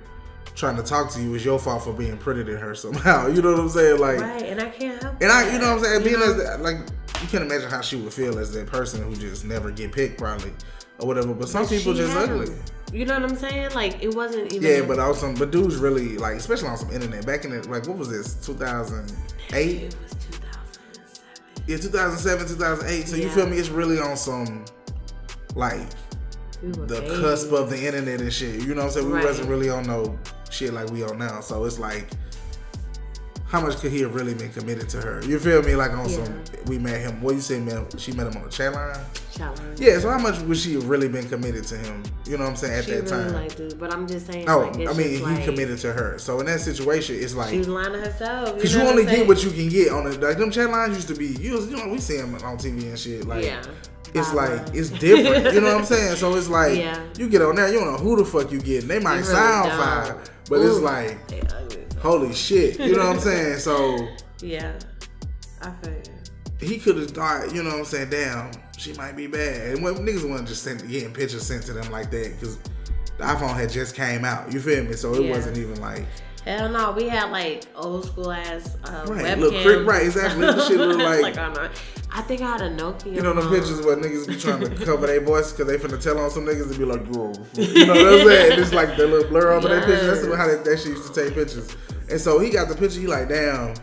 trying 0.55 0.75
to 0.77 0.83
talk 0.83 1.11
to 1.13 1.21
you; 1.21 1.33
it's 1.35 1.45
your 1.45 1.59
fault 1.59 1.83
for 1.83 1.93
being 1.93 2.17
prettier 2.17 2.43
than 2.43 2.57
her 2.57 2.75
somehow. 2.75 3.27
You 3.33 3.41
know 3.41 3.51
what 3.51 3.59
I'm 3.61 3.69
saying? 3.69 3.99
Like, 3.99 4.19
Right, 4.19 4.43
and 4.43 4.59
I 4.61 4.69
can't 4.69 5.01
help. 5.01 5.15
It. 5.21 5.23
And 5.23 5.31
I, 5.31 5.51
you 5.53 5.59
know 5.59 5.75
what 5.75 5.77
I'm 5.79 5.83
saying? 5.83 6.01
You 6.01 6.07
Being 6.17 6.19
know? 6.19 6.41
as 6.53 6.59
like, 6.59 6.77
you 7.21 7.27
can't 7.29 7.43
imagine 7.43 7.69
how 7.69 7.81
she 7.81 7.95
would 7.95 8.13
feel 8.13 8.37
as 8.39 8.51
that 8.53 8.67
person 8.67 9.03
who 9.03 9.15
just 9.15 9.45
never 9.45 9.71
get 9.71 9.91
picked, 9.91 10.17
probably 10.17 10.51
or 10.99 11.07
whatever. 11.07 11.33
But 11.33 11.49
some 11.49 11.63
But 11.63 11.69
people 11.69 11.93
just 11.93 12.15
ugly. 12.15 12.47
him. 12.49 12.59
You 12.93 13.05
know 13.05 13.19
what 13.19 13.29
I'm 13.29 13.35
saying? 13.35 13.71
Like 13.73 14.01
it 14.01 14.15
wasn't 14.15 14.53
even. 14.53 14.69
Yeah, 14.69 14.81
but 14.87 14.97
also, 14.99 15.33
but 15.35 15.51
dudes 15.51 15.75
really 15.75 16.17
like, 16.17 16.35
especially 16.35 16.69
on 16.69 16.77
some 16.77 16.91
internet. 16.91 17.25
Back 17.25 17.43
in 17.45 17.51
the 17.51 17.67
like, 17.69 17.85
what 17.87 17.97
was 17.97 18.09
this? 18.09 18.35
2008. 18.45 19.83
it 19.83 19.95
was 20.01 20.11
2007. 20.13 21.63
Yeah, 21.67 21.77
2007, 21.77 22.47
2008. 22.47 23.07
So 23.07 23.15
you 23.17 23.29
feel 23.29 23.45
me? 23.47 23.57
It's 23.57 23.69
really 23.69 23.99
on 23.99 24.15
some 24.15 24.63
like 25.55 25.81
We 26.63 26.71
the 26.71 26.85
babies. 27.01 27.19
cusp 27.19 27.51
of 27.51 27.69
the 27.69 27.85
internet 27.85 28.21
and 28.21 28.31
shit. 28.31 28.61
You 28.61 28.73
know 28.73 28.83
what 28.83 28.87
I'm 28.87 28.91
saying? 28.91 29.07
We 29.07 29.13
Right. 29.13 29.25
wasn't 29.25 29.49
really 29.49 29.69
on 29.69 29.85
no 29.85 30.17
shit 30.49 30.73
like 30.73 30.89
we 30.89 31.03
on 31.03 31.17
now. 31.17 31.41
So 31.41 31.65
it's 31.65 31.77
like, 31.79 32.09
how 33.47 33.61
much 33.61 33.77
could 33.77 33.91
he 33.93 34.01
have 34.01 34.13
really 34.13 34.33
been 34.33 34.51
committed 34.51 34.89
to 34.89 34.97
her? 35.01 35.23
You 35.25 35.39
feel 35.39 35.61
me? 35.63 35.75
Like 35.75 35.91
on 35.91 36.09
Yeah. 36.09 36.15
some, 36.25 36.43
we 36.65 36.77
met 36.77 36.99
him. 37.01 37.21
What 37.21 37.35
you 37.35 37.41
say, 37.41 37.59
man? 37.59 37.85
She 37.97 38.11
met 38.11 38.27
him 38.27 38.35
on 38.37 38.43
the 38.43 38.49
chat 38.49 38.73
line. 38.73 38.95
challenge. 39.31 39.79
Yeah. 39.79 39.99
So 39.99 40.09
how 40.09 40.17
much 40.19 40.39
would 40.41 40.57
she 40.57 40.73
have 40.73 40.89
really 40.89 41.07
been 41.07 41.29
committed 41.29 41.63
to 41.65 41.77
him? 41.77 42.03
You 42.25 42.37
know 42.37 42.43
what 42.43 42.49
I'm 42.49 42.55
saying? 42.57 42.73
At 42.73 42.85
She 42.85 42.91
that 42.91 42.97
really 43.11 43.23
time. 43.25 43.33
like 43.33 43.55
dude, 43.55 43.79
but 43.79 43.93
I'm 43.93 44.07
just 44.07 44.27
saying. 44.27 44.49
oh, 44.49 44.59
like, 44.75 44.89
I 44.89 44.93
mean, 44.93 45.09
he 45.09 45.17
like, 45.19 45.45
committed 45.45 45.77
to 45.79 45.93
her. 45.93 46.17
So 46.19 46.39
in 46.41 46.47
that 46.47 46.59
situation, 46.59 47.15
it's 47.19 47.35
like. 47.35 47.51
She 47.51 47.59
was 47.59 47.67
lying 47.69 47.93
to 47.93 47.99
herself. 47.99 48.59
Cause 48.59 48.75
know 48.75 48.83
you 48.83 48.89
only 48.89 49.05
get 49.05 49.27
what 49.27 49.43
you 49.43 49.51
can 49.51 49.69
get 49.69 49.91
on 49.91 50.07
it. 50.07 50.19
Like 50.21 50.37
them 50.37 50.51
chat 50.51 50.69
lines 50.69 50.95
used 50.95 51.07
to 51.09 51.15
be, 51.15 51.27
you, 51.27 51.59
you 51.61 51.77
know, 51.77 51.87
we 51.87 51.99
see 51.99 52.17
them 52.17 52.33
on 52.35 52.57
TV 52.57 52.81
and 52.89 52.99
shit. 52.99 53.25
Like, 53.27 53.45
Yeah. 53.45 53.61
it's 54.13 54.33
like 54.33 54.59
it's 54.73 54.89
different. 54.89 55.53
you 55.53 55.61
know 55.61 55.67
what 55.73 55.77
I'm 55.81 55.85
saying? 55.93 56.15
So 56.17 56.35
it's 56.35 56.49
like 56.49 56.77
Yeah. 56.77 56.99
you 57.17 57.29
get 57.29 57.41
on 57.43 57.55
there, 57.55 57.71
you 57.71 57.79
don't 57.79 57.91
know 57.93 57.97
who 57.99 58.17
the 58.17 58.25
fuck 58.25 58.51
you 58.51 58.59
getting. 58.59 58.87
They 58.89 58.99
might 58.99 59.13
really 59.19 59.23
sound 59.25 59.69
don't. 59.69 59.77
fine, 59.79 60.15
but 60.49 60.61
it's 60.61 60.79
like. 60.79 61.17
Holy 61.99 62.33
shit. 62.33 62.79
You 62.79 62.93
know 62.95 63.07
what 63.07 63.15
I'm 63.15 63.19
saying? 63.19 63.59
So 63.59 64.07
Yeah, 64.41 64.73
I 65.61 65.71
feel 65.83 65.93
you. 65.93 66.67
he 66.67 66.77
could 66.77 66.97
have 66.97 67.11
thought, 67.11 67.53
you 67.53 67.63
know 67.63 67.71
what 67.71 67.79
I'm 67.79 67.85
saying? 67.85 68.09
Damn, 68.09 68.51
she 68.77 68.93
might 68.93 69.15
be 69.15 69.27
bad. 69.27 69.75
And 69.75 69.83
when 69.83 69.95
niggas 69.95 70.27
wasn't 70.29 70.47
just 70.47 70.63
sent, 70.63 70.87
getting 70.87 71.13
pictures 71.13 71.43
sent 71.45 71.63
to 71.63 71.73
them 71.73 71.91
like 71.91 72.11
that 72.11 72.33
because 72.39 72.57
the 73.17 73.23
iPhone 73.23 73.55
had 73.55 73.69
just 73.71 73.95
came 73.95 74.23
out. 74.25 74.51
You 74.53 74.59
feel 74.59 74.83
me? 74.83 74.93
So 74.93 75.13
it 75.15 75.23
Yeah. 75.23 75.31
wasn't 75.31 75.57
even 75.57 75.79
like 75.81 76.05
Hell 76.47 76.69
no, 76.69 76.91
we 76.93 77.09
had 77.09 77.29
like 77.31 77.65
old 77.75 78.05
school 78.05 78.31
ass 78.31 78.77
uh, 78.85 79.05
Right, 79.09 79.37
crick- 79.63 79.85
right, 79.85 80.03
exactly. 80.03 80.45
The 80.45 80.65
shit 80.67 80.77
look 80.77 80.97
like- 81.23 81.37
I, 81.37 81.53
know. 81.53 81.69
I 82.09 82.21
think 82.21 82.41
I 82.41 82.45
had 82.51 82.61
a 82.61 82.69
Nokia. 82.69 83.13
You 83.15 83.21
know 83.21 83.33
the 83.33 83.41
pictures 83.49 83.81
where 83.85 83.97
niggas 83.97 84.27
be 84.27 84.37
trying 84.37 84.61
to 84.61 84.69
cover 84.85 85.07
their 85.07 85.19
voice 85.19 85.51
because 85.51 85.67
they 85.67 85.77
finna 85.77 86.01
tell 86.01 86.17
on 86.19 86.29
some 86.29 86.45
niggas 86.45 86.69
and 86.69 86.77
be 86.77 86.85
like, 86.85 87.03
bro. 87.11 87.33
You 87.55 87.85
know 87.85 87.93
what 87.93 88.13
I'm 88.21 88.27
saying? 88.27 88.59
It's 88.61 88.73
like 88.73 88.95
the 88.95 89.07
little 89.07 89.29
blur 89.29 89.51
over 89.51 89.67
their 89.67 89.85
picture. 89.85 90.15
That's 90.15 90.35
how 90.37 90.47
they, 90.47 90.55
that 90.55 90.77
shit 90.79 90.87
used 90.97 91.13
to 91.13 91.25
take 91.25 91.33
pictures. 91.33 91.75
And 92.09 92.19
so 92.19 92.39
he 92.39 92.49
got 92.49 92.69
the 92.69 92.75
picture. 92.75 93.01
He 93.01 93.07
like, 93.07 93.27
damn, 93.27 93.73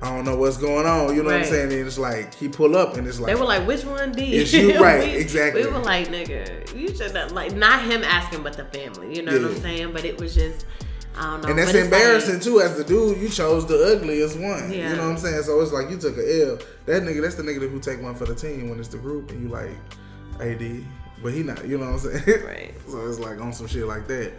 I 0.00 0.08
don't 0.16 0.24
know 0.24 0.36
what's 0.36 0.56
going 0.56 0.86
on. 0.86 1.14
You 1.14 1.22
know 1.22 1.28
what 1.30 1.40
I'm 1.40 1.44
saying? 1.44 1.70
And 1.72 1.86
it's 1.86 1.98
like 1.98 2.34
he 2.34 2.48
pull 2.48 2.76
up 2.76 2.96
and 2.96 3.06
it's 3.06 3.20
like, 3.20 3.32
They 3.34 3.38
were 3.40 3.46
like, 3.46 3.66
"Which 3.68 3.84
one 3.84 4.12
did? 4.12 4.28
It's 4.32 4.52
you, 4.52 4.78
right, 4.82 5.04
we, 5.04 5.10
exactly. 5.16 5.64
We 5.64 5.70
were 5.70 5.78
like, 5.78 6.08
"Nigga, 6.08 6.74
you 6.74 6.88
should 6.88 7.14
have 7.14 7.30
like 7.32 7.54
not 7.54 7.82
him 7.82 8.02
asking, 8.02 8.42
but 8.42 8.54
the 8.54 8.64
family." 8.64 9.14
You 9.14 9.22
know 9.22 9.32
what 9.32 9.50
I'm 9.52 9.56
saying? 9.60 9.92
But 9.92 10.04
it 10.04 10.18
was 10.18 10.34
just, 10.34 10.64
I 10.64 10.64
don't 10.64 10.80
know. 10.80 10.81
And 11.22 11.58
that's 11.58 11.74
embarrassing 11.74 12.34
like- 12.34 12.42
too. 12.42 12.60
As 12.60 12.76
the 12.76 12.84
dude, 12.84 13.18
you 13.18 13.28
chose 13.28 13.66
the 13.66 13.96
ugliest 13.96 14.38
one. 14.38 14.72
Yeah. 14.72 14.90
You 14.90 14.96
know 14.96 15.02
what 15.04 15.10
I'm 15.12 15.18
saying? 15.18 15.42
So 15.42 15.60
it's 15.60 15.72
like 15.72 15.90
you 15.90 15.96
took 15.98 16.16
a 16.18 16.46
L. 16.50 16.58
That 16.86 17.02
nigga, 17.02 17.22
that's 17.22 17.36
the 17.36 17.42
nigga 17.42 17.70
who 17.70 17.80
take 17.80 18.02
one 18.02 18.14
for 18.14 18.24
the 18.26 18.34
team 18.34 18.68
when 18.70 18.78
it's 18.78 18.88
the 18.88 18.98
group, 18.98 19.30
and 19.30 19.42
you 19.42 19.48
like, 19.48 19.70
AD, 20.40 20.84
but 21.22 21.32
he 21.32 21.42
not. 21.42 21.64
You 21.66 21.78
know 21.78 21.92
what 21.92 22.04
I'm 22.04 22.22
saying? 22.22 22.42
Right. 22.46 22.74
So 22.88 23.06
it's 23.06 23.18
like 23.18 23.40
on 23.40 23.52
some 23.52 23.66
shit 23.66 23.86
like 23.86 24.06
that. 24.08 24.32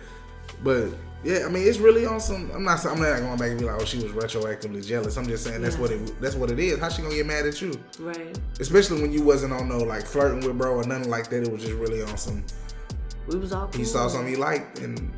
But 0.63 0.89
yeah, 1.23 1.45
I 1.45 1.49
mean, 1.49 1.65
it's 1.65 1.77
really 1.77 2.05
on 2.05 2.19
some. 2.19 2.51
I'm 2.53 2.63
not. 2.65 2.85
I'm 2.85 2.99
not 2.99 3.19
going 3.19 3.37
back 3.37 3.51
and 3.51 3.59
be 3.59 3.65
like, 3.65 3.81
oh, 3.81 3.85
she 3.85 3.97
was 3.97 4.11
retroactively 4.11 4.85
jealous. 4.85 5.15
I'm 5.17 5.25
just 5.25 5.45
saying 5.45 5.61
that's 5.61 5.75
Yeah. 5.75 5.81
what 5.81 5.91
it. 5.91 6.21
That's 6.21 6.35
what 6.35 6.51
it 6.51 6.59
is. 6.59 6.79
How 6.79 6.89
she 6.89 7.01
gonna 7.01 7.15
get 7.15 7.25
mad 7.25 7.45
at 7.45 7.61
you? 7.61 7.73
Right. 7.99 8.37
Especially 8.59 9.01
when 9.01 9.13
you 9.13 9.23
wasn't 9.23 9.53
on 9.53 9.69
no 9.69 9.77
like 9.79 10.05
flirting 10.05 10.45
with 10.45 10.57
bro 10.57 10.73
or 10.75 10.83
nothing 10.83 11.09
like 11.09 11.29
that. 11.29 11.43
It 11.43 11.51
was 11.51 11.61
just 11.61 11.75
really 11.75 12.01
on 12.03 12.17
some. 12.17 12.43
We 13.27 13.37
was 13.37 13.53
all 13.53 13.67
cool. 13.67 13.79
He 13.79 13.85
saw 13.85 14.09
something 14.09 14.27
he 14.27 14.35
liked 14.35 14.79
and 14.79 15.13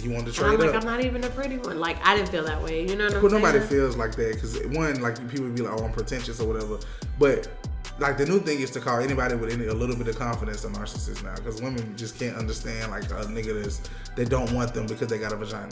he 0.00 0.08
wanted 0.08 0.34
to 0.34 0.44
And 0.44 0.52
I'm 0.54 0.58
like, 0.60 0.70
up. 0.70 0.82
I'm 0.82 0.86
not 0.86 1.04
even 1.04 1.22
a 1.24 1.30
pretty 1.30 1.58
one. 1.58 1.78
Like, 1.78 1.96
I 2.06 2.16
didn't 2.16 2.30
feel 2.30 2.44
that 2.44 2.62
way. 2.62 2.86
You 2.86 2.96
know 2.96 3.04
what 3.04 3.14
I'm 3.14 3.22
Well, 3.22 3.30
saying? 3.30 3.42
nobody 3.42 3.60
feels 3.66 3.96
like 3.96 4.14
that 4.16 4.34
because 4.34 4.58
one, 4.68 5.00
like 5.00 5.16
people 5.30 5.48
be 5.48 5.62
like, 5.62 5.80
"Oh, 5.80 5.84
I'm 5.84 5.92
pretentious" 5.92 6.40
or 6.40 6.48
whatever. 6.48 6.78
But 7.18 7.48
like 7.98 8.16
the 8.16 8.26
new 8.26 8.40
thing 8.40 8.60
is 8.60 8.70
to 8.70 8.80
call 8.80 8.98
anybody 9.00 9.34
with 9.34 9.52
any 9.52 9.66
a 9.66 9.74
little 9.74 9.94
bit 9.96 10.08
of 10.08 10.18
confidence 10.18 10.64
a 10.64 10.68
narcissist 10.68 11.22
now 11.22 11.34
because 11.36 11.60
women 11.60 11.94
just 11.96 12.18
can't 12.18 12.36
understand 12.36 12.90
like 12.90 13.04
a 13.04 13.24
nigga 13.26 13.62
that's 13.62 13.82
they 14.16 14.24
don't 14.24 14.50
want 14.52 14.72
them 14.72 14.86
because 14.86 15.08
they 15.08 15.18
got 15.18 15.32
a 15.32 15.36
vagina 15.36 15.68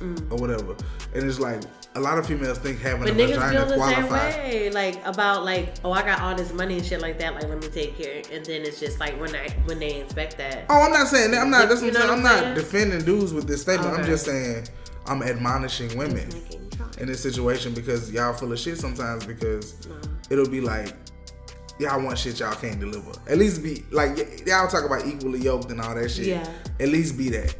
or 0.00 0.36
whatever. 0.38 0.76
And 1.14 1.24
it's 1.24 1.38
like 1.38 1.62
a 1.94 2.00
lot 2.00 2.18
of 2.18 2.26
females 2.26 2.58
think 2.58 2.80
having 2.80 3.02
Mm. 3.02 3.04
But 3.04 3.10
a 3.10 3.14
niggas 3.14 3.34
vagina 3.34 3.52
feel 3.52 3.66
the 3.66 3.86
same 3.86 4.06
qualifies. 4.06 4.36
way, 4.36 4.70
like 4.70 5.06
about 5.06 5.44
like, 5.44 5.74
oh, 5.84 5.92
I 5.92 6.02
got 6.02 6.20
all 6.20 6.34
this 6.34 6.52
money 6.52 6.78
and 6.78 6.84
shit 6.86 7.00
like 7.00 7.18
that. 7.18 7.34
Like, 7.34 7.48
let 7.48 7.60
me 7.60 7.68
take 7.68 7.96
care. 7.96 8.22
And 8.32 8.44
then 8.44 8.62
it's 8.62 8.80
just 8.80 9.00
like 9.00 9.18
when 9.20 9.34
I 9.34 9.48
when 9.64 9.78
they 9.78 10.00
inspect 10.00 10.36
that. 10.38 10.66
Oh, 10.68 10.82
I'm 10.82 10.92
not 10.92 11.08
saying 11.08 11.30
that. 11.32 11.40
I'm 11.40 11.50
not. 11.50 11.68
That's 11.68 11.82
You 11.82 11.88
what 11.88 11.96
I'm 11.96 12.22
saying. 12.22 12.24
I'm 12.24 12.26
I'm 12.26 12.46
not 12.46 12.54
defending 12.54 13.04
dudes 13.04 13.32
with 13.32 13.46
this 13.46 13.62
statement. 13.62 13.94
I'm 13.94 14.04
just 14.04 14.24
saying 14.24 14.66
I'm 15.06 15.22
admonishing 15.22 15.96
women. 15.96 16.28
In 16.98 17.08
this 17.08 17.20
situation 17.22 17.74
because 17.74 18.12
y'all 18.12 18.32
full 18.32 18.52
of 18.52 18.58
shit 18.58 18.78
sometimes 18.78 19.26
because 19.26 19.88
it'll 20.30 20.48
be 20.48 20.60
like 20.60 20.94
y'all 21.78 22.02
want 22.02 22.18
shit 22.18 22.38
y'all 22.38 22.54
can't 22.54 22.78
deliver. 22.78 23.12
At 23.28 23.38
least 23.38 23.62
be 23.62 23.84
like 23.90 24.16
y'all 24.46 24.68
talk 24.68 24.84
about 24.84 25.06
equally 25.06 25.40
yoked 25.40 25.70
and 25.70 25.80
all 25.80 25.94
that 25.94 26.08
shit. 26.10 26.26
Yeah. 26.26 26.48
At 26.78 26.88
least 26.88 27.18
be 27.18 27.30
that. 27.30 27.54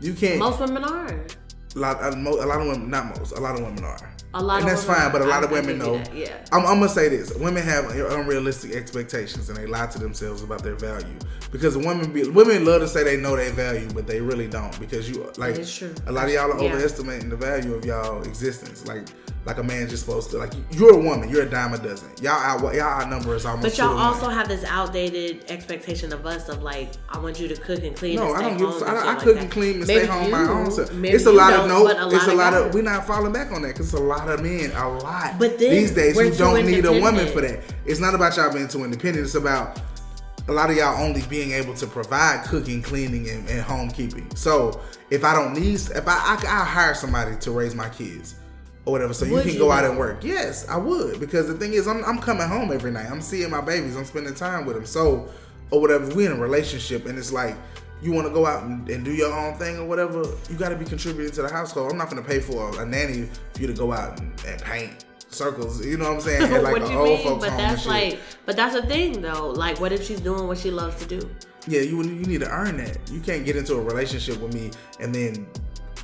You 0.00 0.14
can't. 0.14 0.38
Most 0.38 0.60
women 0.60 0.84
are. 0.84 1.06
a 1.06 1.78
lot, 1.78 2.12
a, 2.12 2.16
mo- 2.16 2.42
a 2.42 2.46
lot 2.46 2.60
of 2.60 2.66
women, 2.68 2.90
not 2.90 3.18
most, 3.18 3.32
a 3.32 3.40
lot 3.40 3.54
of 3.54 3.60
women 3.64 3.84
are. 3.84 4.10
A 4.36 4.42
lot 4.42 4.60
and 4.62 4.68
that's 4.68 4.82
fine, 4.82 5.12
but 5.12 5.22
a 5.22 5.24
lot 5.26 5.42
I- 5.42 5.46
of 5.46 5.52
women 5.52 5.78
know. 5.78 5.96
that, 5.98 6.12
yeah. 6.14 6.44
I'm, 6.50 6.66
I'm 6.66 6.78
gonna 6.80 6.88
say 6.88 7.08
this: 7.08 7.32
women 7.34 7.62
have 7.62 7.88
unrealistic 7.90 8.72
expectations, 8.72 9.48
and 9.48 9.56
they 9.56 9.66
lie 9.66 9.86
to 9.86 9.98
themselves 9.98 10.42
about 10.42 10.62
their 10.64 10.74
value. 10.74 11.16
Because 11.52 11.76
women, 11.76 12.12
be, 12.12 12.28
women 12.28 12.64
love 12.64 12.80
to 12.80 12.88
say 12.88 13.04
they 13.04 13.16
know 13.16 13.36
their 13.36 13.52
value, 13.52 13.88
but 13.94 14.08
they 14.08 14.20
really 14.20 14.48
don't. 14.48 14.76
Because 14.80 15.08
you, 15.08 15.30
like, 15.36 15.54
It's 15.56 15.72
true. 15.76 15.94
a 16.08 16.12
lot 16.12 16.26
of 16.26 16.32
y'all 16.32 16.50
are 16.52 16.60
Yeah. 16.60 16.72
overestimating 16.72 17.28
the 17.28 17.36
value 17.36 17.74
of 17.74 17.84
y'all 17.84 18.22
existence. 18.24 18.84
Like, 18.88 19.06
like 19.46 19.58
a 19.58 19.62
man's 19.62 19.90
just 19.90 20.06
supposed 20.06 20.30
to. 20.30 20.38
Like, 20.38 20.52
you're 20.70 20.94
a 20.94 20.96
woman, 20.96 21.28
you're 21.28 21.42
a 21.42 21.48
dime 21.50 21.74
a 21.74 21.78
dozen. 21.78 22.08
Y'all 22.22 22.32
out, 22.32 22.60
y'all 22.74 22.80
outnumber 22.82 23.34
us 23.34 23.44
almost. 23.44 23.62
But 23.62 23.76
y'all 23.78 23.94
to 23.96 24.02
also 24.02 24.28
have 24.30 24.48
this 24.48 24.64
outdated 24.64 25.50
expectation 25.50 26.12
of 26.12 26.24
us 26.24 26.48
of 26.48 26.62
like, 26.62 26.92
I 27.10 27.18
want 27.18 27.38
you 27.38 27.48
to 27.48 27.56
cook 27.56 27.82
and 27.84 27.94
clean. 27.94 28.16
No, 28.16 28.34
and 28.34 28.36
I 28.36 28.48
don't 28.48 28.58
give. 28.58 28.68
home 28.68 28.82
a- 28.82 28.86
I, 28.86 28.90
I 28.94 29.04
like 29.04 29.18
cook 29.18 29.34
that. 29.34 29.42
and 29.42 29.50
clean 29.52 29.76
and 29.76 29.86
Maybe 29.86 30.00
stay 30.00 30.06
home 30.06 30.30
my 30.30 30.42
you- 30.42 30.48
own 30.48 30.70
self. 30.70 30.92
maybe 30.94 31.14
It's 31.14 31.26
a 31.26 31.32
lot 31.32 31.52
of 31.52 31.68
no. 31.68 31.84
but 31.84 31.96
a 31.98 32.16
It's 32.16 32.26
a 32.26 32.34
lot 32.34 32.54
of. 32.54 32.64
guys- 32.66 32.74
We're 32.74 32.82
not 32.82 33.06
falling 33.06 33.32
back 33.32 33.52
on 33.52 33.62
that 33.62 33.68
because 33.68 33.92
it's 33.92 34.00
a 34.00 34.04
lot 34.04 34.28
of 34.28 34.42
men, 34.42 34.70
a 34.72 34.88
lot. 34.88 35.38
But 35.38 35.58
then 35.58 35.70
these 35.70 35.90
days 35.90 36.16
we're 36.16 36.24
you 36.24 36.34
don't 36.34 36.64
need 36.66 36.84
a 36.86 36.92
woman 37.00 37.26
for 37.32 37.40
that. 37.42 37.60
It's 37.84 38.00
not 38.00 38.14
about 38.14 38.36
y'all 38.36 38.52
being 38.52 38.68
too 38.68 38.82
independent. 38.84 39.26
It's 39.26 39.34
about 39.34 39.78
a 40.48 40.52
lot 40.52 40.70
of 40.70 40.76
y'all 40.76 41.02
only 41.02 41.22
being 41.28 41.52
able 41.52 41.74
to 41.74 41.86
provide 41.86 42.44
cooking, 42.46 42.82
cleaning, 42.82 43.28
and, 43.30 43.48
and 43.48 43.62
homekeeping. 43.64 44.36
So 44.36 44.80
if 45.10 45.24
I 45.24 45.34
don't 45.34 45.54
need, 45.54 45.74
if 45.74 46.06
I, 46.08 46.12
I 46.12 46.34
I 46.46 46.64
hire 46.64 46.94
somebody 46.94 47.36
to 47.40 47.50
raise 47.50 47.74
my 47.74 47.88
kids 47.88 48.34
or 48.86 48.92
whatever, 48.92 49.14
so 49.14 49.24
you 49.24 49.32
Would 49.32 49.44
can 49.44 49.52
you 49.54 49.58
go 49.58 49.70
out 49.70 49.84
and 49.84 49.98
work. 49.98 50.22
Yes, 50.22 50.68
I 50.68 50.76
would 50.76 51.20
because 51.20 51.48
the 51.48 51.54
thing 51.54 51.72
is, 51.72 51.86
I'm 51.88 52.04
I'm 52.04 52.18
coming 52.18 52.46
home 52.46 52.72
every 52.72 52.90
night. 52.90 53.10
I'm 53.10 53.22
seeing 53.22 53.50
my 53.50 53.60
babies. 53.60 53.96
I'm 53.96 54.04
spending 54.04 54.34
time 54.34 54.66
with 54.66 54.76
them. 54.76 54.86
So 54.86 55.28
or 55.70 55.80
whatever, 55.80 56.14
we 56.14 56.26
in 56.26 56.32
a 56.32 56.36
relationship, 56.36 57.06
and 57.06 57.18
it's 57.18 57.32
like. 57.32 57.56
You 58.02 58.12
want 58.12 58.26
to 58.26 58.34
go 58.34 58.44
out 58.44 58.64
and, 58.64 58.86
and 58.90 59.02
do 59.02 59.12
your 59.12 59.32
own 59.32 59.54
thing 59.54 59.78
or 59.78 59.86
whatever, 59.86 60.24
you 60.50 60.56
got 60.58 60.70
to 60.70 60.76
be 60.76 60.84
contributing 60.84 61.32
to 61.32 61.42
the 61.42 61.48
household. 61.48 61.90
I'm 61.90 61.96
not 61.96 62.10
going 62.10 62.22
to 62.22 62.28
pay 62.28 62.38
for 62.38 62.68
a, 62.68 62.82
a 62.82 62.84
nanny 62.84 63.30
for 63.54 63.62
you 63.62 63.66
to 63.66 63.72
go 63.72 63.92
out 63.92 64.20
and, 64.20 64.30
and 64.46 64.60
paint 64.60 65.06
circles. 65.34 65.84
You 65.84 65.96
know 65.96 66.04
what 66.04 66.14
I'm 66.14 66.20
saying? 66.20 66.42
At 66.52 66.62
like 66.62 66.72
what 66.80 66.90
you 66.90 66.98
old 66.98 67.24
mean? 67.24 67.38
But 67.38 67.56
that's 67.56 67.86
like, 67.86 68.18
but 68.46 68.56
that's 68.56 68.74
the 68.74 68.82
thing 68.86 69.20
though. 69.20 69.50
Like, 69.50 69.80
what 69.80 69.92
if 69.92 70.04
she's 70.04 70.20
doing 70.20 70.46
what 70.46 70.58
she 70.58 70.70
loves 70.70 70.96
to 71.04 71.06
do? 71.06 71.30
Yeah, 71.66 71.80
you 71.80 72.02
you 72.02 72.26
need 72.26 72.40
to 72.40 72.50
earn 72.50 72.76
that. 72.78 72.98
You 73.10 73.20
can't 73.20 73.44
get 73.44 73.56
into 73.56 73.74
a 73.74 73.80
relationship 73.80 74.40
with 74.40 74.54
me 74.54 74.70
and 75.00 75.14
then 75.14 75.46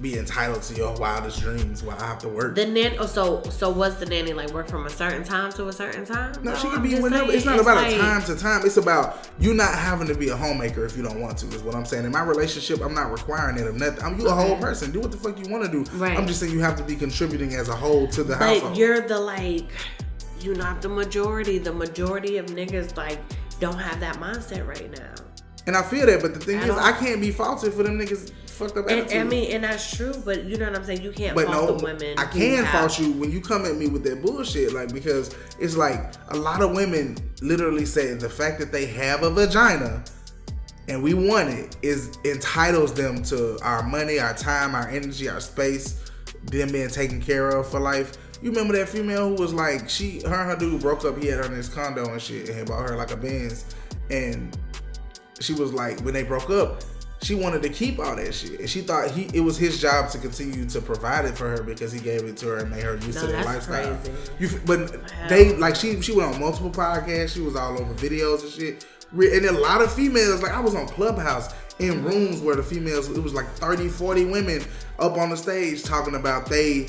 be 0.01 0.19
entitled 0.19 0.63
to 0.63 0.75
your 0.75 0.95
wildest 0.97 1.41
dreams 1.41 1.83
while 1.83 1.99
I 2.01 2.07
have 2.07 2.19
to 2.21 2.29
work. 2.29 2.55
The 2.55 2.65
nanny. 2.67 2.97
Oh, 2.99 3.07
so 3.07 3.43
so 3.51 3.69
what's 3.71 3.97
the 3.97 4.07
nanny 4.07 4.33
like? 4.33 4.51
Work 4.53 4.69
from 4.69 4.87
a 4.87 4.91
certain 4.91 5.23
time 5.25 5.53
to 5.53 5.69
a 5.69 5.73
certain 5.73 6.07
time? 6.07 6.33
no, 6.43 6.53
No, 6.53 6.57
she 6.57 6.69
could 6.71 6.83
be 6.83 6.95
whenever. 6.99 7.27
saying, 7.27 7.37
It's 7.37 7.45
not 7.45 7.61
about 7.61 7.77
like- 7.77 7.95
a 7.97 7.99
time 7.99 8.23
to 8.25 8.35
time. 8.37 8.63
It's 8.65 8.79
about 8.79 9.29
you 9.39 9.53
not 9.53 9.75
having 9.75 10.07
to 10.09 10.15
be 10.15 10.31
a 10.31 10.37
homemaker 10.37 10.85
if 10.87 10.97
you 10.97 11.03
don't 11.03 11.21
want 11.21 11.37
to. 11.39 11.47
Is 11.49 11.63
what 11.63 11.75
I'm 11.75 11.85
saying. 11.85 12.05
In 12.07 12.13
my 12.13 12.23
relationship, 12.23 12.81
I'm 12.81 12.95
not 12.95 13.11
requiring 13.13 13.59
it 13.59 13.67
of 13.67 13.77
nothing. 13.77 14.03
I'm 14.03 14.19
you 14.19 14.27
a 14.29 14.33
whole 14.33 14.57
person. 14.57 14.91
Do 14.91 15.01
what 15.01 15.11
the 15.11 15.19
fuck 15.19 15.39
you 15.39 15.51
want 15.53 15.65
to 15.65 15.71
do. 15.71 15.85
Right. 15.99 16.17
I'm 16.17 16.27
just 16.27 16.41
saying 16.41 16.53
you 16.53 16.61
have 16.61 16.77
to 16.77 16.83
be 16.85 16.97
contributing 16.97 17.55
as 17.55 17.69
a 17.69 17.77
whole 17.77 18.07
to 18.09 18.23
the 18.25 18.37
But 18.37 18.49
household. 18.55 18.77
you're 18.79 19.01
the 19.07 19.19
like, 19.19 19.71
you're 20.41 20.57
not 20.57 20.81
the 20.81 20.89
majority. 20.89 21.59
The 21.59 21.73
majority 21.75 22.39
of 22.39 22.47
niggas 22.47 22.97
like 22.97 23.19
don't 23.61 23.79
have 23.79 24.01
that 24.01 24.17
mindset 24.17 24.67
right 24.67 24.91
now. 24.97 25.15
And 25.67 25.77
I 25.77 25.83
feel 25.83 26.07
that, 26.07 26.23
but 26.23 26.33
the 26.33 26.41
thing 26.41 26.59
I 26.59 26.65
is, 26.65 26.71
I 26.71 26.93
can't 26.93 27.21
be 27.21 27.31
faulted 27.31 27.75
for 27.75 27.83
them 27.83 27.99
niggas 27.99 28.33
fucked 28.61 28.77
up 28.77 28.91
And. 28.91 29.11
I 29.13 29.25
mean, 29.25 29.51
and 29.53 29.65
that's 29.65 29.97
true, 29.97 30.15
but 30.25 30.45
you 30.45 30.57
know 30.57 30.67
what 30.67 30.77
I'm 30.77 30.85
saying. 30.85 31.03
You 31.03 31.13
can't 31.13 31.35
But 31.35 31.47
fault 31.47 31.69
no, 31.71 31.79
the 31.79 31.85
women. 31.85 32.19
I 32.19 32.27
can 32.27 32.65
fault 32.67 32.99
you 32.99 33.13
when 33.13 33.33
you 33.33 33.41
come 33.41 33.65
at 33.65 33.77
me 33.77 33.89
with 33.89 34.05
that 34.05 34.23
bullshit. 34.23 34.73
Like 34.73 34.93
because 34.93 35.35
it's 35.59 35.77
like 35.77 36.15
a 36.29 36.37
lot 36.37 36.63
of 36.63 36.73
women 36.73 37.17
literally 37.41 37.87
say 37.87 38.15
the 38.15 38.29
fact 38.29 38.59
that 38.61 38.71
they 38.71 38.87
have 38.87 39.23
a 39.23 39.31
vagina 39.31 40.05
and 40.89 41.03
we 41.03 41.15
want 41.15 41.49
it 41.49 41.77
is 41.83 42.19
entitles 42.25 42.93
them 42.93 43.23
to 43.23 43.59
our 43.63 43.83
money, 43.83 44.19
our 44.19 44.35
time, 44.35 44.75
our 44.75 44.89
energy, 44.89 45.29
our 45.29 45.41
space, 45.41 46.11
them 46.45 46.73
being 46.73 46.89
taken 46.89 47.21
care 47.21 47.49
of 47.51 47.71
for 47.71 47.81
life. 47.81 48.13
You 48.43 48.51
remember 48.51 48.77
that 48.77 48.89
female 48.89 49.29
who 49.29 49.35
was 49.35 49.53
like 49.53 49.89
she, 49.89 50.21
her 50.23 50.35
and 50.35 50.51
her 50.51 50.57
dude 50.57 50.81
broke 50.81 51.05
up. 51.05 51.19
He 51.19 51.29
had 51.29 51.39
her 51.39 51.45
in 51.45 51.53
his 51.53 51.69
condo 51.69 52.11
and 52.11 52.21
shit, 52.21 52.49
and 52.49 52.59
he 52.59 52.65
bought 52.65 52.89
her 52.89 52.97
like 52.97 53.11
a 53.11 53.17
Benz, 53.17 53.67
and 54.11 54.57
she 55.41 55.53
was 55.53 55.73
like 55.73 56.01
when 56.01 56.15
they 56.15 56.23
broke 56.23 56.51
up 56.51 56.83
she 57.23 57.35
wanted 57.35 57.63
to 57.63 57.69
keep 57.69 57.99
all 57.99 58.17
that 58.17 58.33
shit. 58.35 58.61
And 58.61 58.69
she 58.71 58.81
thought 58.81 59.11
he 59.11 59.29
it 59.35 59.41
was 59.41 59.57
his 59.59 59.81
job 59.81 60.11
to 60.11 60.19
continue 60.19 60.65
to 60.67 60.81
provide 60.81 61.25
it 61.27 61.37
for 61.37 61.49
her 61.51 61.63
because 61.63 61.93
he 61.93 62.01
gave 62.01 62.25
it 62.25 62.37
to 62.39 62.47
her 62.49 62.59
and 62.59 62.71
made 62.71 62.83
her 62.83 62.95
used 62.97 63.15
No, 63.17 63.27
to 63.27 63.33
that 63.33 63.45
lifestyle. 63.45 63.95
crazy. 63.97 64.13
you 64.39 64.49
but 64.65 65.01
they 65.29 65.55
like 65.57 65.77
she 65.77 66.01
she 66.01 66.13
went 66.17 66.35
on 66.35 66.41
multiple 66.41 66.71
podcasts. 66.71 67.35
She 67.35 67.41
was 67.41 67.57
all 67.57 67.79
over 67.79 67.93
videos 67.95 68.43
and 68.43 68.51
shit. 68.51 68.87
And 69.13 69.45
a 69.45 69.53
lot 69.53 69.83
of 69.83 69.93
females 69.93 70.41
like 70.43 70.53
i 70.53 70.61
was 70.61 70.75
on 70.77 70.87
clubhouse 70.87 71.53
in 71.81 72.05
rooms 72.05 72.41
where 72.41 72.55
the 72.55 72.63
females 72.63 73.11
it 73.11 73.21
was 73.21 73.35
like 73.35 73.49
30 73.55 73.89
40 73.89 74.27
women 74.27 74.63
up 75.01 75.19
on 75.19 75.31
the 75.31 75.37
stage 75.37 75.83
talking 75.83 76.15
about 76.15 76.47
they 76.47 76.89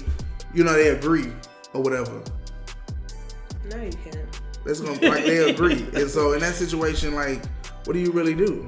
you 0.54 0.64
know 0.64 0.74
they 0.74 0.90
agree 0.90 1.32
or 1.74 1.82
whatever. 1.82 2.22
No, 3.70 3.78
you 3.82 3.92
can't. 4.04 4.42
that's 4.66 4.82
gonna 4.82 5.00
like 5.10 5.24
they 5.26 5.50
agree. 5.50 5.86
And 5.96 6.10
so 6.10 6.34
in 6.34 6.42
that 6.42 6.54
situation 6.56 7.16
like 7.16 7.44
what 7.86 7.94
do 7.94 8.00
you 8.00 8.12
really 8.12 8.36
do 8.36 8.66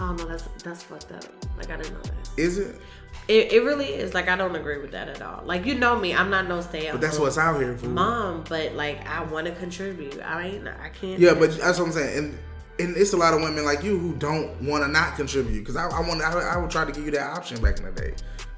Oh 0.00 0.12
no, 0.12 0.24
that's 0.26 0.44
that's 0.62 0.82
fucked 0.82 1.12
up. 1.12 1.24
Like 1.56 1.70
I 1.70 1.76
didn't 1.76 1.94
know 1.94 2.02
that. 2.02 2.28
is 2.36 2.58
it 2.58 2.80
It, 3.28 3.52
it 3.52 3.62
really 3.64 3.86
is. 3.86 4.12
Like 4.14 4.28
I 4.28 4.36
don't 4.36 4.54
agree 4.56 4.78
with 4.78 4.90
that 4.92 5.08
at 5.08 5.22
all. 5.22 5.42
Like 5.44 5.64
you 5.66 5.74
know 5.76 5.98
me, 5.98 6.14
I'm 6.14 6.30
not 6.30 6.48
no 6.48 6.60
stay 6.60 6.90
But 6.90 7.00
that's 7.00 7.18
what's 7.18 7.38
out 7.38 7.60
here 7.60 7.76
for. 7.76 7.86
mom. 7.86 8.44
But 8.48 8.74
like 8.74 9.08
I 9.08 9.22
want 9.24 9.46
to 9.46 9.52
contribute. 9.54 10.20
I 10.22 10.42
ain't. 10.48 10.66
I 10.68 10.88
can't. 10.90 11.18
Yeah, 11.18 11.34
but 11.34 11.56
that's 11.58 11.78
what 11.78 11.86
I'm 11.86 11.92
saying. 11.92 12.18
And 12.18 12.38
and 12.80 12.96
it's 12.96 13.12
a 13.12 13.16
lot 13.16 13.34
of 13.34 13.40
women 13.40 13.64
like 13.64 13.84
you 13.84 13.96
who 13.98 14.14
don't 14.16 14.60
want 14.62 14.82
to 14.84 14.88
not 14.88 15.14
contribute 15.16 15.60
because 15.60 15.76
I, 15.76 15.86
I 15.88 16.00
want 16.00 16.20
I, 16.22 16.32
I 16.32 16.56
would 16.56 16.70
try 16.70 16.84
to 16.84 16.90
give 16.92 17.04
you 17.04 17.12
that 17.12 17.36
option 17.36 17.62
back 17.62 17.78
in 17.78 17.84
the 17.84 17.92
day, 17.92 18.14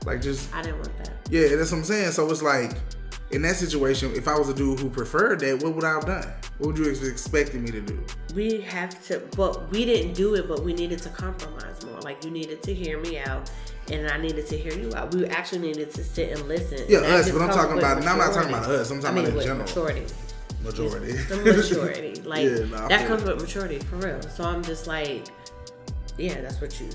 like 0.06 0.22
just 0.22 0.54
I 0.54 0.62
didn't 0.62 0.78
want 0.78 0.96
that. 0.98 1.12
yeah. 1.30 1.54
That's 1.54 1.70
what 1.70 1.78
I'm 1.78 1.84
saying. 1.84 2.12
So 2.12 2.28
it's 2.30 2.40
like 2.42 2.72
in 3.30 3.42
that 3.42 3.56
situation, 3.56 4.12
if 4.14 4.28
I 4.28 4.38
was 4.38 4.48
a 4.48 4.54
dude 4.54 4.78
who 4.78 4.88
preferred 4.88 5.40
that, 5.40 5.62
what 5.62 5.74
would 5.74 5.84
I 5.84 5.94
have 5.94 6.06
done? 6.06 6.32
What 6.58 6.68
would 6.68 6.78
you 6.78 6.88
have 6.88 7.02
expected 7.02 7.60
me 7.60 7.70
to 7.72 7.80
do? 7.80 8.04
We 8.34 8.60
have 8.62 9.04
to, 9.06 9.20
but 9.36 9.68
we 9.70 9.84
didn't 9.84 10.12
do 10.14 10.34
it. 10.34 10.46
But 10.48 10.62
we 10.62 10.72
needed 10.72 11.00
to 11.02 11.08
compromise 11.08 11.84
more. 11.84 12.00
Like 12.00 12.24
you 12.24 12.30
needed 12.30 12.62
to 12.62 12.74
hear 12.74 13.00
me 13.00 13.18
out, 13.18 13.50
and 13.90 14.08
I 14.08 14.18
needed 14.18 14.46
to 14.48 14.56
hear 14.56 14.72
you 14.74 14.94
out. 14.94 15.12
We 15.14 15.26
actually 15.26 15.60
needed 15.60 15.92
to 15.94 16.04
sit 16.04 16.30
and 16.38 16.46
listen. 16.48 16.84
Yeah, 16.88 16.98
And 16.98 17.06
us, 17.06 17.30
but 17.30 17.42
I'm 17.42 17.50
talking 17.50 17.78
about. 17.78 17.98
And 17.98 18.08
I'm 18.08 18.18
not 18.18 18.32
talking 18.32 18.50
about 18.50 18.70
us. 18.70 18.90
I'm 18.90 18.98
I 18.98 19.02
talking 19.02 19.16
mean, 19.16 19.24
about 19.26 19.30
in 19.30 19.36
with 19.36 19.44
general. 19.46 19.66
maturity. 19.66 20.06
Majority. 20.62 21.12
the 21.12 21.36
maturity. 21.36 22.20
Like 22.24 22.44
Yeah, 22.44 22.64
nah, 22.66 22.88
that 22.88 23.06
comes 23.06 23.22
it. 23.22 23.28
with 23.28 23.40
maturity 23.40 23.78
for 23.78 23.96
real. 23.96 24.20
So 24.22 24.42
I'm 24.44 24.62
just 24.64 24.86
like, 24.88 25.26
yeah, 26.18 26.40
that's 26.40 26.60
what 26.60 26.80
you 26.80 26.88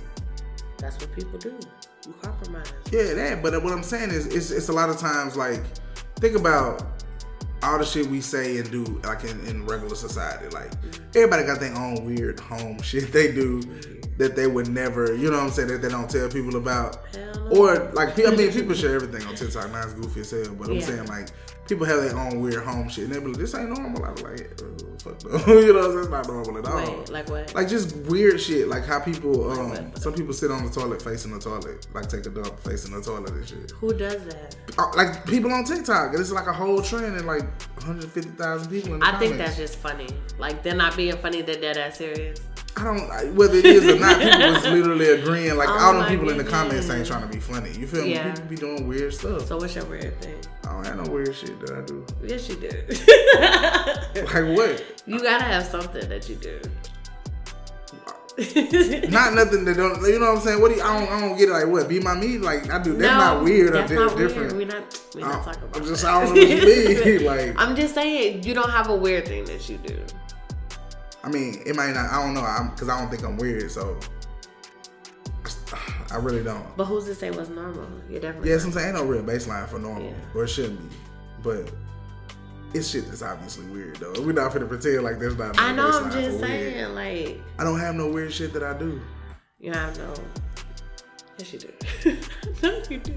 that's 0.77 0.99
what 0.99 1.13
people 1.15 1.37
do. 1.39 1.57
You 2.07 2.13
compromise. 2.21 2.71
Yeah, 2.91 3.13
that. 3.13 3.43
But 3.43 3.63
what 3.63 3.71
I'm 3.71 3.83
saying 3.83 4.09
is, 4.09 4.25
it's, 4.27 4.49
it's 4.51 4.69
a 4.69 4.73
lot 4.73 4.89
of 4.89 4.97
times 4.97 5.37
like, 5.37 5.61
think 6.21 6.37
about 6.37 6.83
all 7.63 7.77
the 7.77 7.85
shit 7.85 8.07
we 8.07 8.21
say 8.21 8.57
and 8.57 8.71
do 8.71 8.83
like 9.03 9.23
in, 9.23 9.45
in 9.47 9.65
regular 9.65 9.95
society. 9.95 10.47
Like 10.49 10.71
mm-hmm. 10.71 11.03
everybody 11.15 11.43
got 11.43 11.59
their 11.59 11.75
own 11.75 12.05
weird 12.05 12.39
home 12.39 12.81
shit 12.83 13.11
they 13.11 13.31
do 13.31 13.61
that 14.17 14.35
they 14.35 14.47
would 14.47 14.67
never, 14.67 15.15
you 15.15 15.31
know 15.31 15.37
what 15.37 15.45
I'm 15.45 15.51
saying, 15.51 15.69
that 15.69 15.81
they 15.81 15.89
don't 15.89 16.09
tell 16.09 16.29
people 16.29 16.57
about. 16.57 16.99
Or 17.49 17.91
like, 17.93 18.19
I 18.25 18.31
mean, 18.35 18.51
people 18.51 18.75
share 18.75 18.95
everything 18.95 19.25
on 19.27 19.35
TikTok. 19.35 19.71
Now 19.71 19.83
it's 19.83 19.93
goofy 19.93 20.21
as 20.21 20.31
hell, 20.31 20.53
but 20.53 20.69
I'm 20.69 20.75
Yeah. 20.75 20.85
saying 20.85 21.05
like. 21.07 21.29
People 21.71 21.85
have 21.85 22.01
their 22.01 22.17
own 22.17 22.41
weird 22.41 22.65
home 22.65 22.89
shit, 22.89 23.05
and 23.05 23.13
they 23.13 23.19
be 23.19 23.27
like, 23.27 23.37
"This 23.37 23.55
ain't 23.55 23.69
normal." 23.69 24.03
I'm 24.03 24.13
like, 24.15 24.59
"Fuck 25.01 25.23
no," 25.23 25.37
you 25.57 25.71
know, 25.71 25.95
that's 25.95 26.09
not 26.09 26.27
normal 26.27 26.57
at 26.57 26.65
all. 26.65 26.75
Wait, 26.75 27.09
like 27.09 27.29
what? 27.29 27.55
Like 27.55 27.69
just 27.69 27.95
weird 27.95 28.41
shit, 28.41 28.67
like 28.67 28.83
how 28.83 28.99
people, 28.99 29.49
um, 29.49 29.69
what? 29.69 29.97
some 29.97 30.13
people 30.13 30.33
sit 30.33 30.51
on 30.51 30.65
the 30.65 30.69
toilet 30.69 31.01
facing 31.01 31.31
the 31.31 31.39
toilet, 31.39 31.87
like 31.93 32.09
take 32.09 32.25
a 32.25 32.29
dump 32.29 32.59
facing 32.59 32.91
the 32.93 33.01
toilet 33.01 33.29
and 33.29 33.47
shit. 33.47 33.71
Who 33.71 33.93
does 33.93 34.21
that? 34.25 34.53
Uh, 34.77 34.91
like 34.97 35.25
people 35.25 35.53
on 35.53 35.63
TikTok, 35.63 36.13
it's 36.13 36.29
like 36.33 36.47
a 36.47 36.51
whole 36.51 36.81
trend 36.81 37.15
and 37.15 37.25
like 37.25 37.43
150,000 37.75 38.69
people 38.69 38.95
in 38.95 38.99
the 38.99 39.05
I 39.05 39.17
think 39.17 39.37
that's 39.37 39.55
just 39.55 39.77
funny. 39.77 40.09
Like 40.37 40.63
they're 40.63 40.75
not 40.75 40.97
being 40.97 41.15
funny, 41.19 41.41
they're 41.41 41.55
dead 41.55 41.77
ass 41.77 41.99
serious. 41.99 42.41
I 42.77 42.83
don't 42.85 43.35
whether 43.35 43.57
it 43.57 43.65
is 43.65 43.85
or 43.85 43.99
not. 43.99 44.19
People 44.21 44.39
was 44.53 44.63
literally 44.67 45.09
agreeing. 45.09 45.57
Like 45.57 45.69
Oh 45.69 45.77
all 45.77 45.93
them 45.93 46.07
people 46.07 46.29
in 46.29 46.37
the 46.37 46.43
comments 46.43 46.87
goodness. 46.87 46.97
ain't 46.97 47.07
trying 47.07 47.21
to 47.29 47.33
be 47.33 47.39
funny. 47.41 47.71
You 47.71 47.85
feel 47.85 48.03
me? 48.03 48.13
Yeah. 48.13 48.31
People 48.33 48.49
be 48.49 48.55
doing 48.55 48.87
weird 48.87 49.13
stuff. 49.13 49.45
So 49.47 49.57
what's 49.57 49.75
your 49.75 49.85
weird 49.85 50.19
thing? 50.21 50.35
I 50.65 50.71
don't 50.73 50.85
have 50.85 51.05
no 51.05 51.11
weird 51.11 51.35
shit 51.35 51.59
that 51.65 51.71
I 51.77 51.81
do. 51.81 52.05
Yes, 52.23 52.47
you 52.49 52.55
do. 52.55 52.69
Like 54.33 54.57
what? 54.57 55.01
you 55.05 55.21
gotta 55.21 55.43
have 55.43 55.65
something 55.65 56.07
that 56.09 56.29
you 56.29 56.35
do. 56.35 56.59
Not 58.37 59.33
nothing 59.33 59.65
that 59.65 59.75
don't. 59.75 60.01
You 60.07 60.17
know 60.19 60.27
what 60.27 60.37
I'm 60.37 60.41
saying? 60.41 60.61
What 60.61 60.69
do 60.71 60.75
you? 60.77 60.81
I 60.81 60.99
don't. 60.99 61.11
I 61.11 61.19
don't 61.19 61.37
get 61.37 61.49
it. 61.49 61.51
Like 61.51 61.67
what? 61.67 61.89
Be 61.89 61.99
my 61.99 62.15
me? 62.15 62.37
Like 62.37 62.69
I 62.71 62.81
do. 62.81 62.93
That's 62.93 63.11
No, 63.11 63.17
not 63.17 63.43
weird. 63.43 63.73
That's 63.73 63.91
not 63.91 64.17
different. 64.17 64.53
Weird. 64.55 64.69
We're 64.71 64.79
not. 64.79 65.01
I 65.17 65.19
not 65.19 65.43
talking 65.43 65.63
about 65.63 65.77
I'm 65.81 65.85
just. 65.85 66.01
that. 66.03 66.13
I 66.13 66.23
don't 66.25 66.35
know 66.35 66.41
what 66.41 66.49
you 66.49 67.05
mean. 67.17 67.25
Like 67.25 67.53
I'm 67.57 67.75
just 67.75 67.93
saying 67.93 68.43
you 68.43 68.53
don't 68.53 68.69
have 68.69 68.89
a 68.89 68.95
weird 68.95 69.27
thing 69.27 69.43
that 69.45 69.67
you 69.69 69.77
do. 69.77 70.01
I 71.23 71.29
mean, 71.29 71.61
it 71.65 71.75
might 71.75 71.93
not. 71.93 72.09
I 72.11 72.23
don't 72.23 72.33
know. 72.33 72.41
I'm 72.41 72.69
because 72.71 72.89
I 72.89 72.99
don't 72.99 73.09
think 73.09 73.23
I'm 73.23 73.37
weird. 73.37 73.69
So 73.71 73.99
I 76.11 76.17
really 76.17 76.43
don't. 76.43 76.65
But 76.77 76.85
who's 76.85 77.05
to 77.05 77.15
say 77.15 77.31
what's 77.31 77.49
normal? 77.49 77.87
You're 78.09 78.19
definitely. 78.21 78.49
Yeah, 78.49 78.57
sometimes 78.57 78.85
ain't 78.85 78.95
no 78.95 79.05
real 79.05 79.23
baseline 79.23 79.67
for 79.67 79.79
normal, 79.79 80.03
Yeah. 80.09 80.15
or 80.35 80.43
it 80.43 80.49
shouldn't 80.49 80.79
be. 80.89 80.95
But 81.43 81.71
it's 82.73 82.89
shit 82.89 83.05
that's 83.07 83.21
obviously 83.21 83.65
weird 83.67 83.97
though. 83.97 84.13
We're 84.21 84.33
not 84.33 84.51
finna 84.51 84.67
pretend 84.67 85.03
like 85.03 85.19
there's 85.19 85.37
not. 85.37 85.55
No 85.55 85.63
I 85.63 85.71
know. 85.73 85.89
I'm 85.89 86.11
just 86.11 86.39
saying, 86.39 86.75
Weird. 86.75 86.89
like, 86.91 87.41
I 87.59 87.63
don't 87.63 87.79
have 87.79 87.95
no 87.95 88.09
weird 88.09 88.33
shit 88.33 88.53
that 88.53 88.63
I 88.63 88.77
do. 88.77 88.99
you 89.59 89.71
have 89.71 89.97
no. 89.97 90.13
Yes, 91.37 91.53
you 91.53 91.59
do. 91.59 92.17
no, 92.63 92.81
you 92.89 92.97
do. 92.99 93.15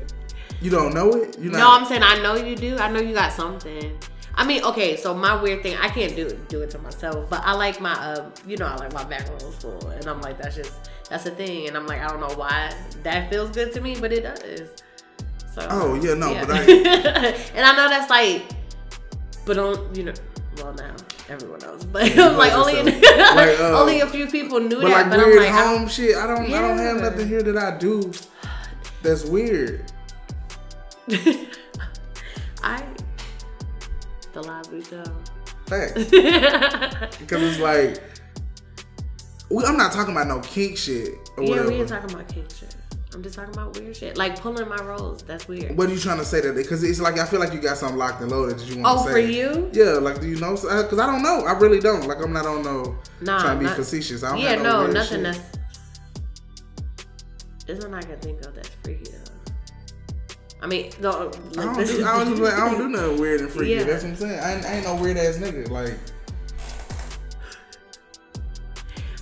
You 0.61 0.71
don't 0.71 0.95
know 0.95 1.11
it. 1.15 1.39
You 1.39 1.51
No. 1.51 1.71
I'm 1.71 1.85
saying 1.85 2.03
I 2.03 2.23
know 2.23 2.37
you 2.37 2.55
do. 2.57 2.77
I 2.79 2.91
know 2.91 3.01
you 3.01 3.13
got 3.13 3.33
something. 3.33 3.99
I 4.37 4.45
mean, 4.45 4.65
okay, 4.65 4.97
so 4.97 5.15
my 5.15 5.41
weird 5.41 5.63
thing, 5.63 5.77
I 5.81 5.89
can't 5.89 6.15
do 6.17 6.27
it, 6.27 6.49
do 6.49 6.61
it 6.63 6.71
to 6.71 6.79
myself, 6.79 7.31
but 7.31 7.41
I 7.45 7.53
like 7.53 7.81
my, 7.81 7.93
uh, 7.93 8.31
you 8.47 8.57
know, 8.57 8.67
I 8.67 8.77
like 8.77 8.93
my 8.93 9.05
background 9.05 9.43
school, 9.55 9.89
and 9.91 10.07
I'm 10.07 10.21
like, 10.21 10.39
that's 10.43 10.57
just, 10.57 10.73
that's 11.09 11.25
a 11.27 11.31
thing, 11.31 11.69
and 11.69 11.77
I'm 11.77 11.87
like, 11.87 12.01
I 12.01 12.09
don't 12.09 12.21
know 12.21 12.35
why 12.37 12.75
that 13.05 13.31
feels 13.31 13.51
good 13.51 13.73
to 13.75 13.81
me, 13.81 13.97
but 14.01 14.13
it 14.13 14.23
does. 14.23 14.69
So. 15.55 15.67
Oh, 15.71 15.95
yeah, 15.95 16.15
no, 16.15 16.35
but 16.35 16.51
I- 16.51 16.63
and 17.55 17.65
I 17.65 17.77
know 17.77 17.89
that's 17.89 18.11
like, 18.11 18.43
but 19.47 19.57
on, 19.59 19.95
you 19.95 20.05
know, 20.05 20.15
well 20.59 20.73
now 20.75 20.95
everyone 21.29 21.59
knows, 21.61 21.85
but 21.85 22.03
I'm 22.19 22.37
like 22.37 22.53
only, 22.55 22.75
yourself. 22.75 23.37
Like, 23.37 23.59
uh, 23.61 23.81
only 23.81 24.01
a 24.01 24.07
few 24.07 24.27
people 24.27 24.59
knew 24.61 24.81
but 24.81 24.89
that, 24.89 24.91
like 24.91 25.11
but 25.11 25.21
I'm 25.21 25.27
weird 25.27 25.43
like, 25.43 25.53
I- 25.53 25.77
home 25.77 25.89
shit, 25.89 26.17
I 26.17 26.27
don't. 26.27 26.47
I 26.53 26.61
don't 26.61 26.79
have 26.79 26.97
nothing 26.97 27.29
here 27.29 27.43
that 27.43 27.57
I 27.57 27.77
do 27.79 28.13
that's 29.03 29.25
weird. 29.25 29.93
I, 32.63 32.83
the 34.35 34.43
live 34.43 34.71
we. 34.73 34.83
Fact. 34.83 35.95
Because 37.21 37.43
it's 37.43 37.59
like, 37.61 38.03
we, 39.51 39.65
I'm 39.65 39.77
not 39.77 39.93
talking 39.93 40.13
about 40.13 40.27
no 40.27 40.41
kink 40.41 40.77
shit 40.77 41.15
or 41.37 41.45
Yeah, 41.45 41.49
whatever. 41.51 41.69
we 41.71 41.75
ain't 41.77 41.89
talking 41.89 42.13
about 42.13 42.29
kink 42.29 42.51
shit. 42.51 42.75
I'm 43.15 43.23
just 43.23 43.37
talking 43.37 43.55
about 43.55 43.79
weird 43.79 43.97
shit. 43.97 44.17
Like 44.17 44.41
pulling 44.41 44.69
my 44.69 44.77
rolls. 44.83 45.23
That's 45.23 45.47
weird. 45.47 45.77
what 45.79 45.89
are 45.89 45.93
you 45.93 46.01
trying 46.01 46.19
to 46.19 46.25
say 46.25 46.41
that? 46.41 46.57
Because 46.57 46.83
it's 46.83 47.01
like 47.01 47.17
I 47.17 47.25
feel 47.25 47.39
like 47.39 47.53
you 47.53 47.61
got 47.61 47.77
something 47.77 47.97
locked 47.97 48.21
and 48.21 48.29
loaded 48.31 48.59
that 48.59 48.67
you 48.67 48.83
want 48.83 48.99
Oh, 48.99 49.07
to 49.07 49.13
for 49.13 49.19
you? 49.21 49.71
Yeah, 49.73 49.93
like 49.93 50.21
do 50.21 50.27
you 50.29 50.35
know? 50.41 50.51
Because 50.57 50.99
uh, 50.99 51.03
I 51.03 51.07
don't 51.07 51.23
know. 51.23 51.45
I 51.47 51.53
really 51.53 51.79
don't. 51.79 52.09
Like 52.09 52.19
I'm 52.21 52.33
not 52.33 52.45
on 52.45 52.65
no 52.65 52.99
Nah, 53.21 53.39
trying 53.41 53.55
to 53.55 53.61
be 53.61 53.67
not- 53.67 53.77
facetious. 53.77 54.25
I 54.25 54.31
don't 54.31 54.41
yeah, 54.41 54.57
no, 54.57 54.87
no, 54.87 54.93
nothing 54.93 55.23
shit. 55.25 55.35
that's. 55.35 55.59
There's 57.67 57.79
nothing 57.79 57.95
I 57.95 58.03
can 58.03 58.19
think 58.19 58.41
of 58.45 58.55
that's 58.57 58.71
freaky 58.83 59.13
though. 59.13 59.34
I 60.65 60.67
mean, 60.67 60.91
no. 60.99 61.11
I 61.11 61.63
don't, 61.63 61.77
do, 61.77 62.07
I, 62.07 62.25
don't 62.25 62.37
do, 62.37 62.47
I 62.47 62.57
don't 62.57 62.79
do 62.79 62.89
nothing 62.89 63.21
weird 63.21 63.43
and 63.43 63.51
freaky. 63.51 63.73
Yeah. 63.73 63.85
That's 63.85 64.03
what 64.03 64.11
I'm 64.11 64.17
saying. 64.17 64.41
I 64.41 64.55
ain't, 64.55 64.65
I 64.65 64.73
ain't 64.77 64.87
no 64.87 64.97
weird 64.97 65.19
ass 65.19 65.37
nigga. 65.37 65.69
Like 65.69 65.93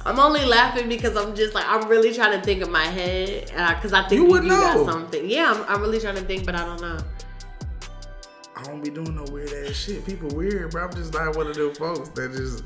I'm 0.06 0.20
only 0.20 0.44
laughing 0.44 0.88
because 0.88 1.16
I'm 1.16 1.34
just 1.34 1.52
like 1.52 1.64
I'm 1.66 1.88
really 1.88 2.14
trying 2.14 2.38
to 2.38 2.44
think 2.46 2.62
in 2.62 2.70
my 2.70 2.84
head 2.84 3.46
because 3.74 3.92
I 3.92 4.02
think 4.02 4.12
You 4.12 4.26
you, 4.26 4.30
would 4.30 4.44
you 4.44 4.50
know. 4.50 4.84
got 4.84 4.86
something. 4.86 5.28
Yeah, 5.28 5.52
I'm, 5.52 5.64
I'm 5.74 5.80
really 5.80 5.98
trying 5.98 6.14
to 6.14 6.22
think, 6.22 6.46
but 6.46 6.54
I 6.54 6.64
don't 6.64 6.80
know. 6.80 6.98
I 8.54 8.62
don't 8.62 8.80
be 8.80 8.90
doing 8.90 9.16
no 9.16 9.24
weird 9.32 9.52
ass 9.66 9.74
shit. 9.74 10.06
People 10.06 10.28
weird, 10.36 10.70
bro. 10.70 10.84
I'm 10.84 10.94
just 10.94 11.12
not 11.12 11.34
one 11.34 11.48
of 11.48 11.56
them 11.56 11.74
folks 11.74 12.08
that 12.10 12.30
just. 12.30 12.62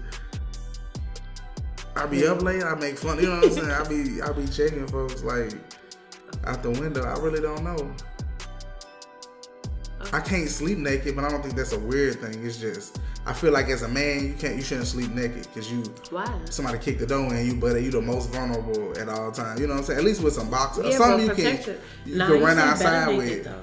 I 1.97 2.05
be 2.05 2.27
up 2.27 2.43
late. 2.43 2.62
I 2.62 2.74
make 2.74 2.99
fun. 2.99 3.18
You 3.18 3.31
know 3.31 3.37
what 3.37 3.45
I'm 3.47 3.53
saying? 3.53 3.70
I 3.70 3.89
be 3.89 4.20
I 4.20 4.33
be 4.33 4.47
checking 4.47 4.87
folks 4.87 5.22
like 5.22 5.55
out 6.45 6.62
the 6.62 6.72
window. 6.72 7.05
I 7.05 7.18
really 7.20 7.41
don't 7.41 7.64
know. 7.64 7.95
I 10.12 10.20
can't 10.20 10.49
sleep 10.49 10.78
naked, 10.78 11.16
but 11.16 11.24
I 11.24 11.30
don't 11.30 11.42
think 11.42 11.55
that's 11.57 11.72
a 11.72 11.78
weird 11.78 12.20
thing. 12.20 12.44
It's 12.44 12.59
just 12.59 13.01
I 13.24 13.32
feel 13.32 13.53
like 13.53 13.66
as 13.68 13.82
a 13.82 13.88
man, 13.88 14.26
you 14.26 14.34
can't, 14.34 14.55
you 14.57 14.62
shouldn't 14.62 14.86
sleep 14.86 15.11
naked 15.11 15.42
because 15.53 15.70
you 15.72 15.82
Why? 16.11 16.30
somebody 16.51 16.78
kick 16.78 16.99
the 16.99 17.07
door 17.07 17.34
in 17.34 17.47
you, 17.47 17.55
but 17.57 17.80
you 17.82 17.90
the 17.90 18.01
most 18.03 18.30
vulnerable 18.30 18.97
at 18.99 19.09
all 19.09 19.32
times. 19.32 19.59
You 19.59 19.66
know 19.66 19.72
what 19.74 19.80
I'm 19.80 19.84
saying? 19.86 19.99
At 19.99 20.05
least 20.05 20.22
with 20.22 20.34
some 20.34 20.51
boxers, 20.51 20.84
or 20.84 20.88
Yeah, 20.90 20.97
something 20.99 21.26
you 21.28 21.34
can 21.34 21.76
you 22.05 22.18
can 22.18 22.40
run 22.42 22.59
outside 22.59 23.16
with. 23.16 23.44
though. 23.44 23.62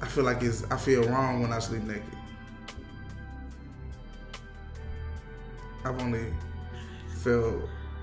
I 0.00 0.06
feel 0.06 0.24
like 0.24 0.42
it's 0.42 0.64
I 0.70 0.76
feel 0.76 1.02
wrong 1.08 1.42
when 1.42 1.52
I 1.52 1.58
sleep 1.58 1.82
naked. 1.82 2.02
I've 5.84 6.00
only 6.00 6.26
felt 7.22 7.62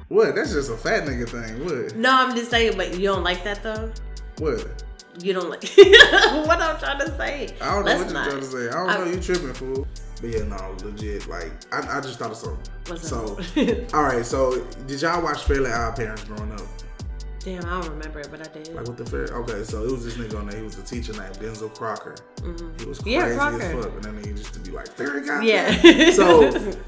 what? 0.09 0.35
That's 0.35 0.53
just 0.53 0.69
a 0.69 0.77
fat 0.77 1.05
nigga 1.05 1.27
thing. 1.27 1.65
What? 1.65 1.95
No, 1.95 2.11
I'm 2.11 2.35
just 2.35 2.51
saying, 2.51 2.77
but 2.77 2.93
you 2.97 3.05
don't 3.07 3.23
like 3.23 3.43
that 3.43 3.63
though. 3.63 3.91
What? 4.37 4.83
You 5.19 5.33
don't 5.33 5.49
like 5.49 5.63
what 5.75 6.61
I'm 6.61 6.77
trying 6.79 6.99
to 6.99 7.17
say. 7.17 7.55
I 7.61 7.75
don't 7.75 7.85
know 7.85 7.91
Let's 7.91 8.13
what 8.13 8.13
you're 8.13 8.23
trying 8.25 8.39
to 8.39 8.45
say. 8.45 8.67
I 8.69 8.71
don't 8.71 8.89
I- 8.89 8.97
know 8.97 9.11
you 9.11 9.19
tripping 9.19 9.53
fool. 9.53 9.87
But 10.21 10.29
yeah, 10.29 10.43
no, 10.43 10.75
legit. 10.83 11.27
Like 11.27 11.51
I, 11.73 11.97
I 11.97 12.01
just 12.01 12.19
thought 12.19 12.31
of 12.31 12.37
something. 12.37 12.71
What's 12.87 13.07
so, 13.07 13.37
all 13.93 14.03
right. 14.03 14.25
So, 14.25 14.63
did 14.87 15.01
y'all 15.01 15.21
watch 15.21 15.43
Fairly 15.43 15.69
Odd 15.71 15.95
Parents 15.97 16.23
growing 16.23 16.53
up? 16.53 16.61
Damn, 17.41 17.63
I 17.65 17.81
don't 17.81 17.89
remember 17.89 18.21
it, 18.21 18.29
but 18.31 18.39
I 18.41 18.51
did. 18.51 18.73
Like 18.73 18.87
with 18.87 18.97
the 18.97 19.05
fair? 19.05 19.25
Okay, 19.41 19.63
so 19.63 19.83
it 19.83 19.91
was 19.91 20.03
this 20.03 20.15
nigga 20.15 20.39
on 20.39 20.47
there. 20.47 20.57
He 20.57 20.63
was 20.65 20.79
a 20.79 20.83
teacher 20.83 21.11
named 21.13 21.35
Denzel 21.35 21.71
Crocker. 21.75 22.15
Mm-hmm. 22.37 22.79
He 22.79 22.85
was 22.85 22.97
crazy 22.99 23.17
Yeah, 23.17 23.25
as 23.25 23.37
fuck, 23.83 23.93
and 23.93 24.03
then 24.03 24.23
he 24.23 24.29
used 24.29 24.51
to 24.53 24.59
be 24.61 24.71
like 24.71 24.87
Fairy 24.87 25.21
God. 25.23 25.43
Yeah. 25.43 25.69
so 26.11 26.47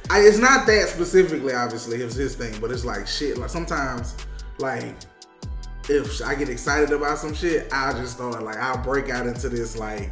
I, 0.10 0.22
it's 0.22 0.40
not 0.40 0.66
that 0.66 0.88
specifically, 0.88 1.54
obviously, 1.54 2.02
it 2.02 2.06
was 2.06 2.16
his 2.16 2.34
thing, 2.34 2.60
but 2.60 2.72
it's 2.72 2.86
like 2.86 3.06
shit. 3.08 3.38
Like 3.38 3.50
sometimes, 3.52 4.16
like 4.58 4.96
if 5.90 6.22
I 6.22 6.36
get 6.36 6.50
excited 6.50 6.92
about 6.92 7.18
some 7.18 7.34
shit, 7.34 7.68
I'll 7.72 7.94
just 7.98 8.14
start 8.14 8.42
like 8.44 8.58
I'll 8.58 8.84
break 8.84 9.10
out 9.10 9.26
into 9.28 9.50
this 9.50 9.78
like 9.78 10.12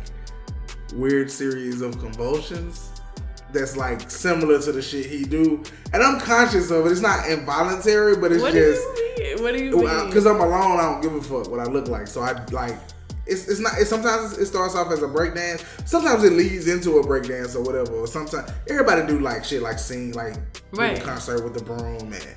weird 0.93 1.29
series 1.29 1.81
of 1.81 1.99
convulsions 1.99 2.91
that's 3.51 3.77
like 3.77 4.09
similar 4.09 4.59
to 4.61 4.71
the 4.71 4.81
shit 4.81 5.05
he 5.05 5.23
do, 5.23 5.63
and 5.93 6.03
I'm 6.03 6.19
conscious 6.19 6.71
of 6.71 6.85
it. 6.85 6.91
It's 6.91 7.01
not 7.01 7.29
involuntary, 7.29 8.15
but 8.17 8.31
it's 8.31 8.41
what 8.41 8.53
do 8.53 8.59
just 8.59 8.81
you 8.81 9.35
mean? 9.35 9.43
What 9.43 9.53
do 9.53 9.63
you 9.63 9.71
mean? 9.77 10.07
because 10.07 10.25
I'm 10.25 10.39
alone, 10.39 10.79
I 10.79 10.83
don't 10.91 11.01
give 11.01 11.13
a 11.13 11.21
fuck 11.21 11.49
what 11.49 11.59
I 11.59 11.65
look 11.65 11.87
like. 11.87 12.07
So 12.07 12.21
I 12.21 12.43
like. 12.51 12.77
It's, 13.27 13.47
it's 13.47 13.59
not. 13.59 13.73
It's, 13.79 13.89
sometimes 13.89 14.37
it 14.37 14.45
starts 14.45 14.75
off 14.75 14.91
as 14.91 15.01
a 15.01 15.07
breakdance. 15.07 15.65
Sometimes 15.87 16.23
it 16.23 16.33
leads 16.33 16.67
into 16.67 16.99
a 16.99 17.03
breakdance 17.03 17.55
or 17.55 17.61
whatever. 17.61 17.93
Or 17.93 18.05
sometimes 18.07 18.51
everybody 18.69 19.07
do 19.07 19.19
like 19.19 19.43
shit, 19.43 19.63
like 19.63 19.79
sing, 19.79 20.11
like 20.11 20.35
Right. 20.73 21.01
concert 21.01 21.43
with 21.43 21.55
the 21.55 21.63
broom 21.63 22.13
and 22.13 22.27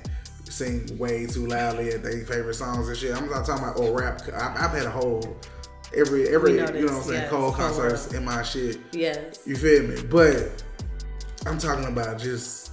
sing 0.59 0.97
way 0.97 1.25
too 1.25 1.47
loudly 1.47 1.89
at 1.89 2.03
their 2.03 2.25
favorite 2.25 2.53
songs 2.55 2.87
and 2.89 2.97
shit. 2.97 3.15
I'm 3.15 3.29
not 3.29 3.45
talking 3.45 3.63
about 3.63 3.79
or 3.79 3.97
rap. 3.99 4.21
I've, 4.27 4.63
I've 4.63 4.71
had 4.71 4.85
a 4.85 4.91
whole 4.91 5.37
every 5.95 6.27
every 6.29 6.53
know 6.53 6.67
you 6.67 6.85
know 6.85 6.93
what 6.93 6.93
I'm 6.97 7.01
saying 7.03 7.21
yes, 7.21 7.29
cold 7.29 7.55
concerts 7.55 8.13
in 8.13 8.25
my 8.25 8.43
shit. 8.43 8.79
yes. 8.91 9.39
You 9.45 9.55
feel 9.55 9.83
me? 9.83 10.01
But 10.09 10.63
I'm 11.45 11.57
talking 11.57 11.85
about 11.85 12.19
just 12.19 12.71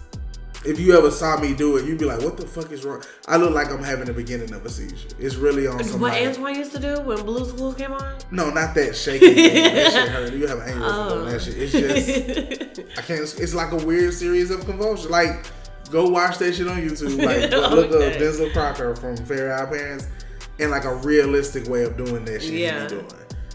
if 0.65 0.81
you 0.81 0.99
ever 0.99 1.13
saw 1.13 1.39
me 1.39 1.55
do 1.55 1.77
it, 1.77 1.85
you'd 1.87 1.99
be 1.99 2.05
like, 2.07 2.21
"What 2.23 2.37
the 2.37 2.45
fuck 2.47 2.73
is 2.73 2.85
wrong?" 2.85 3.01
I 3.29 3.37
look 3.37 3.55
like 3.55 3.71
I'm 3.71 3.85
having 3.85 4.07
the 4.07 4.13
beginning 4.13 4.53
of 4.53 4.67
a 4.67 4.69
seizure. 4.69 5.09
It's 5.21 5.37
really 5.37 5.69
on 5.69 5.83
some. 5.85 6.01
What 6.01 6.15
Antoine 6.15 6.57
used 6.57 6.73
to 6.73 6.81
do 6.81 7.01
when 7.03 7.25
Blue's 7.25 7.53
Clues 7.53 7.77
came 7.77 7.93
on? 7.93 8.17
no, 8.33 8.51
not 8.51 8.75
that 8.75 8.97
shaking. 8.97 9.35
that 9.37 9.93
shit 9.93 10.09
hurt. 10.09 10.33
You 10.33 10.49
have 10.49 10.59
an 10.59 10.69
aneurysm 10.73 11.07
Oh. 11.07 11.15
doing 11.21 11.31
that 11.33 11.41
shit. 11.43 11.57
It's 11.57 11.73
just 11.73 12.81
I 12.99 13.03
can't. 13.03 13.21
It's 13.41 13.55
like 13.55 13.71
a 13.71 13.77
weird 13.87 14.13
series 14.13 14.51
of 14.51 14.65
convulsions. 14.65 15.09
Like, 15.11 15.47
go 15.91 16.09
watch 16.09 16.39
that 16.39 16.55
shit 16.55 16.69
on 16.69 16.79
YouTube. 16.81 17.23
Like, 17.25 17.51
go 17.51 17.61
look 17.75 17.91
Okay. 17.93 18.15
up 18.17 18.21
Denzel 18.21 18.53
Crocker 18.53 18.95
from 18.97 19.17
Fairly 19.17 19.51
Odd 19.51 19.71
Parents, 19.71 20.07
and 20.59 20.71
like 20.71 20.85
a 20.85 20.95
realistic 20.97 21.67
way 21.69 21.83
of 21.85 21.97
doing 21.97 22.25
that 22.25 22.43
shit 22.43 22.53
Yeah. 22.55 22.83
he 22.83 22.95
be 22.97 23.01
doing. 23.03 23.07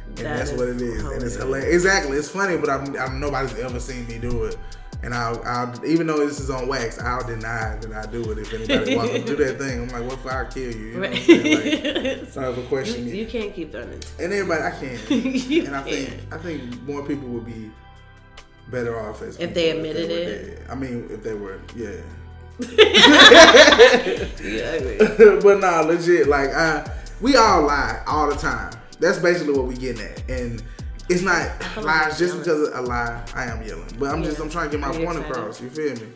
And 0.08 0.18
That 0.18 0.38
that's 0.38 0.52
what 0.52 0.68
it 0.68 0.82
is, 0.82 1.02
and 1.04 1.24
it's 1.24 1.36
hilarious. 1.36 1.38
hilarious. 1.38 1.74
Exactly, 1.74 2.18
it's 2.18 2.30
funny, 2.30 2.58
but 2.58 2.70
I'm, 2.70 2.96
I'm 2.98 3.20
nobody's 3.20 3.58
ever 3.60 3.80
seen 3.80 4.08
me 4.08 4.18
do 4.20 4.44
it. 4.46 4.58
And 5.04 5.16
I'll, 5.16 5.42
I'll, 5.44 5.84
even 5.84 6.06
though 6.06 6.24
this 6.28 6.40
is 6.40 6.52
on 6.52 6.68
wax, 6.68 7.00
I'll 7.00 7.26
deny 7.26 7.76
that 7.82 7.92
I 7.92 8.06
do 8.12 8.22
it. 8.34 8.38
If 8.38 8.54
anybody 8.54 8.96
wants 8.96 9.14
to 9.14 9.24
do 9.26 9.36
that 9.38 9.58
thing, 9.58 9.82
I'm 9.82 9.88
like, 9.88 10.04
what 10.04 10.20
if 10.20 10.26
I 10.28 10.46
kill 10.46 10.72
you? 10.72 10.78
You 10.80 10.94
know 10.94 11.00
what 11.00 11.10
I'm 11.10 11.24
saying? 11.24 12.28
Like, 12.36 12.36
a 12.58 12.62
you, 12.62 12.68
question. 12.68 13.08
you 13.08 13.26
can't 13.26 13.52
keep 13.56 13.72
doing 13.72 13.90
it. 13.90 14.12
And 14.20 14.32
everybody, 14.32 14.62
I 14.62 14.70
can't. 14.70 15.10
You 15.50 15.66
and 15.66 15.76
I 15.76 15.82
think. 15.82 16.14
I 16.32 16.38
think 16.38 16.84
more 16.84 17.04
people 17.04 17.28
would 17.30 17.46
be 17.48 17.72
better 18.70 19.00
off 19.00 19.24
as 19.24 19.38
If 19.40 19.56
they 19.56 19.72
admitted 19.72 20.08
were 20.10 20.16
it? 20.16 20.58
dead. 20.58 20.70
I 20.70 20.76
mean, 20.76 21.08
if 21.10 21.24
they 21.24 21.34
were, 21.34 21.60
yeah. 21.76 21.90
Yeah, 24.42 25.40
but 25.42 25.60
nah, 25.60 25.82
legit. 25.82 26.28
Like, 26.28 26.50
I, 26.50 26.90
we 27.22 27.36
all 27.36 27.64
lie 27.64 28.02
all 28.08 28.30
the 28.30 28.36
time. 28.36 28.74
That's 29.00 29.18
basically 29.20 29.54
what 29.54 29.68
we 29.68 29.76
getting 29.76 30.04
at, 30.04 30.30
and 30.30 30.64
it's 31.10 31.22
not 31.22 31.52
lies 31.84 32.18
just 32.18 32.38
because 32.38 32.70
of 32.70 32.76
a 32.76 32.82
lie. 32.82 33.24
I 33.36 33.46
am 33.46 33.64
yelling, 33.64 33.96
but 34.00 34.12
I'm 34.12 34.24
just 34.24 34.40
I'm 34.40 34.50
trying 34.50 34.70
to 34.70 34.78
get 34.78 34.80
my 34.80 34.92
point 34.92 35.20
excited? 35.20 35.32
across. 35.32 35.62
You 35.62 35.70
feel 35.70 35.96
me? 35.96 36.08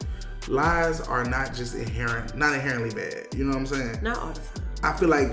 Lies 0.47 1.01
are 1.01 1.23
not 1.25 1.53
just 1.53 1.75
inherent, 1.75 2.35
not 2.37 2.53
inherently 2.53 2.93
bad. 2.93 3.27
You 3.35 3.45
know 3.45 3.51
what 3.51 3.59
I'm 3.59 3.65
saying? 3.65 4.03
Not 4.03 4.17
all 4.17 4.31
the 4.31 4.39
time. 4.39 4.65
I 4.83 4.93
feel 4.93 5.09
like 5.09 5.31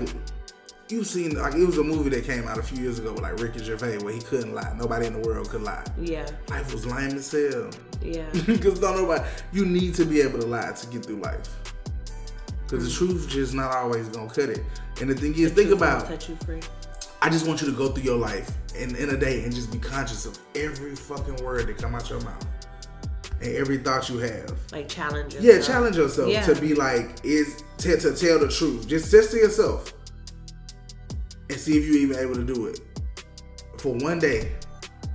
you've 0.89 1.07
seen 1.07 1.35
like 1.35 1.55
it 1.55 1.65
was 1.65 1.77
a 1.77 1.83
movie 1.83 2.09
that 2.09 2.25
came 2.25 2.47
out 2.47 2.57
a 2.57 2.63
few 2.63 2.81
years 2.81 2.99
ago 2.99 3.13
with 3.13 3.21
like 3.21 3.39
Ricky 3.39 3.63
Gervais 3.63 3.97
where 3.99 4.13
he 4.13 4.19
couldn't 4.19 4.53
lie. 4.53 4.73
Nobody 4.77 5.07
in 5.07 5.13
the 5.13 5.27
world 5.27 5.49
could 5.49 5.61
lie. 5.61 5.83
Yeah, 5.99 6.27
Life 6.49 6.71
was 6.73 6.85
lame 6.85 7.15
as 7.15 7.31
hell. 7.31 7.69
yeah. 8.01 8.25
Because 8.45 8.79
don't 8.79 8.95
nobody 8.97 9.23
you 9.51 9.65
need 9.65 9.95
to 9.95 10.05
be 10.05 10.21
able 10.21 10.39
to 10.39 10.45
lie 10.45 10.71
to 10.71 10.87
get 10.87 11.05
through 11.05 11.21
life. 11.21 11.49
Because 12.63 12.85
the 12.85 13.05
mm. 13.05 13.09
truth 13.09 13.29
just 13.29 13.53
not 13.53 13.71
always 13.75 14.07
gonna 14.09 14.29
cut 14.29 14.49
it. 14.49 14.61
And 15.01 15.09
the 15.09 15.15
thing 15.15 15.35
is, 15.35 15.51
think 15.51 15.71
about 15.71 16.07
set 16.07 16.29
you 16.29 16.35
free. 16.45 16.59
I 17.21 17.29
just 17.29 17.47
want 17.47 17.61
you 17.61 17.67
to 17.71 17.77
go 17.77 17.89
through 17.89 18.03
your 18.03 18.17
life 18.17 18.51
in, 18.77 18.95
in 18.97 19.09
a 19.11 19.17
day 19.17 19.43
and 19.43 19.53
just 19.53 19.71
be 19.71 19.79
conscious 19.79 20.25
of 20.25 20.37
every 20.55 20.95
fucking 20.95 21.37
word 21.43 21.67
that 21.67 21.77
come 21.77 21.95
out 21.95 22.09
your 22.09 22.19
mouth. 22.21 22.45
And 23.41 23.55
every 23.55 23.77
thought 23.77 24.09
you 24.09 24.19
have. 24.19 24.57
Like 24.71 24.89
challenge 24.89 25.33
yourself. 25.33 25.55
Yeah, 25.55 25.61
challenge 25.61 25.95
yourself 25.95 26.29
Yeah. 26.29 26.45
to 26.45 26.55
be 26.59 26.73
like, 26.75 27.21
is 27.23 27.63
to, 27.79 27.97
to 27.97 28.13
tell 28.13 28.39
the 28.39 28.49
truth. 28.49 28.87
Just 28.87 29.09
just 29.11 29.31
to 29.31 29.37
yourself. 29.37 29.93
And 31.49 31.59
see 31.59 31.77
if 31.77 31.85
you're 31.85 31.97
even 31.97 32.17
able 32.17 32.35
to 32.35 32.43
do 32.43 32.67
it. 32.67 32.79
For 33.77 33.93
one 33.93 34.19
day. 34.19 34.51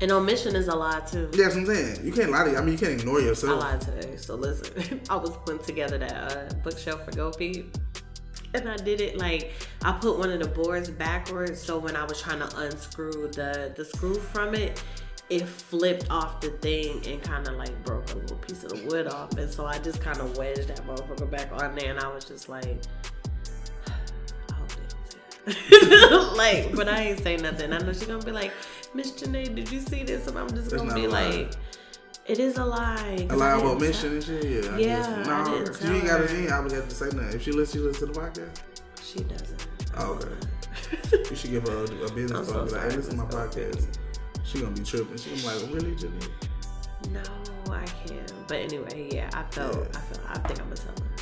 And 0.00 0.12
omission 0.12 0.54
is 0.54 0.68
a 0.68 0.76
lie 0.76 1.00
too. 1.00 1.26
That's 1.32 1.54
what 1.54 1.62
I'm 1.62 1.66
saying. 1.66 2.06
You 2.06 2.12
can't 2.12 2.30
lie 2.30 2.44
to 2.44 2.56
I 2.56 2.60
mean 2.60 2.72
you 2.72 2.78
can't 2.78 3.00
ignore 3.00 3.20
yourself. 3.20 3.62
I 3.62 3.72
lied 3.72 3.80
today. 3.80 4.16
So 4.16 4.34
listen, 4.36 5.00
I 5.10 5.16
was 5.16 5.30
putting 5.30 5.64
together 5.64 5.98
that 5.98 6.12
uh, 6.12 6.54
bookshelf 6.62 7.04
for 7.04 7.10
Go 7.12 7.30
Peep. 7.32 7.76
And 8.54 8.68
I 8.68 8.76
did 8.76 9.00
it 9.00 9.18
like 9.18 9.52
I 9.82 9.92
put 9.92 10.18
one 10.18 10.30
of 10.30 10.40
the 10.40 10.48
boards 10.48 10.88
backwards, 10.90 11.60
so 11.60 11.78
when 11.78 11.96
I 11.96 12.04
was 12.04 12.20
trying 12.20 12.38
to 12.38 12.56
unscrew 12.58 13.28
the 13.28 13.74
the 13.76 13.84
screw 13.84 14.14
from 14.14 14.54
it, 14.54 14.82
it 15.28 15.46
flipped 15.46 16.10
off 16.10 16.40
the 16.40 16.50
thing 16.50 17.06
and 17.06 17.22
kind 17.22 17.46
of 17.46 17.56
like 17.56 17.84
broke 17.84 18.10
a 18.12 18.14
little 18.14 18.38
piece 18.38 18.64
of 18.64 18.70
the 18.70 18.86
wood 18.86 19.06
off. 19.06 19.36
And 19.36 19.52
so 19.52 19.66
I 19.66 19.78
just 19.78 20.00
kind 20.00 20.18
of 20.18 20.36
wedged 20.38 20.68
that 20.68 20.86
motherfucker 20.86 21.30
back 21.30 21.52
on 21.52 21.74
there, 21.74 21.90
and 21.90 22.00
I 22.00 22.08
was 22.08 22.24
just 22.24 22.48
like, 22.48 22.78
like, 26.36 26.74
but 26.74 26.88
I 26.88 27.02
ain't 27.10 27.22
say 27.22 27.36
nothing. 27.36 27.72
I 27.72 27.78
know 27.78 27.92
she's 27.92 28.04
gonna 28.06 28.22
be 28.24 28.32
like, 28.32 28.52
Miss 28.94 29.12
Janae, 29.12 29.54
did 29.54 29.70
you 29.70 29.80
see 29.80 30.02
this? 30.04 30.26
And 30.26 30.38
I'm 30.38 30.48
just 30.50 30.70
gonna 30.74 30.94
be 30.94 31.06
like, 31.06 31.52
it 32.26 32.38
is 32.38 32.58
a 32.58 32.64
lie. 32.64 33.26
A 33.30 33.36
lie 33.36 33.50
I 33.50 33.52
of 33.56 33.62
didn't 33.62 33.76
omission 33.76 34.02
tell- 34.02 34.12
and 34.12 34.24
shit, 34.24 34.44
yeah. 34.64 34.70
I 34.74 34.78
Yeah, 34.78 34.86
guess. 34.86 35.06
I 35.28 35.44
No, 35.44 35.64
didn't 35.64 35.82
you 35.82 35.92
ain't 35.96 36.06
got 36.06 36.28
to, 36.28 36.34
you 36.34 36.42
ain't 36.42 36.52
obligated 36.52 36.90
to 36.90 36.94
say 36.94 37.06
nothing. 37.06 37.32
If 37.34 37.42
she 37.42 37.52
listens, 37.52 37.72
she 37.82 37.86
listens 37.88 37.98
to 37.98 38.12
the 38.12 38.20
podcast. 38.20 38.62
She 39.02 39.24
doesn't. 39.24 39.66
Oh, 39.96 40.12
okay. 40.14 40.34
You 41.30 41.36
should 41.36 41.50
give 41.50 41.66
her 41.66 41.74
a, 41.76 42.04
a 42.06 42.12
business 42.12 42.46
so 42.48 42.52
card. 42.54 42.72
Like, 42.72 42.82
hey, 42.90 42.96
listen 42.96 43.16
to 43.18 43.24
my 43.24 43.30
Goldie. 43.30 43.60
podcast. 43.60 43.98
She 44.44 44.60
gonna 44.60 44.74
be 44.74 44.82
tripping. 44.84 45.16
She 45.16 45.30
gonna 45.30 45.58
be 45.58 45.64
like, 45.66 45.74
really, 45.74 45.94
Jenny? 45.96 46.14
No, 47.10 47.22
I 47.72 47.84
can't. 48.06 48.32
But 48.46 48.58
anyway, 48.58 49.08
yeah, 49.12 49.30
I 49.34 49.42
felt, 49.50 49.74
Yeah. 49.76 49.82
I 49.94 50.00
felt, 50.00 50.20
I 50.28 50.38
think 50.48 50.60
I'm 50.60 50.66
gonna 50.68 50.76
tell 50.76 50.92
her. 50.92 51.17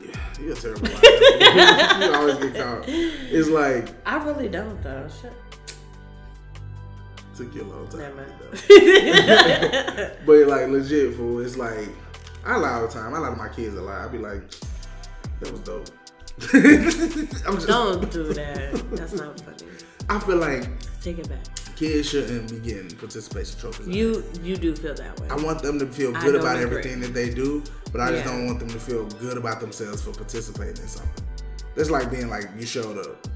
Yeah, 0.00 0.16
you're 0.40 0.52
a 0.52 0.56
terrible 0.56 0.88
liar. 0.88 1.00
you 2.08 2.14
always 2.14 2.36
get 2.36 2.54
caught. 2.54 2.84
It's 2.88 3.48
like, 3.48 3.94
I 4.06 4.22
really 4.24 4.48
don't 4.48 4.82
though. 4.82 5.08
Shut. 5.20 5.32
took 7.36 7.54
you 7.54 7.62
a 7.62 7.64
long 7.64 7.88
time. 7.88 8.00
Never 8.00 8.10
to 8.10 8.16
mind. 8.16 8.68
get 8.68 9.26
that. 9.26 10.16
But 10.26 10.46
like 10.46 10.68
legit 10.68 11.14
fool, 11.14 11.40
it's 11.40 11.56
like 11.56 11.88
I 12.44 12.56
lie 12.56 12.72
all 12.72 12.82
the 12.86 12.88
time. 12.88 13.14
I 13.14 13.18
lie 13.18 13.30
to 13.30 13.36
my 13.36 13.48
kids 13.48 13.76
a 13.76 13.82
lot. 13.82 14.00
I'd 14.02 14.12
be 14.12 14.18
like, 14.18 14.42
that 15.40 15.52
was 15.52 15.60
dope. 15.60 15.88
I'm 16.54 17.54
just, 17.56 17.66
don't 17.66 18.10
do 18.10 18.32
that. 18.32 18.72
That's 18.92 19.12
not 19.12 19.38
funny. 19.40 19.56
I 20.08 20.18
feel 20.18 20.36
like 20.36 20.66
Take 21.02 21.18
it 21.18 21.28
back. 21.28 21.44
Kids 21.80 22.10
shouldn't 22.10 22.50
be 22.50 22.58
getting 22.58 22.90
participation 22.96 23.58
trophies. 23.58 23.88
You, 23.88 24.22
you 24.42 24.54
do 24.56 24.76
feel 24.76 24.94
that 24.94 25.18
way. 25.18 25.28
I 25.30 25.36
want 25.36 25.62
them 25.62 25.78
to 25.78 25.86
feel 25.86 26.12
good 26.12 26.34
about 26.34 26.56
agree. 26.58 26.78
everything 26.78 27.00
that 27.00 27.14
they 27.14 27.30
do, 27.30 27.64
but 27.90 28.02
I 28.02 28.10
just 28.10 28.24
don't 28.26 28.44
want 28.46 28.58
them 28.58 28.68
to 28.68 28.78
feel 28.78 29.06
good 29.06 29.38
about 29.38 29.60
themselves 29.60 30.02
for 30.02 30.12
participating 30.12 30.76
in 30.82 30.88
something. 30.88 31.24
That's 31.74 31.88
like 31.90 32.10
being 32.10 32.28
like 32.28 32.44
you 32.58 32.66
showed 32.66 32.98
up. 32.98 33.26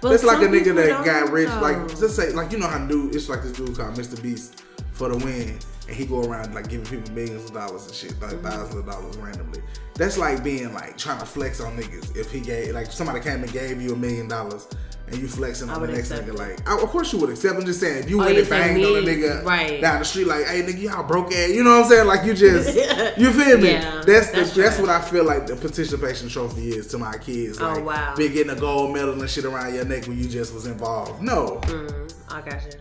But 0.00 0.10
That's 0.10 0.24
like 0.24 0.38
a 0.38 0.46
nigga 0.50 0.74
that 0.74 1.04
got 1.04 1.30
rich. 1.30 1.48
though. 1.48 1.60
Like 1.60 1.88
just 1.90 2.16
say 2.16 2.32
like 2.32 2.50
you 2.50 2.58
know 2.58 2.66
how 2.66 2.84
dude 2.86 3.14
it's 3.14 3.28
like 3.28 3.42
this 3.42 3.52
dude 3.52 3.76
called 3.76 3.94
Mr. 3.94 4.20
Beast 4.20 4.62
for 4.92 5.08
the 5.10 5.16
win, 5.24 5.58
and 5.86 5.96
he 5.96 6.06
go 6.06 6.22
around 6.24 6.54
like 6.54 6.68
giving 6.68 6.86
people 6.86 7.12
millions 7.14 7.44
of 7.44 7.52
dollars 7.54 7.86
and 7.86 7.94
shit, 7.94 8.20
like 8.20 8.30
Mm-hmm. 8.32 8.44
thousands 8.46 8.74
of 8.76 8.86
dollars 8.86 9.16
randomly. 9.18 9.60
That's 9.94 10.18
like 10.18 10.42
being 10.42 10.72
like 10.74 10.96
trying 10.96 11.20
to 11.20 11.26
flex 11.26 11.60
on 11.60 11.76
niggas. 11.76 12.16
If 12.16 12.32
he 12.32 12.40
gave 12.40 12.74
like 12.74 12.90
somebody 12.90 13.20
came 13.20 13.42
and 13.42 13.52
gave 13.52 13.80
you 13.80 13.92
a 13.92 13.96
million 13.96 14.26
dollars, 14.26 14.66
and 15.12 15.20
you 15.20 15.28
flexing 15.28 15.68
on 15.70 15.82
the 15.82 15.88
next 15.88 16.10
nigga. 16.10 16.28
it. 16.28 16.34
Like, 16.34 16.68
I, 16.68 16.74
of 16.80 16.88
course 16.88 17.12
you 17.12 17.18
would 17.20 17.30
accept. 17.30 17.56
I'm 17.56 17.64
just 17.66 17.80
saying, 17.80 18.04
if 18.04 18.10
you 18.10 18.20
Oh, 18.20 18.24
went 18.24 18.38
and 18.38 18.48
banged 18.48 18.84
on 18.84 18.96
a 18.96 19.00
nigga 19.02 19.44
Right. 19.44 19.80
down 19.80 19.98
the 19.98 20.04
street, 20.04 20.26
like, 20.26 20.46
hey 20.46 20.62
nigga, 20.62 20.82
y'all 20.82 21.02
broke 21.06 21.32
ass. 21.32 21.50
You 21.50 21.62
know 21.64 21.76
what 21.78 21.84
I'm 21.84 21.90
saying? 21.90 22.06
Like 22.06 22.24
you 22.24 22.34
just, 22.34 22.74
you 23.18 23.30
feel 23.30 23.58
me? 23.58 23.70
Yeah, 23.72 24.02
that's 24.06 24.30
the, 24.30 24.36
that's 24.38 24.54
that's 24.54 24.78
what 24.78 24.88
I 24.90 25.00
feel 25.00 25.24
like 25.24 25.46
the 25.46 25.56
participation 25.56 26.28
trophy 26.28 26.70
is 26.70 26.86
to 26.88 26.98
my 26.98 27.16
kids. 27.18 27.60
Oh, 27.60 27.64
Like, 27.72 27.84
wow. 27.84 28.14
Been 28.16 28.32
getting 28.32 28.56
a 28.56 28.58
gold 28.60 28.94
medal 28.94 29.20
and 29.20 29.28
shit 29.30 29.44
around 29.44 29.74
your 29.74 29.84
neck 29.84 30.06
when 30.06 30.18
you 30.18 30.28
just 30.28 30.54
was 30.54 30.66
involved. 30.66 31.22
No. 31.22 31.60
Mm, 31.64 32.14
I 32.30 32.40
got 32.40 32.64
you. 32.64 32.72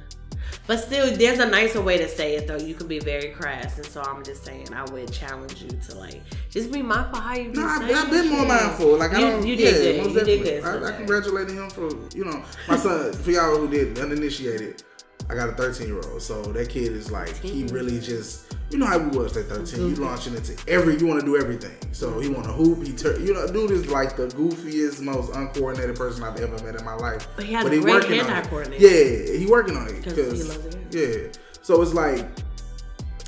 But 0.72 0.80
still, 0.80 1.14
there's 1.18 1.40
a 1.40 1.46
nicer 1.46 1.82
way 1.82 1.98
to 1.98 2.08
say 2.08 2.38
it 2.38 2.48
though. 2.48 2.56
You 2.56 2.74
can 2.76 2.88
be 2.88 3.00
very 3.00 3.32
crass, 3.32 3.76
and 3.76 3.86
so 3.86 4.02
I'm 4.04 4.24
just 4.24 4.46
saying 4.46 4.74
I 4.74 4.86
would 4.86 5.12
challenge 5.12 5.62
you 5.62 5.68
to 5.68 5.96
like 5.96 6.22
just 6.50 6.72
be 6.72 6.82
mindful 6.82 7.20
how 7.20 7.36
you. 7.36 7.52
Be 7.52 7.60
No, 7.60 7.66
I've, 7.66 7.82
saying 7.82 7.94
I've 7.94 8.10
been 8.10 8.30
more 8.30 8.46
mindful. 8.46 8.98
Like 8.98 9.12
I 9.12 9.20
don't. 9.20 9.46
You 9.46 9.56
yeah, 9.56 9.72
did 9.72 10.02
good. 10.02 10.14
You 10.14 10.24
did 10.24 10.44
good. 10.44 10.64
I, 10.64 10.94
I 10.94 10.96
congratulated 10.96 11.58
him 11.58 11.70
for 11.70 11.90
you 12.16 12.24
know 12.24 12.42
my 12.70 12.78
son. 12.78 13.12
For 13.12 13.32
y'all 13.32 13.58
who 13.58 13.68
didn't 13.68 14.02
uninitiated, 14.02 14.82
I 15.30 15.36
got 15.36 15.50
a 15.50 15.54
13 15.54 15.88
year 15.88 16.02
old. 16.10 16.22
So 16.22 16.42
that 16.42 16.70
kid 16.70 16.92
is 16.92 17.12
like 17.12 17.36
he 17.38 17.64
mm-hmm. 17.64 17.74
really 17.74 18.00
just 18.00 18.56
you 18.70 18.78
know 18.78 18.86
how 18.86 19.00
we 19.00 19.18
was 19.18 19.36
at 19.38 19.46
13. 19.46 19.80
You 19.80 19.94
mm-hmm. 19.94 20.04
launching 20.04 20.36
into 20.36 20.58
every 20.68 20.98
you 20.98 21.08
want 21.08 21.20
to 21.20 21.26
do 21.26 21.38
everything. 21.38 21.78
So 21.94 22.20
he 22.20 22.28
mm-hmm. 22.28 22.36
want 22.36 22.48
to 22.48 22.54
hoop. 22.54 22.86
He 22.86 22.94
tur- 22.94 23.20
you 23.20 23.34
know 23.34 23.48
dude 23.48 23.72
is 23.72 23.88
like 23.88 24.16
the 24.16 24.28
goofiest, 24.28 25.02
most 25.02 25.34
uncoordinated 25.34 25.96
person 25.96 26.24
I've 26.24 26.40
ever 26.40 26.64
met 26.64 26.76
in 26.76 26.86
my 26.86 26.96
life. 26.96 27.28
But 27.36 27.46
he 27.46 27.54
has 27.54 27.66
a 27.66 27.70
great 27.70 27.84
working 27.84 28.20
on 28.20 28.26
hand-eye 28.26 28.40
it. 28.40 28.50
coordination. 28.50 28.88
Yeah, 28.88 29.38
he 29.38 29.46
working 29.46 29.78
on 29.78 29.88
it 29.88 30.04
'Cause 30.04 30.16
he 30.16 30.22
because 30.22 30.48
loves 30.50 30.76
it. 30.76 30.96
yeah. 31.36 31.42
So 31.62 31.82
it's 31.82 31.94
like 31.94 32.28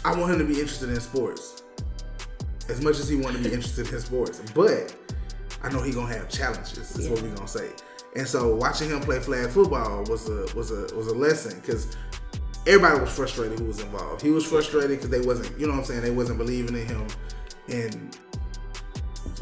I 0.06 0.18
want 0.18 0.34
him 0.34 0.40
to 0.40 0.46
be 0.46 0.60
interested 0.60 0.90
in 0.90 1.00
sports 1.00 1.64
as 2.70 2.82
much 2.82 3.00
as 3.00 3.08
he 3.08 3.16
want 3.16 3.38
to 3.38 3.44
be 3.44 3.54
interested 3.54 3.92
in 3.92 4.00
sports, 4.00 4.42
but 4.54 4.94
I 5.62 5.70
know 5.70 5.82
he 5.82 5.94
gonna 5.94 6.14
have 6.14 6.30
challenges. 6.30 6.98
Is 6.98 7.10
what 7.10 7.22
we 7.22 7.30
gonna 7.30 7.48
say. 7.48 7.70
And 8.16 8.28
so 8.28 8.56
watching 8.56 8.90
him 8.90 9.00
play 9.02 9.20
flag 9.20 9.50
football 9.50 10.04
was 10.06 10.30
a 10.30 10.46
was 10.56 10.72
a 10.72 10.94
was 10.96 11.08
a 11.08 11.16
lesson 11.16 11.60
because 11.60 11.96
everybody 12.68 13.00
was 13.00 13.12
frustrated 13.14 13.60
who 13.60 13.66
was 13.66 13.80
involved. 13.82 14.22
He 14.22 14.30
was 14.30 14.46
frustrated 14.46 14.92
because 14.92 15.10
they 15.10 15.22
wasn't, 15.22 15.60
you 15.60 15.66
know 15.68 15.74
what 15.74 15.80
I'm 15.80 15.86
saying, 15.86 16.02
they 16.02 16.12
wasn't 16.12 16.38
believing 16.38 16.76
in 16.76 16.88
him, 16.88 17.08
and 17.70 18.18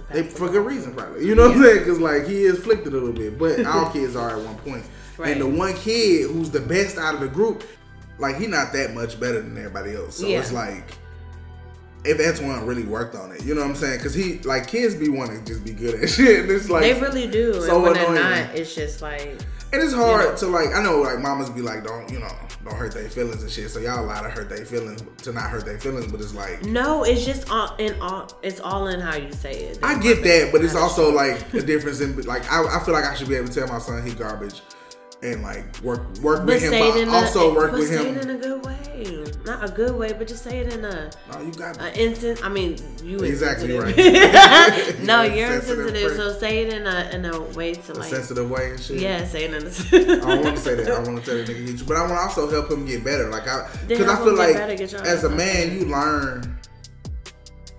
they 0.10 0.24
for 0.24 0.50
good 0.50 0.66
reason 0.66 0.94
probably. 0.94 1.26
You 1.26 1.36
know 1.36 1.50
what 1.50 1.58
I'm 1.58 1.64
saying? 1.64 1.80
Because 1.80 2.00
like 2.00 2.26
he 2.28 2.44
is 2.44 2.60
flicked 2.60 2.88
a 2.88 2.90
little 2.90 3.12
bit, 3.12 3.38
but 3.38 3.66
all 3.66 3.90
kids 3.92 4.16
are 4.16 4.38
at 4.38 4.46
one 4.46 4.56
point. 4.58 4.84
Right. 5.18 5.32
And 5.32 5.42
the 5.42 5.48
one 5.48 5.74
kid 5.76 6.30
who's 6.32 6.50
the 6.50 6.62
best 6.62 6.98
out 6.98 7.14
of 7.14 7.20
the 7.20 7.28
group, 7.28 7.64
like 8.18 8.38
he 8.38 8.48
not 8.48 8.74
that 8.74 8.94
much 8.94 9.20
better 9.20 9.42
than 9.42 9.58
everybody 9.58 9.96
else. 9.96 10.16
So 10.18 10.28
Yeah. 10.28 10.40
it's 10.40 10.52
like 10.52 10.98
if 12.04 12.20
Antoine 12.20 12.66
really 12.66 12.84
worked 12.84 13.16
on 13.16 13.32
it, 13.32 13.44
you 13.44 13.54
know 13.54 13.62
what 13.62 13.70
I'm 13.70 13.76
saying? 13.76 13.98
Because 13.98 14.14
he 14.14 14.40
like 14.40 14.68
kids 14.68 14.96
be 14.96 15.10
wanting 15.10 15.44
to 15.44 15.46
just 15.46 15.64
be 15.64 15.72
good 15.72 16.02
at 16.04 16.10
shit, 16.16 16.42
and 16.42 16.52
it's 16.52 16.70
like 16.70 16.82
They 16.84 17.00
really 17.00 17.28
do, 17.28 17.54
so 17.62 17.76
and 17.76 17.84
when 17.84 17.94
they're 17.94 18.14
not, 18.14 18.56
it's 18.56 18.74
just 18.74 19.02
like 19.02 19.38
and 19.74 19.82
it's 19.82 19.94
hard 19.94 20.26
Yeah. 20.26 20.36
to 20.36 20.48
like. 20.48 20.74
I 20.76 20.84
know 20.84 21.00
like 21.00 21.20
mamas 21.20 21.50
be 21.50 21.62
like, 21.62 21.86
don't 21.86 22.12
you 22.12 22.20
know, 22.20 22.32
don't 22.66 22.76
hurt 22.76 22.94
their 22.94 23.08
feelings 23.10 23.42
and 23.42 23.50
shit. 23.50 23.70
So 23.70 23.80
y'all 23.80 24.04
allowed 24.04 24.24
to 24.24 24.30
hurt 24.30 24.50
their 24.50 24.66
feelings 24.66 25.02
to 25.24 25.32
not 25.32 25.50
hurt 25.50 25.64
their 25.64 25.80
feelings, 25.80 26.12
but 26.12 26.20
it's 26.20 26.34
like 26.34 26.66
no. 26.66 27.04
It's 27.04 27.24
just 27.24 27.50
all 27.50 27.76
in 27.78 27.98
all. 28.02 28.30
It's 28.42 28.60
all 28.60 28.88
in 28.88 29.00
how 29.00 29.16
you 29.16 29.32
say 29.32 29.52
it. 29.54 29.80
I 29.82 29.98
get 29.98 30.24
that, 30.24 30.52
but 30.52 30.62
it's 30.66 30.76
also 30.76 31.10
like 31.14 31.54
a 31.54 31.62
difference 31.66 32.02
in 32.02 32.20
like 32.24 32.52
I, 32.52 32.80
I 32.80 32.84
feel 32.84 32.94
like 32.94 33.06
I 33.06 33.16
should 33.16 33.30
be 33.30 33.36
able 33.36 33.48
to 33.48 33.54
tell 33.54 33.68
my 33.70 33.80
son 33.80 34.06
he 34.06 34.14
garbage 34.14 34.62
and 35.24 35.42
like 35.42 35.80
work 35.82 36.02
work 36.18 36.40
But 36.40 36.48
with 36.48 36.64
him, 36.64 37.08
but 37.08 37.08
also 37.16 37.52
a, 37.52 37.56
work 37.56 37.72
with 37.72 37.90
him. 37.92 38.18
in 38.18 38.30
a 38.32 38.38
good 38.38 38.66
way. 38.66 38.76
Not 39.46 39.68
a 39.68 39.72
good 39.72 39.96
way, 39.96 40.14
but 40.14 40.28
just 40.28 40.44
say 40.44 40.60
it 40.60 40.74
in 40.74 40.86
a, 40.86 41.10
no, 41.32 41.42
you 41.42 41.52
got 41.54 41.78
an 41.80 41.94
instant. 41.96 42.44
I 42.44 42.50
mean, 42.50 42.78
you 43.04 43.18
Exactly 43.20 43.76
insensitive. 43.76 45.04
no, 45.06 45.24
you're 45.24 45.50
sensitive 45.50 45.88
insensitive. 45.88 46.18
So 46.18 46.40
say 46.40 46.62
it 46.62 46.74
in 46.74 46.86
a 46.86 47.10
in 47.12 47.26
a 47.26 47.40
way 47.54 47.74
to 47.74 47.94
a 47.94 47.96
like 47.96 48.10
sensitive 48.10 48.50
way 48.50 48.72
and 48.72 48.80
shit. 48.80 49.00
yeah, 49.00 49.26
say 49.26 49.46
it 49.46 49.54
in 49.54 49.64
a. 49.66 49.68
I 49.68 50.26
don't 50.36 50.44
want 50.44 50.56
to 50.58 50.62
say 50.62 50.76
that. 50.76 50.90
I 50.90 51.00
want 51.00 51.24
to 51.24 51.26
tell 51.26 51.36
the 51.36 51.44
nigga, 51.44 51.66
get 51.66 51.80
you, 51.80 51.86
but 51.86 51.98
I 51.98 52.02
want 52.02 52.14
to 52.14 52.20
also 52.20 52.50
help 52.50 52.70
him 52.70 52.86
get 52.86 53.04
better. 53.04 53.30
Like 53.30 53.48
I, 53.48 53.70
because 53.88 54.08
I 54.08 54.24
feel 54.24 54.36
like 54.36 54.56
better, 54.56 55.04
as 55.08 55.24
a 55.24 55.30
man, 55.30 55.74
you 55.74 55.86
learn 55.86 56.58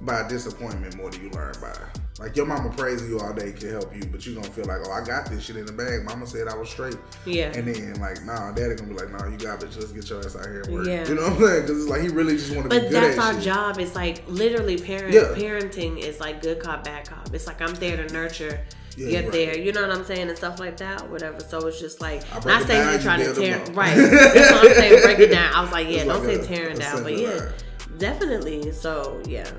by 0.01 0.27
disappointment 0.29 0.97
more 0.97 1.11
than 1.11 1.23
you 1.23 1.31
learn 1.31 1.55
by. 1.61 2.02
Like 2.23 2.37
your 2.37 2.47
mama 2.47 2.71
praising 2.77 3.09
you 3.11 3.19
all 3.19 3.33
day 3.33 3.51
can 3.53 3.71
help 3.71 3.95
you, 3.97 4.05
but 4.05 4.25
you 4.25 4.35
gonna 4.37 4.47
feel 4.49 4.65
like, 4.67 4.79
oh, 4.87 4.93
I 4.93 5.05
got 5.05 5.29
this 5.29 5.43
shit 5.45 5.57
in 5.57 5.67
the 5.67 5.73
bag. 5.73 6.05
Mama 6.05 6.25
said 6.27 6.47
I 6.47 6.55
was 6.57 6.71
straight. 6.71 6.97
Yeah. 7.27 7.51
And 7.53 7.67
then 7.67 8.01
like, 8.01 8.25
nah, 8.25 8.53
daddy 8.53 8.77
gonna 8.77 8.91
be 8.91 8.95
like, 8.95 9.11
nah, 9.11 9.27
you 9.27 9.37
got 9.37 9.61
it. 9.63 9.73
Just 9.73 9.93
get 9.95 10.09
your 10.09 10.21
ass 10.25 10.37
out 10.37 10.45
here 10.47 10.61
and 10.63 10.73
work. 10.73 10.87
Yeah. 10.87 11.09
You 11.09 11.17
know 11.17 11.23
what 11.23 11.33
I'm 11.33 11.39
saying? 11.41 11.63
Because 11.63 11.81
it's 11.83 11.91
like 11.91 12.03
he 12.03 12.09
really 12.09 12.37
just 12.37 12.55
want 12.55 12.71
to 12.71 12.71
be 12.71 12.79
But 12.79 12.91
good 12.91 13.03
that's 13.03 13.19
at 13.19 13.25
our 13.25 13.35
shit. 13.35 13.43
job. 13.43 13.79
It's 13.81 13.95
like 13.97 14.23
literally 14.29 14.79
parent 14.79 15.13
Yeah. 15.13 15.35
parenting 15.35 15.99
is 15.99 16.21
like 16.21 16.41
good 16.43 16.61
cop, 16.61 16.85
bad 16.85 17.09
cop. 17.09 17.35
It's 17.35 17.47
like 17.49 17.61
I'm 17.61 17.75
there 17.75 17.97
to 17.97 18.13
nurture. 18.13 18.61
Yeah, 18.95 19.07
you're 19.09 19.23
right. 19.23 19.33
there, 19.33 19.59
you 19.59 19.73
know 19.73 19.81
what 19.89 19.91
I'm 19.97 20.05
saying, 20.05 20.29
and 20.29 20.37
stuff 20.37 20.61
like 20.61 20.77
that, 20.77 21.09
whatever. 21.11 21.41
So 21.41 21.67
it's 21.67 21.81
just 21.81 22.03
like 22.03 22.23
I 22.31 22.45
not 22.45 22.67
saying 22.67 22.69
down, 22.69 22.87
you're 22.89 22.93
you 22.99 23.03
trying 23.03 23.21
to 23.25 23.35
tear 23.35 23.59
right. 23.75 23.97
That's 23.97 24.53
what 24.53 24.67
I'm 24.71 24.75
saying. 24.75 25.03
Break 25.03 25.19
it 25.19 25.29
down. 25.31 25.55
I 25.55 25.63
was 25.63 25.73
like, 25.73 25.87
yeah, 25.89 25.95
It's 26.01 26.05
don't 26.05 26.27
like 26.27 26.37
say 26.37 26.43
a- 26.43 26.47
tearing 26.47 26.77
a 26.77 26.81
down, 26.81 27.03
but 27.03 27.17
yeah, 27.17 27.53
definitely. 27.97 28.71
So 28.73 29.23
yeah, 29.27 29.51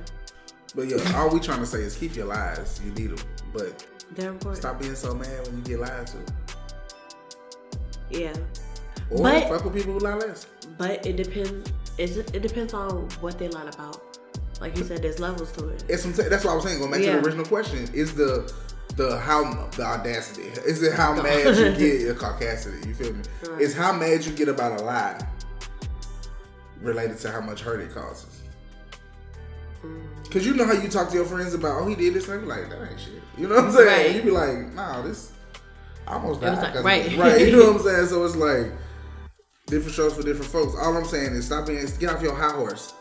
But 0.76 0.88
yeah, 0.88 0.98
all 1.18 1.30
we 1.30 1.40
trying 1.40 1.60
to 1.60 1.66
say 1.66 1.80
is 1.82 1.96
keep 1.96 2.16
your 2.16 2.26
lies. 2.26 2.82
You 2.84 2.92
need 2.94 3.18
them, 3.18 3.26
but 3.54 4.56
stop 4.56 4.80
being 4.80 4.96
so 4.96 5.14
mad 5.14 5.46
when 5.48 5.58
you 5.58 5.64
get 5.64 5.80
lied 5.80 6.08
to. 6.08 6.18
Yeah, 8.10 8.34
Or 9.10 9.24
But- 9.24 9.48
fuck 9.50 9.66
with 9.66 9.74
people 9.76 9.94
who 9.94 10.00
lie 10.00 10.16
less. 10.16 10.48
but 10.78 11.06
it 11.06 11.16
depends. 11.16 11.72
It 11.98 12.18
it 12.36 12.42
depends 12.42 12.74
on 12.74 13.08
what 13.22 13.38
they 13.38 13.48
lied 13.50 13.74
about. 13.74 14.02
Like 14.62 14.78
you 14.78 14.84
said, 14.84 15.02
there's 15.02 15.20
levels 15.20 15.52
to 15.54 15.70
it. 15.70 15.84
It's 15.90 16.04
some, 16.04 16.14
that's 16.14 16.44
what 16.46 16.52
I 16.52 16.56
was 16.56 16.64
saying. 16.64 16.80
Going 16.80 16.92
back 16.92 17.02
to 17.02 17.06
the 17.08 17.20
original 17.20 17.46
question, 17.46 17.88
is 17.94 18.14
the 18.16 18.52
the 18.96 19.18
how 19.20 19.68
the 19.76 19.84
audacity? 19.84 20.44
Is 20.66 20.82
it 20.84 20.94
how 20.94 21.14
mad 21.22 21.56
you 21.58 21.72
get? 21.76 22.02
Your 22.02 22.16
caucasity. 22.16 22.86
You 22.88 22.94
feel 22.94 23.14
me? 23.14 23.22
Right. 23.48 23.62
It's 23.62 23.74
how 23.74 23.92
mad 23.94 24.26
you 24.26 24.32
get 24.32 24.48
about 24.48 24.80
a 24.80 24.84
lie 24.84 25.20
related 26.82 27.18
to 27.20 27.32
how 27.32 27.42
much 27.42 27.62
hurt 27.62 27.80
it 27.82 27.94
causes. 27.94 28.43
Cause 30.32 30.46
you 30.46 30.56
know 30.56 30.66
how 30.66 30.74
you 30.74 30.90
talk 30.90 31.10
to 31.10 31.16
your 31.16 31.26
friends 31.26 31.54
about, 31.54 31.82
oh, 31.82 31.88
he 31.88 31.96
did 31.96 32.16
this, 32.16 32.28
and 32.28 32.42
I'm 32.42 32.48
like, 32.48 32.70
that 32.70 32.90
ain't 32.90 33.00
shit. 33.00 33.22
You 33.38 33.48
know 33.48 33.56
what 33.56 33.66
I'm 33.66 33.72
saying? 33.72 33.88
Right. 33.88 34.06
And 34.08 34.16
you 34.16 34.22
be 34.24 34.32
like, 34.32 34.74
nah, 34.74 35.02
this 35.04 35.32
I 36.08 36.14
almost 36.16 36.42
died. 36.42 36.74
like- 36.76 36.84
right. 36.84 37.18
right. 37.18 37.42
You 37.42 37.52
know 37.56 37.72
what 37.74 37.82
I'm 37.82 37.88
saying? 37.88 38.08
So 38.08 38.26
it's 38.26 38.36
like 38.36 38.72
different 39.68 39.94
shows 39.96 40.14
for 40.16 40.24
different 40.24 40.52
folks. 40.52 40.76
All 40.80 40.98
I'm 40.98 41.06
saying 41.06 41.34
is 41.34 41.46
stop 41.46 41.68
being, 41.68 41.86
get 42.00 42.10
off 42.10 42.22
your 42.22 42.36
high 42.36 42.52
horse. 42.56 42.94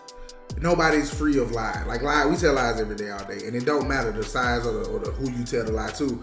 Nobody's 0.61 1.13
free 1.13 1.39
of 1.39 1.53
lie. 1.53 1.83
Like 1.87 2.03
lie, 2.03 2.27
we 2.27 2.37
tell 2.37 2.53
lies 2.55 2.79
every 2.79 2.97
day, 2.97 3.11
all 3.11 3.25
day, 3.25 3.39
and 3.47 3.57
it 3.57 3.65
don't 3.65 3.89
matter 3.89 4.13
the 4.13 4.23
size 4.23 4.67
or 4.67 4.73
the, 4.73 4.91
or 4.91 4.99
the 4.99 5.11
who 5.13 5.31
you 5.31 5.45
tell 5.45 5.65
the 5.65 5.73
lie 5.73 5.91
to. 5.93 6.23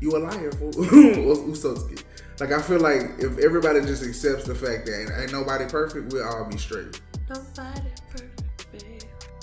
You 0.00 0.16
a 0.16 0.18
liar, 0.18 0.50
fool. 0.52 0.72
Usotski. 0.72 2.02
Like 2.40 2.52
I 2.52 2.60
feel 2.62 2.80
like 2.80 3.02
if 3.18 3.38
everybody 3.38 3.80
just 3.82 4.02
accepts 4.02 4.44
the 4.44 4.54
fact 4.54 4.86
that 4.86 5.00
ain't, 5.00 5.10
ain't 5.22 5.32
nobody 5.32 5.66
perfect, 5.66 6.12
we'll 6.12 6.26
all 6.26 6.44
be 6.46 6.56
straight. 6.58 7.00
Nobody 7.28 7.90
perfect, 8.10 8.20
babe. 8.20 8.29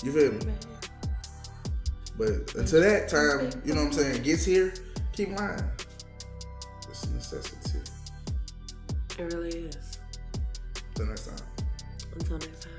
You 0.02 0.12
feel 0.12 0.32
me? 0.32 0.52
But 2.16 2.54
until 2.54 2.80
that 2.82 3.08
time, 3.08 3.50
you 3.64 3.74
know 3.74 3.82
what 3.82 3.88
I'm 3.88 3.92
saying, 3.92 4.22
gets 4.22 4.44
here, 4.44 4.72
keep 5.12 5.36
lying. 5.36 5.60
It's 6.88 7.02
a 7.04 7.14
necessity. 7.14 7.80
It 9.18 9.32
really 9.32 9.48
is. 9.48 9.98
Until 10.90 11.06
next 11.06 11.26
time. 11.26 11.36
Until 12.14 12.38
next 12.38 12.62
time. 12.62 12.72